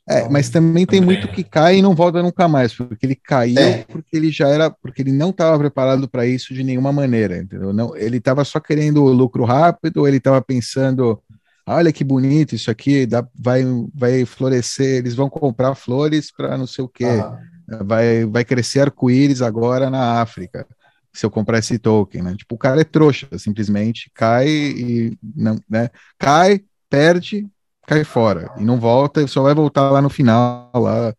É, 0.08 0.28
mas 0.28 0.48
também 0.48 0.84
tem 0.84 1.00
muito 1.00 1.28
que 1.28 1.44
cai 1.44 1.76
e 1.76 1.82
não 1.82 1.94
volta 1.94 2.22
nunca 2.22 2.48
mais, 2.48 2.74
porque 2.74 3.06
ele 3.06 3.14
caiu 3.14 3.58
é. 3.58 3.84
porque 3.84 4.16
ele 4.16 4.30
já 4.30 4.48
era, 4.48 4.68
porque 4.70 5.02
ele 5.02 5.12
não 5.12 5.30
estava 5.30 5.56
preparado 5.58 6.08
para 6.08 6.26
isso 6.26 6.52
de 6.52 6.64
nenhuma 6.64 6.92
maneira, 6.92 7.38
entendeu? 7.38 7.72
Não, 7.72 7.96
ele 7.96 8.16
estava 8.16 8.44
só 8.44 8.58
querendo 8.58 9.04
lucro 9.04 9.44
rápido, 9.44 10.08
ele 10.08 10.16
estava 10.16 10.42
pensando, 10.42 11.22
olha 11.64 11.92
que 11.92 12.02
bonito 12.02 12.54
isso 12.54 12.70
aqui, 12.70 13.06
dá, 13.06 13.24
vai, 13.38 13.62
vai 13.94 14.24
florescer, 14.24 14.98
eles 14.98 15.14
vão 15.14 15.30
comprar 15.30 15.74
flores 15.74 16.32
para 16.32 16.58
não 16.58 16.66
sei 16.66 16.84
o 16.84 16.88
quê, 16.88 17.04
uhum. 17.04 17.86
vai, 17.86 18.24
vai 18.24 18.44
crescer 18.44 18.80
arco-íris 18.80 19.42
agora 19.42 19.88
na 19.90 20.20
África, 20.20 20.66
se 21.12 21.24
eu 21.24 21.30
comprar 21.30 21.58
esse 21.58 21.78
token, 21.78 22.22
né? 22.22 22.34
Tipo, 22.36 22.54
o 22.56 22.58
cara 22.58 22.80
é 22.80 22.84
trouxa, 22.84 23.28
simplesmente 23.38 24.10
cai 24.14 24.48
e 24.48 25.18
não, 25.36 25.60
né? 25.68 25.88
Cai, 26.18 26.62
perde, 26.88 27.46
cai 27.90 28.04
fora 28.04 28.52
e 28.56 28.64
não 28.64 28.78
volta, 28.78 29.26
só 29.26 29.42
vai 29.42 29.52
voltar 29.52 29.90
lá 29.90 30.00
no 30.00 30.08
final, 30.08 30.70
lá, 30.72 31.12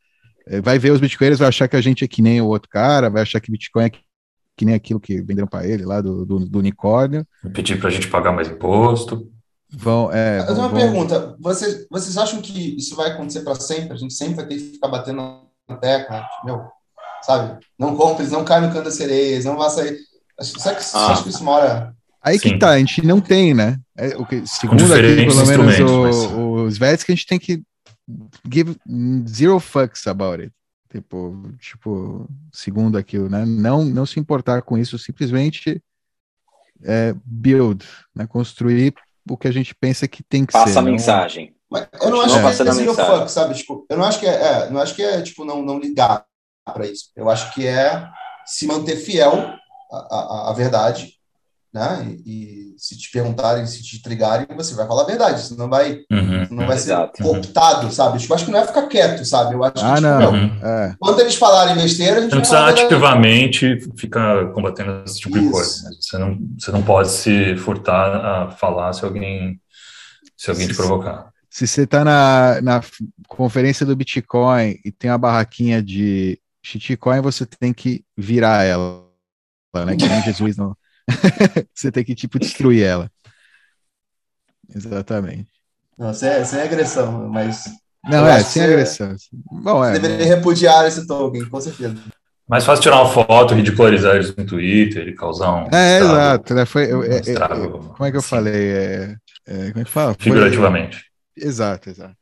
é, 0.48 0.62
vai 0.62 0.80
ver 0.80 0.92
os 0.92 1.02
bitcoinheiros, 1.02 1.40
vai 1.40 1.50
achar 1.50 1.68
que 1.68 1.76
a 1.76 1.82
gente 1.82 2.06
é 2.06 2.08
que 2.08 2.22
nem 2.22 2.40
o 2.40 2.48
outro 2.48 2.70
cara, 2.70 3.10
vai 3.10 3.22
achar 3.22 3.42
que 3.42 3.52
Bitcoin 3.52 3.84
é 3.84 3.90
que, 3.90 4.00
que 4.56 4.64
nem 4.64 4.74
aquilo 4.74 5.00
que 5.00 5.22
venderam 5.22 5.48
para 5.48 5.68
ele 5.68 5.84
lá 5.84 6.00
do, 6.00 6.26
do, 6.26 6.40
do 6.48 6.60
unicórnio. 6.60 7.28
Pedir 7.54 7.78
para 7.78 7.90
a 7.90 7.92
gente 7.92 8.08
pagar 8.08 8.32
mais 8.32 8.48
imposto. 8.48 9.30
Vão, 9.70 10.10
é, 10.14 10.40
Mas 10.40 10.58
uma 10.58 10.70
vão... 10.70 10.80
pergunta, 10.80 11.36
vocês, 11.40 11.86
vocês 11.90 12.18
acham 12.18 12.42
que 12.42 12.78
isso 12.78 12.96
vai 12.96 13.12
acontecer 13.12 13.42
para 13.42 13.56
sempre? 13.56 13.92
A 13.92 13.98
gente 13.98 14.14
sempre 14.14 14.36
vai 14.36 14.48
ter 14.48 14.56
que 14.56 14.72
ficar 14.72 14.88
batendo 14.88 15.42
na 15.68 15.76
tecla, 15.76 16.26
meu, 16.46 16.64
sabe? 17.22 17.60
Não 17.78 17.98
compre, 17.98 18.28
não 18.28 18.46
cai 18.46 18.62
no 18.62 18.72
canto 18.72 18.86
das 18.86 18.96
sereias, 18.96 19.44
não 19.44 19.58
vá 19.58 19.70
sair. 19.70 19.98
Será 20.40 20.76
que, 20.76 20.84
ah. 20.94 21.08
acha 21.08 21.24
que 21.24 21.30
isso 21.30 21.44
mora 21.44 21.94
Aí 22.24 22.38
Sim. 22.38 22.50
que 22.50 22.60
tá, 22.60 22.70
a 22.70 22.78
gente 22.78 23.06
não 23.06 23.20
tem, 23.20 23.54
né? 23.54 23.80
É, 23.98 24.16
o 24.16 24.26
que, 24.26 24.46
segundo 24.46 24.94
aqui, 24.94 25.26
pelo 25.26 25.46
menos 25.48 25.80
o, 25.80 26.02
mas... 26.04 26.16
os 26.68 26.78
vets 26.78 27.04
que 27.04 27.12
a 27.12 27.16
gente 27.16 27.26
tem 27.26 27.40
que 27.40 27.64
give 28.52 28.78
zero 29.28 29.60
fucks 29.60 30.06
about 30.06 30.42
it. 30.42 30.54
Tipo, 30.92 31.50
tipo, 31.58 32.30
segundo 32.52 32.98
aquilo, 32.98 33.30
né? 33.30 33.46
Não, 33.46 33.84
não 33.86 34.06
se 34.06 34.20
importar 34.20 34.62
com 34.62 34.78
isso, 34.78 35.00
simplesmente 35.00 35.82
é, 36.84 37.16
build, 37.26 37.86
né? 38.14 38.28
Construir 38.28 38.94
o 39.30 39.38
que 39.38 39.48
a 39.48 39.52
gente 39.52 39.74
pensa 39.74 40.08
que 40.08 40.22
tem 40.22 40.46
que 40.46 40.54
Passa 40.54 40.68
ser. 40.68 40.74
Passa 40.76 40.88
a 40.88 40.92
mensagem. 40.92 41.56
Mas 41.70 41.88
eu 42.02 42.10
não 42.10 42.22
acho 42.22 42.40
que 42.40 42.46
é 42.46 42.72
zero 42.72 42.94
fuck, 42.94 43.32
sabe? 43.32 43.54
Tipo, 43.56 43.86
eu 43.90 43.98
não 43.98 44.04
acho 44.04 44.20
que 44.20 44.28
é, 44.28 44.34
é, 44.34 44.70
não 44.70 44.82
acho 44.82 44.94
que 44.94 45.02
é 45.02 45.22
tipo 45.22 45.46
não, 45.46 45.64
não 45.64 45.80
ligar 45.80 46.26
para 46.66 46.86
isso. 46.86 47.10
Eu 47.16 47.30
acho 47.30 47.54
que 47.54 47.66
é 47.66 48.08
se 48.46 48.68
manter 48.68 48.98
fiel 48.98 49.56
à, 49.92 49.98
à, 49.98 50.50
à 50.50 50.54
verdade 50.54 51.21
né? 51.74 52.06
E, 52.26 52.74
e, 52.74 52.76
se 52.78 52.98
te 52.98 53.10
perguntarem, 53.12 53.66
se 53.66 53.82
te 53.82 53.98
intrigarem, 53.98 54.46
você 54.56 54.76
vai 54.76 54.86
falar 54.86 55.04
a 55.04 55.06
verdade, 55.06 55.42
você 55.42 55.56
não 55.56 55.70
vai, 55.70 56.02
uhum, 56.12 56.48
não 56.52 56.68
vai 56.68 56.78
ser 56.78 56.96
cooptado, 57.22 57.92
sabe? 57.92 58.24
Eu 58.28 58.36
acho 58.36 58.46
que 58.46 58.52
não 58.52 58.60
é 58.60 58.68
ficar 58.68 58.88
quieto, 58.88 59.24
sabe? 59.24 59.56
Eu 59.56 59.64
acho 59.64 59.76
que, 59.76 59.82
ah, 59.82 59.96
tipo, 59.96 60.08
não. 60.08 60.34
Uhum. 60.34 60.60
é. 60.62 60.96
quando 61.00 61.20
eles 61.22 61.36
falarem 61.36 61.76
besteira, 61.76 62.18
a 62.18 62.22
gente 62.22 62.32
não 62.32 62.40
precisa 62.40 62.66
ativamente 62.66 63.80
ficar 63.96 64.52
combatendo 64.52 65.04
esse 65.06 65.20
tipo 65.20 65.38
Isso. 65.38 65.46
de 65.46 65.52
coisa. 65.52 65.90
Você 66.00 66.18
não, 66.18 66.38
você 66.60 66.72
não 66.72 66.84
pode 66.84 67.10
se 67.10 67.56
furtar 67.56 68.16
a 68.16 68.52
falar 68.52 68.92
se 68.92 69.06
alguém, 69.06 69.60
se 70.36 70.50
alguém 70.50 70.68
te 70.68 70.76
provocar. 70.76 71.32
Se 71.50 71.68
você 71.68 71.84
está 71.84 72.04
na, 72.04 72.62
na 72.62 72.82
conferência 73.28 73.86
do 73.86 73.96
Bitcoin 73.96 74.78
e 74.84 74.92
tem 74.92 75.10
uma 75.10 75.18
barraquinha 75.18 75.82
de 75.82 76.40
shitcoin, 76.64 77.22
você 77.22 77.46
tem 77.46 77.74
que 77.74 78.04
virar 78.18 78.64
ela, 78.64 79.06
né? 79.86 79.96
Que 79.96 80.08
nem 80.08 80.22
Jesus 80.24 80.58
não 80.58 80.76
você 81.74 81.92
tem 81.92 82.04
que, 82.04 82.16
tipo, 82.16 82.40
destruir 82.40 82.84
ela. 82.84 83.12
Exatamente. 84.74 85.48
Não, 85.98 86.14
sem, 86.14 86.30
é, 86.30 86.44
sem 86.44 86.60
é 86.60 86.64
agressão, 86.64 87.30
mas. 87.30 87.66
Não, 88.04 88.26
é, 88.26 88.42
sem 88.42 88.64
agressão. 88.64 89.16
Bom, 89.52 89.84
é, 89.84 90.00
deveria 90.00 90.36
repudiar 90.36 90.88
esse 90.88 91.06
token, 91.06 91.46
com 91.46 91.62
certeza. 91.62 91.96
Mais 92.48 92.66
fácil 92.66 92.84
tirar 92.84 93.02
uma 93.02 93.10
foto, 93.10 93.54
ridicularizar 93.54 94.16
eles 94.16 94.36
no 94.36 94.46
Twitter 94.46 95.08
e 95.08 95.16
causar 95.16 95.54
um. 95.54 95.70
É, 95.74 96.00
estrago, 96.00 96.14
exato. 96.14 96.54
Né? 96.54 96.66
Foi, 96.66 96.92
eu, 96.92 97.00
um 97.00 97.04
estrago, 97.04 97.80
como 97.96 98.06
é 98.06 98.12
que 98.12 98.18
eu 98.18 98.22
falei? 98.22 98.72
É, 98.72 99.16
como 99.46 99.82
é 99.82 99.84
que 99.84 99.92
fala? 99.92 100.16
Figurativamente. 100.20 100.98
Foi, 101.38 101.48
exato, 101.48 101.90
exato. 101.90 102.16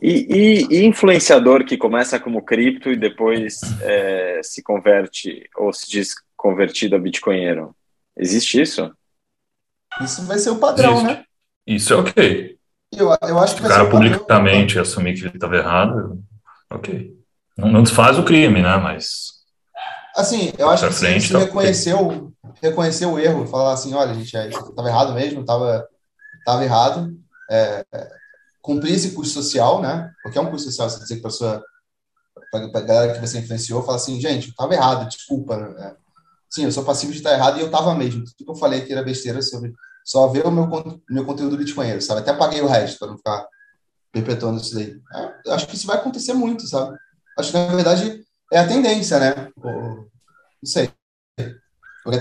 E, 0.00 0.10
e, 0.10 0.66
e, 0.70 0.84
influenciador 0.84 1.64
que 1.64 1.78
começa 1.78 2.20
como 2.20 2.42
cripto 2.44 2.90
e 2.90 2.96
depois 2.96 3.60
é, 3.80 4.40
se 4.42 4.62
converte 4.62 5.48
ou 5.56 5.72
se 5.72 5.90
diz 5.90 6.14
convertido 6.36 6.96
a 6.96 6.98
bitcoinheiro? 6.98 7.74
Existe 8.16 8.60
isso? 8.60 8.92
Isso 10.02 10.24
vai 10.26 10.38
ser 10.38 10.50
o 10.50 10.58
padrão, 10.58 10.94
Existe. 10.94 11.12
né? 11.12 11.24
Isso 11.66 11.92
é 11.92 11.96
ok. 11.96 12.58
Eu, 12.92 13.08
eu 13.22 13.38
acho 13.38 13.56
que 13.56 13.64
o 13.64 13.68
cara 13.68 13.90
publicamente 13.90 14.78
assumir 14.78 15.14
que 15.14 15.22
ele 15.22 15.34
estava 15.34 15.56
errado, 15.56 16.22
ok. 16.70 17.14
Não, 17.56 17.68
não 17.70 17.82
desfaz 17.82 18.18
o 18.18 18.24
crime, 18.24 18.62
né? 18.62 18.76
Mas. 18.76 19.36
Assim, 20.14 20.52
eu 20.56 20.70
acho 20.70 20.86
que 20.86 20.94
frente, 20.94 21.26
se, 21.26 21.32
tá 21.32 21.40
reconheceu, 21.40 22.32
reconheceu 22.62 23.12
o 23.12 23.18
erro, 23.18 23.46
falar 23.46 23.74
assim, 23.74 23.92
olha, 23.92 24.14
gente, 24.14 24.34
estava 24.34 24.88
é, 24.88 24.90
errado 24.90 25.12
mesmo, 25.12 25.40
estava 25.40 25.86
tava 26.46 26.64
errado. 26.64 27.12
É, 27.50 27.84
cumprir 28.62 28.94
esse 28.94 29.10
custo 29.12 29.34
social, 29.34 29.82
né? 29.82 30.10
Porque 30.22 30.38
é 30.38 30.40
um 30.40 30.50
custo 30.50 30.70
social 30.70 30.88
você 30.88 31.00
dizer 31.00 31.20
para 31.20 31.28
a 31.28 31.32
pessoa, 31.32 31.64
para 32.50 32.80
a 32.80 32.84
galera 32.84 33.14
que 33.14 33.20
você 33.20 33.38
influenciou, 33.38 33.82
falar 33.82 33.96
assim, 33.96 34.20
gente, 34.20 34.48
estava 34.48 34.74
errado, 34.74 35.08
desculpa. 35.08 35.56
Né? 35.56 35.96
Sim, 36.56 36.64
eu 36.64 36.72
sou 36.72 36.84
passivo 36.84 37.12
de 37.12 37.18
estar 37.18 37.32
errado 37.32 37.58
e 37.58 37.60
eu 37.60 37.66
estava 37.66 37.94
mesmo. 37.94 38.24
Tudo 38.24 38.44
que 38.44 38.50
eu 38.50 38.54
falei 38.54 38.80
que 38.80 38.92
era 38.92 39.02
besteira 39.02 39.42
sobre 39.42 39.74
só 40.02 40.26
ver 40.28 40.46
o 40.46 40.50
meu, 40.50 40.66
meu 41.10 41.24
conteúdo 41.26 41.58
bitcoinheiro, 41.58 42.00
sabe? 42.00 42.20
Até 42.20 42.32
paguei 42.32 42.62
o 42.62 42.66
resto 42.66 42.98
para 42.98 43.08
não 43.08 43.18
ficar 43.18 43.46
perpetuando 44.10 44.60
isso 44.60 44.74
daí. 44.74 44.96
É, 45.46 45.52
acho 45.52 45.66
que 45.66 45.76
isso 45.76 45.86
vai 45.86 45.96
acontecer 45.96 46.32
muito, 46.32 46.66
sabe? 46.66 46.96
Acho 47.38 47.52
que, 47.52 47.58
na 47.58 47.74
verdade, 47.74 48.24
é 48.50 48.58
a 48.58 48.66
tendência, 48.66 49.18
né? 49.18 49.50
não 49.62 50.08
sei. 50.64 50.90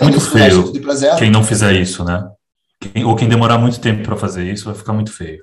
Muito 0.02 0.20
feio 0.20 0.74
quem 1.18 1.32
não 1.32 1.44
fizer 1.44 1.74
isso, 1.74 2.04
né? 2.04 2.30
Quem, 2.82 3.06
ou 3.06 3.16
quem 3.16 3.30
demorar 3.30 3.58
muito 3.58 3.80
tempo 3.80 4.04
para 4.04 4.18
fazer 4.18 4.52
isso 4.52 4.66
vai 4.66 4.76
ficar 4.76 4.92
muito 4.92 5.14
feio 5.14 5.42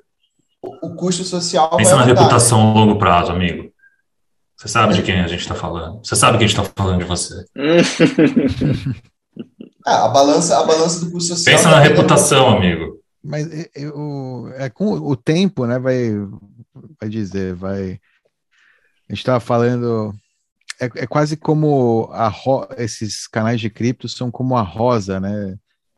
o 0.81 0.95
custo 0.95 1.23
social. 1.23 1.75
Pensa 1.75 1.95
na 1.95 2.03
reputação 2.03 2.61
a 2.61 2.73
longo 2.73 2.97
prazo, 2.97 3.31
amigo. 3.31 3.72
Você 4.63 4.69
sabe 4.69 4.93
de 4.93 5.03
quem 5.03 5.19
a 5.19 5.27
gente 5.27 5.41
está 5.41 5.53
falando. 5.53 5.99
Você 6.01 6.15
sabe 6.15 6.37
que 6.37 6.45
a 6.45 6.47
gente 6.47 6.57
está 6.57 6.71
falando 6.73 6.99
de 6.99 7.05
você. 7.05 7.45
é, 9.85 9.91
a 9.91 10.07
balança, 10.07 10.57
a 10.57 10.63
balança 10.63 11.03
do 11.03 11.11
custo 11.11 11.35
social. 11.35 11.57
Pensa 11.57 11.69
na 11.69 11.81
reputação, 11.81 12.47
amigo. 12.47 12.97
Mas 13.21 13.45
eu, 13.75 14.47
é 14.55 14.69
com 14.69 14.93
o 14.93 15.17
tempo, 15.17 15.65
né? 15.65 15.77
Vai, 15.77 16.11
vai 16.97 17.09
dizer, 17.09 17.55
vai. 17.55 17.99
A 19.09 19.11
gente 19.11 19.19
estava 19.19 19.41
falando. 19.41 20.15
É, 20.79 20.85
é, 20.85 21.07
quase 21.07 21.35
como 21.35 22.07
a 22.13 22.29
ro, 22.29 22.65
esses 22.77 23.27
canais 23.27 23.59
de 23.59 23.69
cripto 23.69 24.07
são 24.07 24.31
como 24.31 24.55
a 24.55 24.61
rosa, 24.61 25.19
né? 25.19 25.57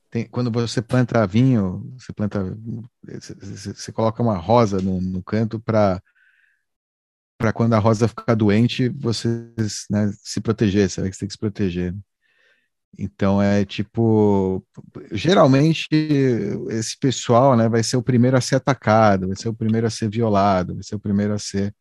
Tem, 0.10 0.26
quando 0.26 0.50
você 0.50 0.82
planta 0.82 1.28
vinho, 1.28 1.94
você 2.00 2.12
planta, 2.12 2.58
você, 3.04 3.76
você 3.76 3.92
coloca 3.92 4.24
uma 4.24 4.38
rosa 4.38 4.82
no, 4.82 5.00
no 5.00 5.22
canto 5.22 5.60
para 5.60 6.02
para 7.38 7.52
quando 7.52 7.74
a 7.74 7.80
rosa 7.80 8.08
ficar 8.08 8.36
doente, 8.36 8.90
você 8.90 9.28
né, 9.90 10.12
se 10.24 10.40
proteger, 10.40 10.90
você 10.90 11.02
tem 11.02 11.12
que 11.12 11.18
se 11.18 11.38
proteger. 11.38 11.94
Então 12.98 13.42
é 13.42 13.66
tipo, 13.66 14.66
geralmente 15.12 15.88
esse 16.70 16.98
pessoal, 16.98 17.58
né, 17.58 17.68
vai 17.68 17.84
ser 17.84 17.98
o 17.98 18.04
primeiro 18.04 18.38
a 18.38 18.42
ser 18.42 18.56
atacado, 18.56 19.28
vai 19.28 19.36
ser 19.36 19.50
o 19.50 19.54
primeiro 19.54 19.86
a 19.86 19.90
ser 19.90 20.10
violado, 20.10 20.76
vai 20.76 20.84
ser 20.84 20.96
o 20.96 21.00
primeiro 21.00 21.34
a 21.34 21.40
ser 21.40 21.76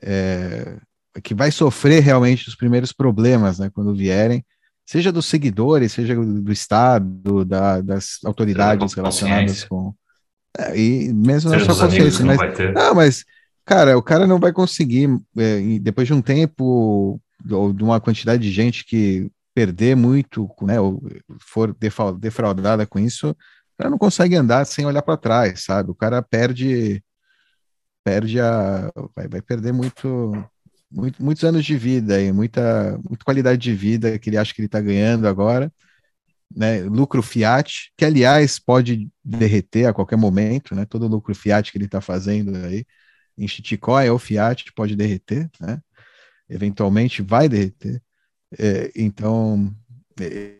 é, 0.00 0.78
que 1.22 1.34
vai 1.34 1.50
sofrer 1.50 2.02
realmente 2.02 2.48
os 2.48 2.54
primeiros 2.54 2.92
problemas, 2.92 3.58
né, 3.58 3.70
quando 3.74 3.94
vierem, 3.94 4.44
seja 4.86 5.12
dos 5.12 5.26
seguidores, 5.26 5.92
seja 5.92 6.14
do 6.14 6.52
Estado, 6.52 7.44
da, 7.44 7.80
das 7.80 8.18
autoridades 8.24 8.94
relacionadas 8.94 9.64
com. 9.64 9.94
É, 10.58 10.78
e 10.78 11.12
mesmo 11.12 11.50
seja 11.50 11.66
na 11.66 11.74
sua 11.74 11.86
consciência, 11.86 12.24
mas. 12.24 12.38
Não, 12.74 12.94
mas, 12.94 13.24
cara, 13.64 13.96
o 13.96 14.02
cara 14.02 14.26
não 14.26 14.38
vai 14.38 14.52
conseguir, 14.52 15.08
é, 15.36 15.78
depois 15.80 16.06
de 16.06 16.14
um 16.14 16.22
tempo, 16.22 17.20
ou 17.50 17.72
de 17.72 17.82
uma 17.82 18.00
quantidade 18.00 18.42
de 18.42 18.52
gente 18.52 18.84
que 18.84 19.30
perder 19.54 19.96
muito, 19.96 20.48
né, 20.62 20.80
ou 20.80 21.02
for 21.40 21.74
defraudada 22.18 22.86
com 22.86 22.98
isso, 22.98 23.30
o 23.30 23.36
cara 23.78 23.90
não 23.90 23.98
consegue 23.98 24.36
andar 24.36 24.64
sem 24.64 24.86
olhar 24.86 25.02
para 25.02 25.16
trás, 25.16 25.64
sabe? 25.64 25.90
O 25.90 25.94
cara 25.94 26.22
perde 26.22 27.02
perde 28.04 28.40
a 28.40 28.90
vai, 29.14 29.28
vai 29.28 29.42
perder 29.42 29.72
muito 29.72 30.32
muito, 30.90 31.22
muitos 31.22 31.44
anos 31.44 31.64
de 31.64 31.76
vida 31.76 32.20
e 32.20 32.32
muita, 32.32 32.98
muita 33.08 33.24
qualidade 33.24 33.60
de 33.60 33.74
vida 33.74 34.18
que 34.18 34.28
ele 34.30 34.36
acha 34.36 34.54
que 34.54 34.60
ele 34.60 34.66
está 34.66 34.80
ganhando 34.80 35.26
agora. 35.26 35.72
Né, 36.54 36.82
lucro 36.82 37.22
fiat, 37.22 37.92
que 37.96 38.04
aliás 38.04 38.58
pode 38.58 39.08
derreter 39.24 39.86
a 39.86 39.94
qualquer 39.94 40.16
momento, 40.16 40.74
né, 40.74 40.84
todo 40.84 41.08
lucro 41.08 41.34
fiat 41.34 41.72
que 41.72 41.78
ele 41.78 41.86
está 41.86 42.00
fazendo 42.00 42.54
aí 42.66 42.84
em 43.42 43.48
Shitcoin 43.48 44.08
ou 44.08 44.18
fiat 44.18 44.72
pode 44.72 44.94
derreter, 44.94 45.50
né, 45.60 45.80
eventualmente 46.48 47.22
vai 47.22 47.48
derreter. 47.48 48.02
É, 48.58 48.92
então, 48.94 49.74
é, 50.20 50.56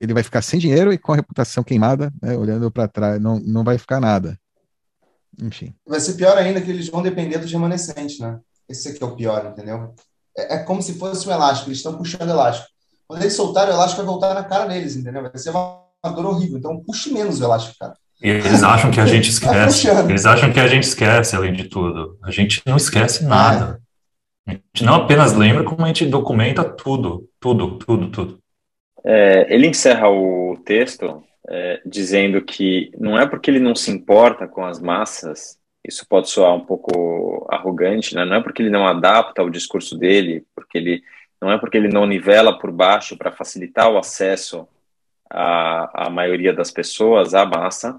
ele 0.00 0.14
vai 0.14 0.22
ficar 0.22 0.42
sem 0.42 0.60
dinheiro 0.60 0.92
e 0.92 0.98
com 0.98 1.12
a 1.12 1.16
reputação 1.16 1.64
queimada, 1.64 2.12
né, 2.22 2.36
olhando 2.36 2.70
para 2.70 2.88
trás, 2.88 3.20
não, 3.20 3.40
não 3.40 3.64
vai 3.64 3.78
ficar 3.78 4.00
nada. 4.00 4.38
Enfim. 5.42 5.74
Vai 5.86 6.00
ser 6.00 6.14
pior 6.14 6.36
ainda 6.36 6.60
que 6.60 6.70
eles 6.70 6.88
vão 6.88 7.02
depender 7.02 7.38
dos 7.38 7.52
remanescentes, 7.52 8.18
né? 8.18 8.40
Esse 8.68 8.88
aqui 8.88 9.02
é 9.02 9.06
o 9.06 9.14
pior, 9.14 9.44
entendeu? 9.46 9.94
É, 10.36 10.54
é 10.54 10.58
como 10.58 10.82
se 10.82 10.94
fosse 10.94 11.28
um 11.28 11.32
elástico, 11.32 11.68
eles 11.68 11.78
estão 11.78 11.96
puxando 11.96 12.30
elástico. 12.30 12.68
Quando 13.06 13.22
eles 13.22 13.34
soltarem 13.34 13.72
o 13.72 13.76
elástico, 13.76 14.02
vai 14.02 14.06
voltar 14.06 14.34
na 14.34 14.44
cara 14.44 14.66
deles, 14.66 14.96
entendeu? 14.96 15.22
Vai 15.22 15.38
ser 15.38 15.50
uma 15.50 15.86
dor 16.02 16.26
horrível. 16.26 16.58
Então, 16.58 16.82
puxe 16.82 17.12
menos 17.12 17.40
o 17.40 17.44
elástico, 17.44 17.76
cara. 17.78 17.96
E 18.22 18.30
eles 18.30 18.62
acham 18.62 18.90
que 18.90 19.00
a 19.00 19.06
gente 19.06 19.30
esquece. 19.30 19.88
eles 20.08 20.26
acham 20.26 20.52
que 20.52 20.60
a 20.60 20.66
gente 20.66 20.84
esquece, 20.84 21.36
além 21.36 21.52
de 21.52 21.64
tudo. 21.64 22.18
A 22.22 22.30
gente 22.30 22.62
não 22.66 22.76
esquece 22.76 23.24
nada. 23.24 23.80
A 24.46 24.52
gente 24.52 24.84
não 24.84 24.94
apenas 24.94 25.34
lembra, 25.34 25.64
como 25.64 25.84
a 25.84 25.88
gente 25.88 26.06
documenta 26.06 26.64
tudo, 26.64 27.28
tudo, 27.40 27.78
tudo, 27.78 28.10
tudo. 28.10 28.38
É, 29.04 29.52
ele 29.52 29.66
encerra 29.66 30.08
o 30.08 30.56
texto 30.64 31.22
é, 31.48 31.80
dizendo 31.84 32.42
que 32.42 32.90
não 32.98 33.18
é 33.18 33.26
porque 33.26 33.50
ele 33.50 33.60
não 33.60 33.74
se 33.74 33.90
importa 33.90 34.48
com 34.48 34.64
as 34.64 34.80
massas 34.80 35.58
isso 35.86 36.06
pode 36.08 36.28
soar 36.28 36.52
um 36.52 36.64
pouco 36.64 37.46
arrogante, 37.48 38.14
né? 38.14 38.24
não 38.24 38.36
é 38.36 38.42
porque 38.42 38.60
ele 38.60 38.70
não 38.70 38.86
adapta 38.86 39.42
o 39.42 39.50
discurso 39.50 39.96
dele, 39.96 40.44
porque 40.54 40.76
ele 40.76 41.02
não 41.40 41.52
é 41.52 41.58
porque 41.58 41.76
ele 41.76 41.88
não 41.88 42.06
nivela 42.06 42.58
por 42.58 42.72
baixo 42.72 43.16
para 43.16 43.30
facilitar 43.30 43.88
o 43.90 43.98
acesso 43.98 44.66
à, 45.30 46.06
à 46.06 46.10
maioria 46.10 46.52
das 46.52 46.70
pessoas, 46.70 47.34
à 47.34 47.44
massa, 47.44 47.96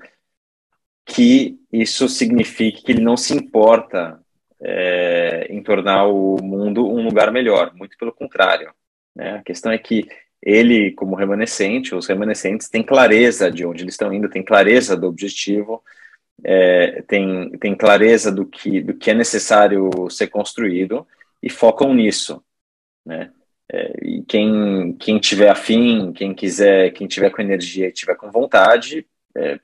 que 1.06 1.60
isso 1.72 2.08
signifique 2.10 2.84
que 2.84 2.92
ele 2.92 3.02
não 3.02 3.16
se 3.16 3.34
importa 3.34 4.20
é, 4.60 5.48
em 5.50 5.62
tornar 5.64 6.06
o 6.08 6.38
mundo 6.42 6.88
um 6.88 7.04
lugar 7.04 7.32
melhor, 7.32 7.74
muito 7.76 7.98
pelo 7.98 8.12
contrário. 8.12 8.74
Né? 9.16 9.38
A 9.38 9.44
questão 9.44 9.72
é 9.72 9.78
que 9.78 10.08
ele, 10.42 10.92
como 10.92 11.16
remanescente, 11.16 11.96
os 11.96 12.08
remanescentes 12.08 12.70
têm 12.70 12.84
clareza 12.84 13.52
de 13.52 13.66
onde 13.66 13.84
eles 13.84 13.94
estão 13.94 14.14
indo, 14.14 14.30
têm 14.30 14.44
clareza 14.44 14.96
do 14.96 15.08
objetivo, 15.08 15.84
é, 16.44 17.02
tem, 17.04 17.52
tem 17.58 17.76
clareza 17.76 18.32
do 18.32 18.46
que, 18.46 18.82
do 18.82 18.94
que 18.94 19.10
é 19.10 19.14
necessário 19.14 19.90
ser 20.10 20.28
construído 20.28 21.08
e 21.42 21.50
focam 21.50 21.94
nisso, 21.94 22.44
né? 23.06 23.32
É, 23.72 23.94
e 24.02 24.24
quem, 24.24 24.94
quem 24.94 25.20
tiver 25.20 25.50
afim, 25.50 26.14
quem 26.14 26.34
quiser, 26.34 26.92
quem 26.92 27.08
tiver 27.08 27.30
com 27.30 27.42
energia 27.42 27.88
e 27.88 27.92
tiver 27.92 28.16
com 28.16 28.32
vontade, 28.32 29.06
é, 29.36 29.60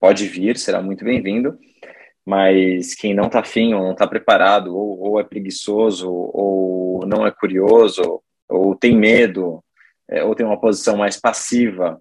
pode 0.00 0.26
vir, 0.26 0.56
será 0.56 0.82
muito 0.82 1.04
bem-vindo. 1.04 1.58
Mas 2.24 2.94
quem 2.94 3.14
não 3.14 3.26
está 3.26 3.40
afim, 3.40 3.74
ou 3.74 3.82
não 3.82 3.92
está 3.92 4.06
preparado, 4.06 4.76
ou, 4.76 4.98
ou, 5.00 5.20
é 5.20 5.24
preguiçoso, 5.24 6.08
ou 6.10 7.04
não 7.06 7.26
é 7.26 7.30
curioso, 7.30 8.22
ou 8.48 8.76
tem 8.76 8.96
medo, 8.96 9.62
é, 10.08 10.22
ou 10.24 10.34
tem 10.34 10.46
uma 10.46 10.60
posição 10.60 10.96
mais 10.96 11.18
passiva 11.20 12.00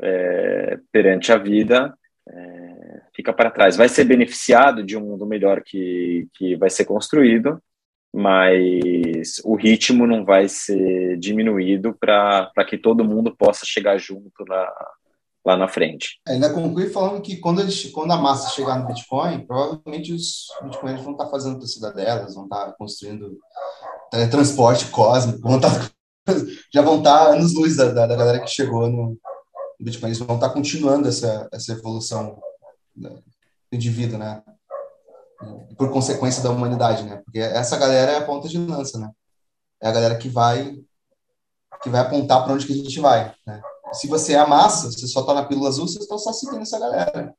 é, 0.00 0.78
perante 0.90 1.32
a 1.32 1.38
vida, 1.38 1.96
é, 2.28 3.02
fica 3.14 3.32
para 3.32 3.50
trás. 3.50 3.76
Vai 3.76 3.88
ser 3.88 4.04
beneficiado 4.04 4.82
de 4.84 4.96
um 4.96 5.00
mundo 5.00 5.26
melhor 5.26 5.62
que, 5.62 6.28
que 6.34 6.56
vai 6.56 6.70
ser 6.70 6.84
construído, 6.84 7.62
mas 8.12 9.40
o 9.44 9.56
ritmo 9.56 10.06
não 10.06 10.24
vai 10.24 10.48
ser 10.48 11.18
diminuído 11.18 11.94
para 11.98 12.64
que 12.68 12.76
todo 12.76 13.04
mundo 13.04 13.34
possa 13.34 13.64
chegar 13.64 13.96
junto 13.96 14.44
na, 14.46 14.70
lá 15.44 15.56
na 15.56 15.66
frente. 15.66 16.20
Ainda 16.28 16.52
conclui 16.52 16.90
falando 16.90 17.22
que 17.22 17.36
quando, 17.38 17.60
eles, 17.60 17.90
quando 17.90 18.12
a 18.12 18.16
massa 18.16 18.50
chegar 18.50 18.78
no 18.78 18.86
Bitcoin, 18.86 19.46
provavelmente 19.46 20.12
os 20.12 20.46
Bitcoins 20.62 21.00
vão 21.00 21.12
estar 21.12 21.28
fazendo 21.28 21.58
torcida 21.58 21.90
delas, 21.92 22.34
vão 22.34 22.44
estar 22.44 22.72
construindo 22.74 23.38
transporte 24.30 24.86
cósmico, 24.86 25.40
vão 25.40 25.56
estar, 25.56 25.90
já 26.72 26.82
vão 26.82 26.98
estar 26.98 27.28
anos 27.28 27.54
luz 27.54 27.76
da, 27.76 27.92
da, 27.92 28.16
galera 28.16 28.40
que 28.40 28.50
chegou 28.50 28.88
no 28.88 29.18
Bitcoin, 29.80 30.10
eles 30.10 30.18
vão 30.18 30.36
estar 30.36 30.50
continuando 30.50 31.08
essa, 31.08 31.48
essa 31.52 31.72
evolução 31.72 32.38
indivíduo, 33.72 34.18
né? 34.18 34.42
Por 35.76 35.90
consequência 35.90 36.42
da 36.42 36.50
humanidade, 36.50 37.02
né? 37.04 37.22
Porque 37.24 37.38
essa 37.38 37.76
galera 37.76 38.12
é 38.12 38.18
a 38.18 38.24
ponta 38.24 38.48
de 38.48 38.58
lança, 38.58 38.98
né? 38.98 39.10
É 39.80 39.88
a 39.88 39.92
galera 39.92 40.16
que 40.16 40.28
vai 40.28 40.78
que 41.82 41.90
vai 41.90 42.00
apontar 42.00 42.44
para 42.44 42.52
onde 42.52 42.64
que 42.64 42.72
a 42.72 42.76
gente 42.76 43.00
vai, 43.00 43.34
né? 43.44 43.60
Se 43.92 44.06
você 44.06 44.34
é 44.34 44.38
a 44.38 44.46
massa, 44.46 44.90
você 44.90 45.06
só 45.06 45.22
tá 45.22 45.34
na 45.34 45.44
pílula 45.44 45.68
azul, 45.68 45.86
você 45.88 45.98
está 45.98 46.16
só 46.16 46.32
seguindo 46.32 46.62
essa 46.62 46.78
galera. 46.78 47.34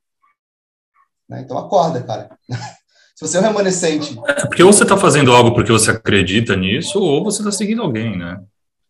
Né? 1.28 1.40
Então 1.40 1.58
acorda, 1.58 2.02
cara. 2.02 2.38
Se 3.16 3.28
você 3.28 3.36
é 3.36 3.40
um 3.40 3.44
remanescente. 3.44 4.18
É, 4.26 4.44
porque 4.46 4.62
ou 4.62 4.72
você 4.72 4.82
está 4.82 4.96
fazendo 4.96 5.32
algo 5.32 5.54
porque 5.54 5.70
você 5.70 5.92
acredita 5.92 6.56
nisso, 6.56 6.98
ou 7.00 7.22
você 7.22 7.42
está 7.42 7.52
seguindo 7.52 7.80
alguém, 7.80 8.18
né? 8.18 8.42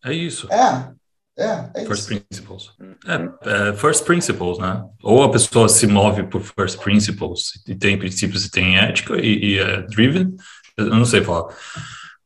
É 0.03 0.11
isso. 0.13 0.51
É, 0.51 0.91
é, 1.37 1.69
é 1.75 1.85
First 1.85 2.09
isso. 2.09 2.21
principles. 2.27 2.71
É, 3.07 3.69
é, 3.69 3.73
first 3.73 4.05
principles, 4.05 4.57
né? 4.57 4.83
Ou 5.03 5.23
a 5.23 5.31
pessoa 5.31 5.67
se 5.67 5.85
move 5.87 6.23
por 6.29 6.41
first 6.41 6.79
principles 6.79 7.61
e 7.67 7.75
tem 7.75 7.97
princípios 7.99 8.45
e 8.45 8.51
tem 8.51 8.77
ética 8.77 9.15
e, 9.19 9.53
e 9.55 9.59
é 9.59 9.81
driven, 9.83 10.33
eu 10.77 10.85
não 10.87 11.05
sei 11.05 11.21
falar. 11.23 11.53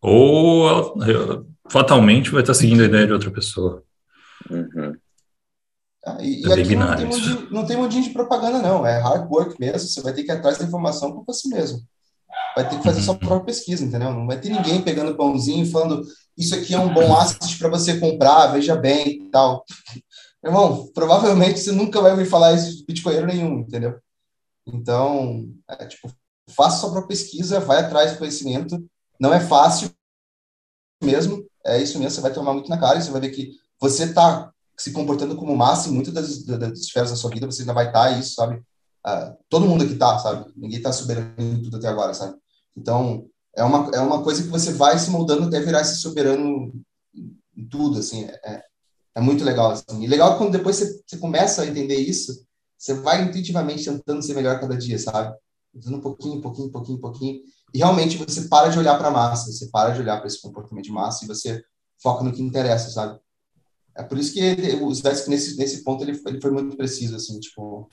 Ou 0.02 0.94
ela, 1.04 1.46
fatalmente 1.70 2.30
vai 2.32 2.42
estar 2.42 2.54
seguindo 2.54 2.82
a 2.82 2.86
ideia 2.86 3.08
de 3.08 3.14
outra 3.14 3.32
pessoa. 3.32 3.84
Uhum. 4.50 4.96
Ah, 6.06 6.18
E, 6.22 6.46
É 6.46 6.48
e 6.48 6.56
bem 6.56 6.64
aqui 6.64 6.76
não 6.76 6.96
tem, 6.96 7.10
isso. 7.10 7.20
mundinho, 7.20 7.52
não 7.52 7.66
tem 7.66 7.78
mundinho 7.78 8.04
de 8.04 8.10
propaganda, 8.12 8.60
não. 8.62 8.86
É 8.86 9.00
hard 9.00 9.30
work 9.30 9.60
mesmo. 9.60 9.88
Você 9.88 10.02
vai 10.02 10.14
ter 10.14 10.24
que 10.24 10.32
ir 10.32 10.36
atrás 10.36 10.58
da 10.58 10.66
informação 10.66 11.12
por 11.12 11.24
você 11.26 11.48
mesmo. 11.50 11.82
Vai 12.56 12.68
ter 12.68 12.78
que 12.78 12.84
fazer 12.84 13.00
Uhum. 13.00 13.06
sua 13.06 13.16
própria 13.16 13.46
pesquisa, 13.46 13.84
entendeu? 13.86 14.12
Não 14.14 14.28
vai 14.28 14.40
ter 14.40 14.50
ninguém 14.50 14.82
pegando 14.82 15.16
pãozinho 15.16 15.66
e 15.66 15.70
falando 15.72 16.06
isso 16.38 16.56
aqui 16.56 16.74
é 16.74 16.80
um 16.80 16.94
bom 16.94 17.16
asset 17.16 17.58
para 17.58 17.70
você 17.70 18.00
comprar, 18.00 18.48
veja 18.48 18.76
bem 18.76 19.24
e 19.28 19.30
tal. 19.30 19.64
Irmão, 20.44 20.90
provavelmente 20.94 21.60
você 21.60 21.72
nunca 21.72 22.02
vai 22.02 22.12
ouvir 22.12 22.26
falar 22.26 22.54
isso 22.54 22.78
de 22.78 22.86
bitcoinheiro 22.86 23.28
nenhum, 23.28 23.60
entendeu? 23.60 24.00
Então, 24.66 25.48
é, 25.68 25.86
tipo, 25.86 26.10
faça 26.50 26.80
sua 26.80 26.92
própria 26.92 27.10
pesquisa, 27.10 27.60
vai 27.60 27.80
atrás 27.80 28.12
do 28.14 28.18
conhecimento. 28.18 28.84
Não 29.20 29.34
é 29.34 29.40
fácil 29.40 29.92
mesmo, 31.04 31.46
é 31.66 31.82
isso 31.82 31.98
mesmo, 32.00 32.12
você 32.12 32.22
vai 32.22 32.34
tomar 32.34 32.54
muito 32.54 32.70
na 32.70 32.80
cara 32.80 32.98
e 32.98 33.02
você 33.02 33.12
vai 33.12 33.22
ver 33.22 33.30
que 33.32 33.52
você 33.80 34.06
está 34.06 34.52
se 34.78 34.92
comportando 34.92 35.36
como 35.36 35.56
massa 35.56 35.90
em 35.90 35.92
muitas 35.92 36.14
das, 36.14 36.44
das 36.44 36.80
esferas 36.80 37.10
da 37.10 37.16
sua 37.16 37.30
vida, 37.30 37.46
você 37.46 37.62
ainda 37.62 37.74
vai 37.74 37.88
estar 37.88 38.18
isso, 38.18 38.36
sabe? 38.36 38.62
Ah, 39.04 39.36
todo 39.50 39.66
mundo 39.66 39.84
aqui 39.84 39.96
tá, 39.96 40.20
sabe? 40.20 40.52
Ninguém 40.56 40.82
tá 40.82 40.92
soberano 40.92 41.34
em 41.38 41.62
tudo 41.62 41.78
até 41.78 41.88
agora, 41.88 42.14
sabe? 42.14 42.38
Então, 42.76 43.26
é 43.56 43.64
uma, 43.64 43.90
é 43.94 44.00
uma 44.00 44.24
coisa 44.24 44.44
que 44.44 44.50
você 44.50 44.74
vai 44.74 44.98
se 45.00 45.10
moldando 45.10 45.48
até 45.48 45.60
virar 45.60 45.82
esse 45.82 45.98
soberano 45.98 46.74
em 47.56 47.68
tudo, 47.70 48.00
assim, 48.00 48.26
é, 48.26 48.64
é 49.16 49.22
muito 49.22 49.44
legal, 49.44 49.72
assim. 49.72 50.04
E 50.04 50.08
legal 50.08 50.38
quando 50.38 50.52
depois 50.52 50.76
você, 50.76 51.02
você 51.06 51.18
começa 51.18 51.62
a 51.62 51.68
entender 51.68 51.98
isso, 51.98 52.46
você 52.78 52.94
vai 52.94 53.24
intuitivamente 53.24 53.86
tentando 53.86 54.22
ser 54.22 54.34
melhor 54.34 54.60
cada 54.60 54.78
dia, 54.78 54.98
sabe? 54.98 55.36
Tentando 55.74 55.98
um 55.98 56.02
pouquinho, 56.02 56.42
pouquinho, 56.42 56.72
pouquinho, 56.72 57.00
pouquinho, 57.00 57.42
e 57.74 57.78
realmente 57.78 58.18
você 58.18 58.48
para 58.48 58.70
de 58.70 58.80
olhar 58.80 58.98
para 58.98 59.10
a 59.10 59.12
massa, 59.12 59.52
você 59.52 59.68
para 59.70 59.92
de 59.92 60.02
olhar 60.02 60.18
para 60.18 60.28
esse 60.28 60.42
comportamento 60.42 60.86
de 60.86 60.92
massa 60.92 61.24
e 61.24 61.28
você 61.28 61.64
foca 62.02 62.24
no 62.24 62.32
que 62.32 62.42
interessa, 62.42 62.90
sabe? 62.90 63.20
É 63.96 64.04
por 64.04 64.18
isso 64.18 64.32
que 64.34 64.40
ele, 64.40 64.82
o 64.82 64.94
Zvetsky, 64.94 65.30
nesse, 65.30 65.58
nesse 65.58 65.84
ponto, 65.84 66.04
ele, 66.04 66.20
ele 66.26 66.42
foi 66.42 66.52
muito 66.52 66.78
preciso, 66.78 67.16
assim, 67.16 67.40
tipo... 67.40 67.90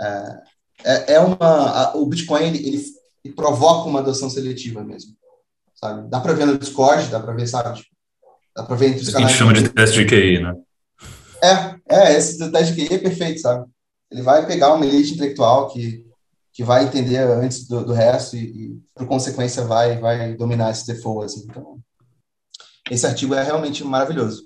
É, 0.00 1.14
é, 1.14 1.20
uma... 1.20 1.36
A, 1.38 1.96
o 1.96 2.06
Bitcoin, 2.06 2.44
ele, 2.44 2.58
ele, 2.66 2.82
ele, 3.24 3.34
provoca 3.34 3.88
uma 3.88 4.00
adoção 4.00 4.28
seletiva 4.28 4.82
mesmo, 4.82 5.14
sabe? 5.74 6.08
Dá 6.08 6.20
para 6.20 6.32
ver 6.32 6.46
no 6.46 6.58
Discord, 6.58 7.08
dá 7.08 7.20
para 7.20 7.32
ver, 7.32 7.46
sabe? 7.46 7.78
Tipo, 7.78 7.90
dá 8.56 8.62
para 8.62 8.76
ver 8.76 8.88
entre 8.88 9.02
os 9.02 9.10
canais... 9.10 9.26
A 9.26 9.28
gente 9.28 9.38
chama 9.38 9.52
de 9.52 9.68
teste 9.68 9.98
de 9.98 10.06
QI, 10.06 10.42
né? 10.42 10.54
É, 11.42 11.96
é, 11.96 12.16
esse 12.16 12.50
teste 12.50 12.74
de 12.74 12.86
QI 12.86 12.94
é 12.94 12.98
perfeito, 12.98 13.40
sabe? 13.40 13.66
Ele 14.10 14.22
vai 14.22 14.46
pegar 14.46 14.74
uma 14.74 14.86
elite 14.86 15.14
intelectual 15.14 15.68
que, 15.68 16.04
que 16.52 16.62
vai 16.62 16.84
entender 16.84 17.18
antes 17.18 17.66
do, 17.66 17.84
do 17.84 17.92
resto 17.92 18.36
e, 18.36 18.40
e, 18.40 18.78
por 18.94 19.06
consequência, 19.06 19.64
vai, 19.64 19.98
vai 19.98 20.34
dominar 20.34 20.70
esse 20.70 20.86
default, 20.86 21.24
assim. 21.24 21.46
Então, 21.48 21.80
esse 22.90 23.06
artigo 23.06 23.34
é 23.34 23.42
realmente 23.42 23.82
maravilhoso. 23.82 24.42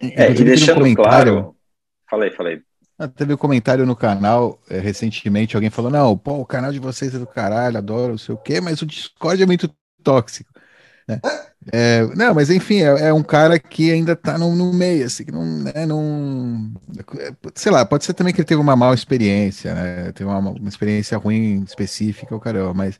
É, 0.00 0.30
e 0.30 0.34
deixando 0.34 0.84
um 0.84 0.94
claro. 0.94 1.56
Falei, 2.08 2.30
falei. 2.30 2.62
Ah, 2.98 3.08
teve 3.08 3.34
um 3.34 3.36
comentário 3.36 3.84
no 3.84 3.96
canal 3.96 4.60
é, 4.70 4.78
recentemente, 4.78 5.56
alguém 5.56 5.70
falou: 5.70 5.90
não, 5.90 6.16
pô, 6.16 6.34
o 6.34 6.46
canal 6.46 6.72
de 6.72 6.78
vocês 6.78 7.14
é 7.14 7.18
do 7.18 7.26
caralho, 7.26 7.76
adoro, 7.76 8.12
não 8.12 8.18
sei 8.18 8.34
o 8.34 8.38
quê, 8.38 8.60
mas 8.60 8.80
o 8.82 8.86
Discord 8.86 9.42
é 9.42 9.46
muito 9.46 9.68
tóxico. 10.02 10.52
Né? 11.08 11.20
É, 11.72 12.02
não, 12.14 12.34
mas 12.34 12.50
enfim, 12.50 12.82
é, 12.82 13.08
é, 13.08 13.12
um 13.12 13.22
cara 13.22 13.58
que 13.58 13.90
ainda 13.90 14.14
tá 14.14 14.38
no, 14.38 14.54
no 14.54 14.72
meio, 14.72 15.06
assim, 15.06 15.24
que 15.24 15.32
não, 15.32 15.44
né, 15.44 15.86
não. 15.86 16.72
Sei 17.54 17.72
lá, 17.72 17.84
pode 17.84 18.04
ser 18.04 18.14
também 18.14 18.32
que 18.34 18.40
ele 18.40 18.46
teve 18.46 18.60
uma 18.60 18.76
mal 18.76 18.94
experiência, 18.94 19.74
né? 19.74 20.12
Teve 20.12 20.28
uma, 20.28 20.38
uma 20.38 20.68
experiência 20.68 21.18
ruim 21.18 21.62
específica, 21.62 22.34
o 22.34 22.40
caramba, 22.40 22.74
mas. 22.74 22.98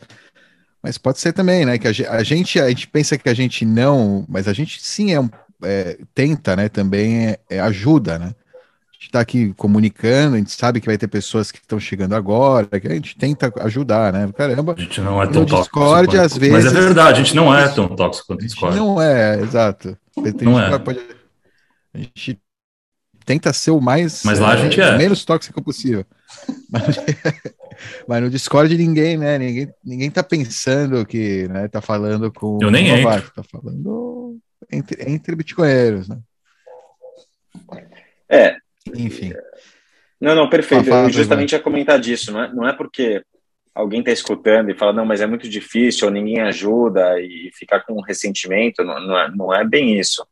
Mas 0.83 0.99
pode 0.99 1.19
ser 1.19 1.33
também, 1.33 1.65
né? 1.65 1.79
Que 1.79 1.89
a, 1.89 1.93
gente, 2.23 2.61
a 2.61 2.69
gente 2.71 2.89
pensa 2.89 3.17
que 3.17 3.29
a 3.29 3.35
gente 3.35 3.65
não, 3.65 4.27
mas 4.29 4.47
a 4.47 4.53
gente 4.53 4.83
sim 4.83 5.13
é 5.15 5.21
um, 5.21 5.31
é, 5.63 5.99
tenta, 6.15 6.55
né? 6.57 6.69
Também 6.69 7.29
é, 7.29 7.39
é 7.49 7.61
ajuda, 7.61 8.19
né? 8.19 8.35
A 9.05 9.07
gente 9.07 9.11
está 9.11 9.21
aqui 9.21 9.53
comunicando, 9.55 10.35
a 10.35 10.39
gente 10.39 10.53
sabe 10.53 10.81
que 10.81 10.87
vai 10.87 10.97
ter 10.97 11.09
pessoas 11.09 11.53
que 11.53 11.59
estão 11.59 11.79
chegando 11.79 12.15
agora, 12.15 12.81
que 12.81 12.89
a 12.89 12.95
gente 12.95 13.15
tenta 13.19 13.53
ajudar, 13.61 14.11
né? 14.11 14.33
Caramba. 14.33 14.75
A 14.79 14.81
gente 14.81 14.99
não 15.03 15.23
é 15.23 15.27
tão 15.27 15.43
no 15.43 15.47
tóxico. 15.47 15.79
Discord, 15.79 16.17
às 16.17 16.39
vezes. 16.39 16.55
Mas 16.55 16.67
é 16.67 16.71
verdade, 16.71 17.21
a 17.21 17.23
gente 17.23 17.37
não 17.37 17.55
é 17.55 17.69
tão 17.69 17.87
tóxico 17.95 18.29
quanto 18.29 18.41
o 18.41 18.45
Discord. 18.47 18.77
Não 18.79 19.03
é, 19.03 19.39
exato. 19.43 19.99
Tem 20.15 20.33
não 20.41 20.59
é. 20.59 20.79
Pode, 20.79 21.01
a 21.93 21.99
gente 21.99 22.41
tenta 23.27 23.53
ser 23.53 23.73
o 23.73 23.81
mais. 23.81 24.23
Mas 24.25 24.39
lá 24.39 24.53
a 24.53 24.57
gente 24.57 24.81
é. 24.81 24.97
Menos 24.97 25.23
tóxico 25.23 25.63
possível. 25.63 26.07
Mas, 26.71 26.97
mas, 28.09 28.23
no 28.23 28.31
Discord 28.31 28.75
ninguém, 28.75 29.19
né? 29.19 29.37
Ninguém, 29.37 29.69
ninguém 29.85 30.11
tá 30.11 30.23
pensando 30.23 31.05
que, 31.05 31.47
né? 31.49 31.69
Tá 31.69 31.83
falando 31.83 32.33
com. 32.33 32.59
Eu 32.63 32.71
nem 32.71 33.03
novato, 33.03 33.31
Tá 33.35 33.43
falando 33.43 34.39
entre, 34.73 35.13
entre 35.13 35.37
bitcoinheiros, 35.37 36.09
né? 36.09 36.19
É. 38.31 38.64
Enfim. 38.95 39.33
Não, 40.21 40.35
não, 40.35 40.49
perfeito. 40.49 40.89
Eu 40.89 41.11
justamente 41.11 41.53
ia 41.53 41.61
comentar 41.61 41.99
disso. 41.99 42.33
Não 42.33 42.43
é, 42.43 42.53
não 42.53 42.69
é 42.69 42.73
porque 42.73 43.23
alguém 43.75 44.01
está 44.01 44.13
escutando 44.13 44.71
e 44.71 44.75
fala, 44.75 44.93
não, 44.93 45.05
mas 45.05 45.21
é 45.21 45.27
muito 45.27 45.49
difícil, 45.49 46.07
ou 46.07 46.13
ninguém 46.13 46.41
ajuda 46.41 47.21
e 47.21 47.51
ficar 47.55 47.81
com 47.81 48.01
ressentimento. 48.01 48.85
Não, 48.85 49.01
não, 49.01 49.19
é, 49.19 49.31
não 49.35 49.55
é 49.55 49.65
bem 49.65 49.99
isso. 49.99 50.27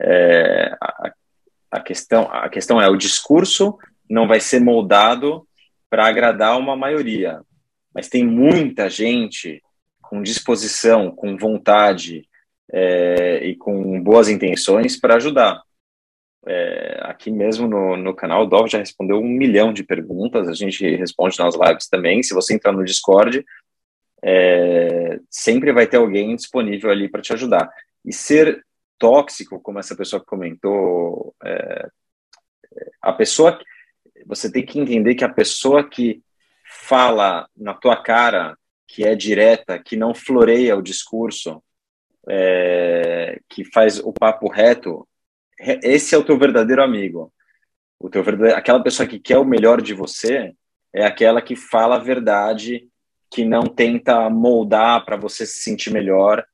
É, 0.00 0.76
a, 0.80 1.12
a, 1.70 1.80
questão, 1.80 2.28
a 2.30 2.48
questão 2.48 2.80
é: 2.80 2.88
o 2.88 2.96
discurso 2.96 3.78
não 4.08 4.26
vai 4.26 4.40
ser 4.40 4.60
moldado 4.60 5.46
para 5.88 6.06
agradar 6.06 6.58
uma 6.58 6.76
maioria, 6.76 7.40
mas 7.94 8.08
tem 8.08 8.24
muita 8.24 8.88
gente 8.88 9.62
com 10.00 10.22
disposição, 10.22 11.10
com 11.10 11.36
vontade 11.36 12.26
é, 12.70 13.46
e 13.46 13.56
com 13.56 14.02
boas 14.02 14.28
intenções 14.28 14.98
para 14.98 15.16
ajudar. 15.16 15.62
É, 16.44 16.98
aqui 17.02 17.30
mesmo 17.30 17.68
no, 17.68 17.96
no 17.96 18.14
canal, 18.14 18.42
o 18.42 18.46
Dov 18.46 18.68
já 18.68 18.78
respondeu 18.78 19.18
um 19.18 19.28
milhão 19.28 19.72
de 19.72 19.84
perguntas, 19.84 20.48
a 20.48 20.54
gente 20.54 20.96
responde 20.96 21.38
nas 21.38 21.54
lives 21.54 21.88
também. 21.88 22.22
Se 22.22 22.34
você 22.34 22.54
entrar 22.54 22.72
no 22.72 22.84
Discord, 22.84 23.44
é, 24.24 25.18
sempre 25.30 25.72
vai 25.72 25.86
ter 25.86 25.98
alguém 25.98 26.34
disponível 26.34 26.90
ali 26.90 27.08
para 27.08 27.22
te 27.22 27.32
ajudar. 27.32 27.70
E 28.04 28.12
ser 28.12 28.64
tóxico, 28.98 29.60
como 29.60 29.78
essa 29.78 29.96
pessoa 29.96 30.24
comentou, 30.24 31.34
é, 31.44 31.88
a 33.00 33.12
pessoa. 33.12 33.58
Você 34.26 34.50
tem 34.50 34.64
que 34.64 34.78
entender 34.78 35.14
que 35.14 35.24
a 35.24 35.32
pessoa 35.32 35.88
que 35.88 36.22
fala 36.64 37.48
na 37.56 37.74
tua 37.74 38.00
cara, 38.00 38.56
que 38.86 39.04
é 39.04 39.14
direta, 39.14 39.78
que 39.78 39.96
não 39.96 40.14
floreia 40.14 40.76
o 40.76 40.82
discurso, 40.82 41.62
é, 42.28 43.40
que 43.48 43.64
faz 43.64 43.98
o 43.98 44.12
papo 44.12 44.48
reto, 44.48 45.06
esse 45.82 46.14
é 46.14 46.18
o 46.18 46.24
teu 46.24 46.38
verdadeiro 46.38 46.82
amigo. 46.82 47.32
O 47.98 48.10
teu 48.10 48.22
verdadeiro, 48.22 48.58
aquela 48.58 48.82
pessoa 48.82 49.06
que 49.06 49.18
quer 49.18 49.38
o 49.38 49.44
melhor 49.44 49.80
de 49.80 49.94
você 49.94 50.52
é 50.94 51.04
aquela 51.04 51.40
que 51.40 51.56
fala 51.56 51.96
a 51.96 52.00
verdade, 52.00 52.88
que 53.30 53.44
não 53.44 53.62
tenta 53.62 54.28
moldar 54.28 55.04
para 55.04 55.16
você 55.16 55.46
se 55.46 55.62
sentir 55.62 55.90
melhor, 55.90 56.44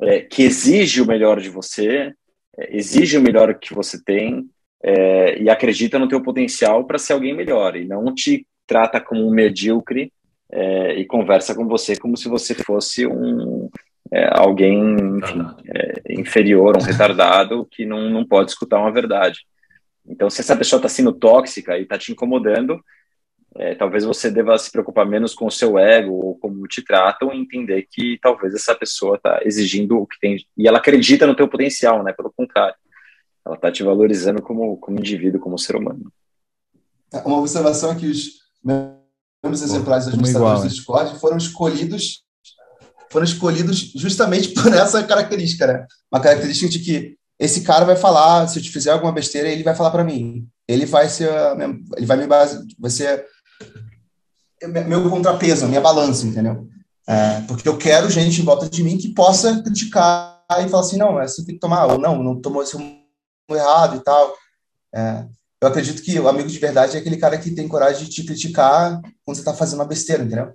é, 0.00 0.20
que 0.20 0.42
exige 0.42 1.00
o 1.00 1.06
melhor 1.06 1.40
de 1.40 1.48
você, 1.48 2.12
é, 2.58 2.76
exige 2.76 3.16
o 3.16 3.22
melhor 3.22 3.54
que 3.58 3.72
você 3.72 4.02
tem 4.02 4.46
é, 4.82 5.40
e 5.40 5.48
acredita 5.48 5.98
no 5.98 6.08
teu 6.08 6.22
potencial 6.22 6.84
para 6.84 6.98
ser 6.98 7.12
alguém 7.12 7.34
melhor 7.34 7.76
e 7.76 7.84
não 7.84 8.12
te 8.14 8.46
trata 8.66 9.00
como 9.00 9.26
um 9.26 9.30
medíocre 9.30 10.12
é, 10.50 10.94
e 10.98 11.06
conversa 11.06 11.54
com 11.54 11.66
você 11.66 11.96
como 11.96 12.16
se 12.16 12.28
você 12.28 12.54
fosse 12.54 13.06
um 13.06 13.70
é, 14.12 14.28
alguém 14.30 14.94
enfim, 15.18 15.46
é, 15.74 16.20
inferior, 16.20 16.76
um 16.76 16.82
retardado 16.82 17.66
que 17.70 17.86
não, 17.86 18.10
não 18.10 18.26
pode 18.26 18.50
escutar 18.50 18.78
uma 18.78 18.92
verdade. 18.92 19.40
Então, 20.06 20.28
se 20.28 20.42
essa 20.42 20.54
pessoa 20.54 20.78
está 20.78 20.88
sendo 20.88 21.12
tóxica 21.12 21.78
e 21.78 21.82
está 21.82 21.96
te 21.96 22.12
incomodando, 22.12 22.78
é, 23.56 23.74
talvez 23.74 24.04
você 24.04 24.30
deva 24.30 24.58
se 24.58 24.70
preocupar 24.70 25.06
menos 25.06 25.34
com 25.34 25.46
o 25.46 25.50
seu 25.50 25.78
ego 25.78 26.12
ou 26.12 26.38
como 26.38 26.66
te 26.66 26.82
tratam 26.84 27.32
e 27.32 27.38
entender 27.38 27.86
que 27.90 28.18
talvez 28.20 28.54
essa 28.54 28.74
pessoa 28.74 29.16
está 29.16 29.40
exigindo 29.44 29.98
o 29.98 30.06
que 30.06 30.18
tem 30.20 30.36
e 30.56 30.68
ela 30.68 30.78
acredita 30.78 31.26
no 31.26 31.34
teu 31.34 31.48
potencial, 31.48 32.02
né? 32.02 32.12
Pelo 32.12 32.32
contrário, 32.32 32.74
ela 33.46 33.54
está 33.54 33.72
te 33.72 33.82
valorizando 33.82 34.42
como, 34.42 34.76
como 34.76 34.98
indivíduo, 34.98 35.40
como 35.40 35.58
ser 35.58 35.76
humano. 35.76 36.12
Uma 37.24 37.38
observação 37.38 37.92
é 37.92 37.94
que 37.94 38.06
os 38.06 38.42
membros 38.62 39.62
exemplares 39.62 40.04
dos 40.04 40.14
administradores 40.14 40.62
do 40.62 40.68
Discord 40.68 41.18
foram 41.18 41.36
escolhidos 41.36 42.24
foram 43.12 43.24
escolhidos 43.24 43.92
justamente 43.94 44.48
por 44.56 44.72
essa 44.72 45.02
característica, 45.04 45.66
né? 45.66 45.86
Uma 46.10 46.20
característica 46.20 46.68
de 46.70 46.78
que 46.78 47.16
esse 47.38 47.60
cara 47.60 47.84
vai 47.84 47.96
falar, 47.96 48.48
se 48.48 48.58
eu 48.58 48.62
te 48.62 48.70
fizer 48.70 48.90
alguma 48.90 49.12
besteira, 49.12 49.48
ele 49.48 49.62
vai 49.62 49.74
falar 49.74 49.90
para 49.90 50.04
mim. 50.04 50.48
Ele 50.66 50.86
vai 50.86 51.08
ser, 51.08 51.30
ele 51.96 52.06
vai 52.06 52.16
me 52.16 52.26
base, 52.26 52.64
vai 52.78 52.90
ser 52.90 53.26
meu 54.68 55.10
contrapeso, 55.10 55.66
minha 55.66 55.80
balança, 55.80 56.26
entendeu? 56.26 56.68
É, 57.06 57.40
porque 57.42 57.68
eu 57.68 57.76
quero 57.76 58.08
gente 58.08 58.40
em 58.40 58.44
volta 58.44 58.68
de 58.68 58.82
mim 58.82 58.96
que 58.96 59.12
possa 59.12 59.60
criticar 59.60 60.40
e 60.60 60.68
falar 60.68 60.82
assim, 60.82 60.96
não, 60.96 61.14
você 61.14 61.44
tem 61.44 61.56
que 61.56 61.60
tomar, 61.60 61.86
ou 61.86 61.98
não, 61.98 62.22
não 62.22 62.40
tomou 62.40 62.62
esse 62.62 62.76
errado 63.50 63.96
e 63.96 64.00
tal. 64.00 64.34
É, 64.94 65.26
eu 65.60 65.68
acredito 65.68 66.02
que 66.02 66.18
o 66.18 66.28
amigo 66.28 66.48
de 66.48 66.58
verdade 66.58 66.96
é 66.96 67.00
aquele 67.00 67.16
cara 67.16 67.38
que 67.38 67.50
tem 67.50 67.68
coragem 67.68 68.04
de 68.04 68.10
te 68.10 68.24
criticar 68.24 69.00
quando 69.24 69.36
você 69.36 69.40
está 69.40 69.54
fazendo 69.54 69.80
uma 69.80 69.86
besteira, 69.86 70.22
entendeu? 70.22 70.52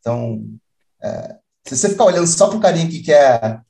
Então, 0.00 0.42
é, 1.02 1.36
se 1.70 1.76
você 1.76 1.90
ficar 1.90 2.04
olhando 2.06 2.26
só 2.26 2.48
pro 2.48 2.58
carinha 2.58 2.88
que 2.88 3.00
quer 3.00 3.60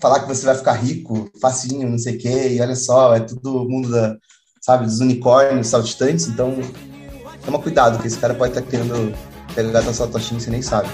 falar 0.00 0.20
que 0.20 0.26
você 0.26 0.46
vai 0.46 0.54
ficar 0.54 0.72
rico, 0.72 1.30
facinho, 1.38 1.90
não 1.90 1.98
sei 1.98 2.16
o 2.16 2.18
quê, 2.18 2.54
e 2.54 2.60
olha 2.62 2.74
só, 2.74 3.14
é 3.14 3.20
tudo 3.20 3.68
mundo 3.68 3.90
da, 3.90 4.16
sabe, 4.62 4.86
dos 4.86 5.00
unicórnios 5.00 5.66
saltitantes, 5.66 6.28
então 6.28 6.56
toma 7.44 7.58
cuidado, 7.58 8.00
que 8.00 8.06
esse 8.06 8.18
cara 8.18 8.34
pode 8.34 8.52
estar 8.52 8.62
tá 8.62 8.70
querendo 8.70 9.14
pegar 9.54 9.82
tua 9.82 9.92
sua 9.92 10.08
e 10.08 10.40
você 10.40 10.50
nem 10.50 10.62
sabe. 10.62 10.88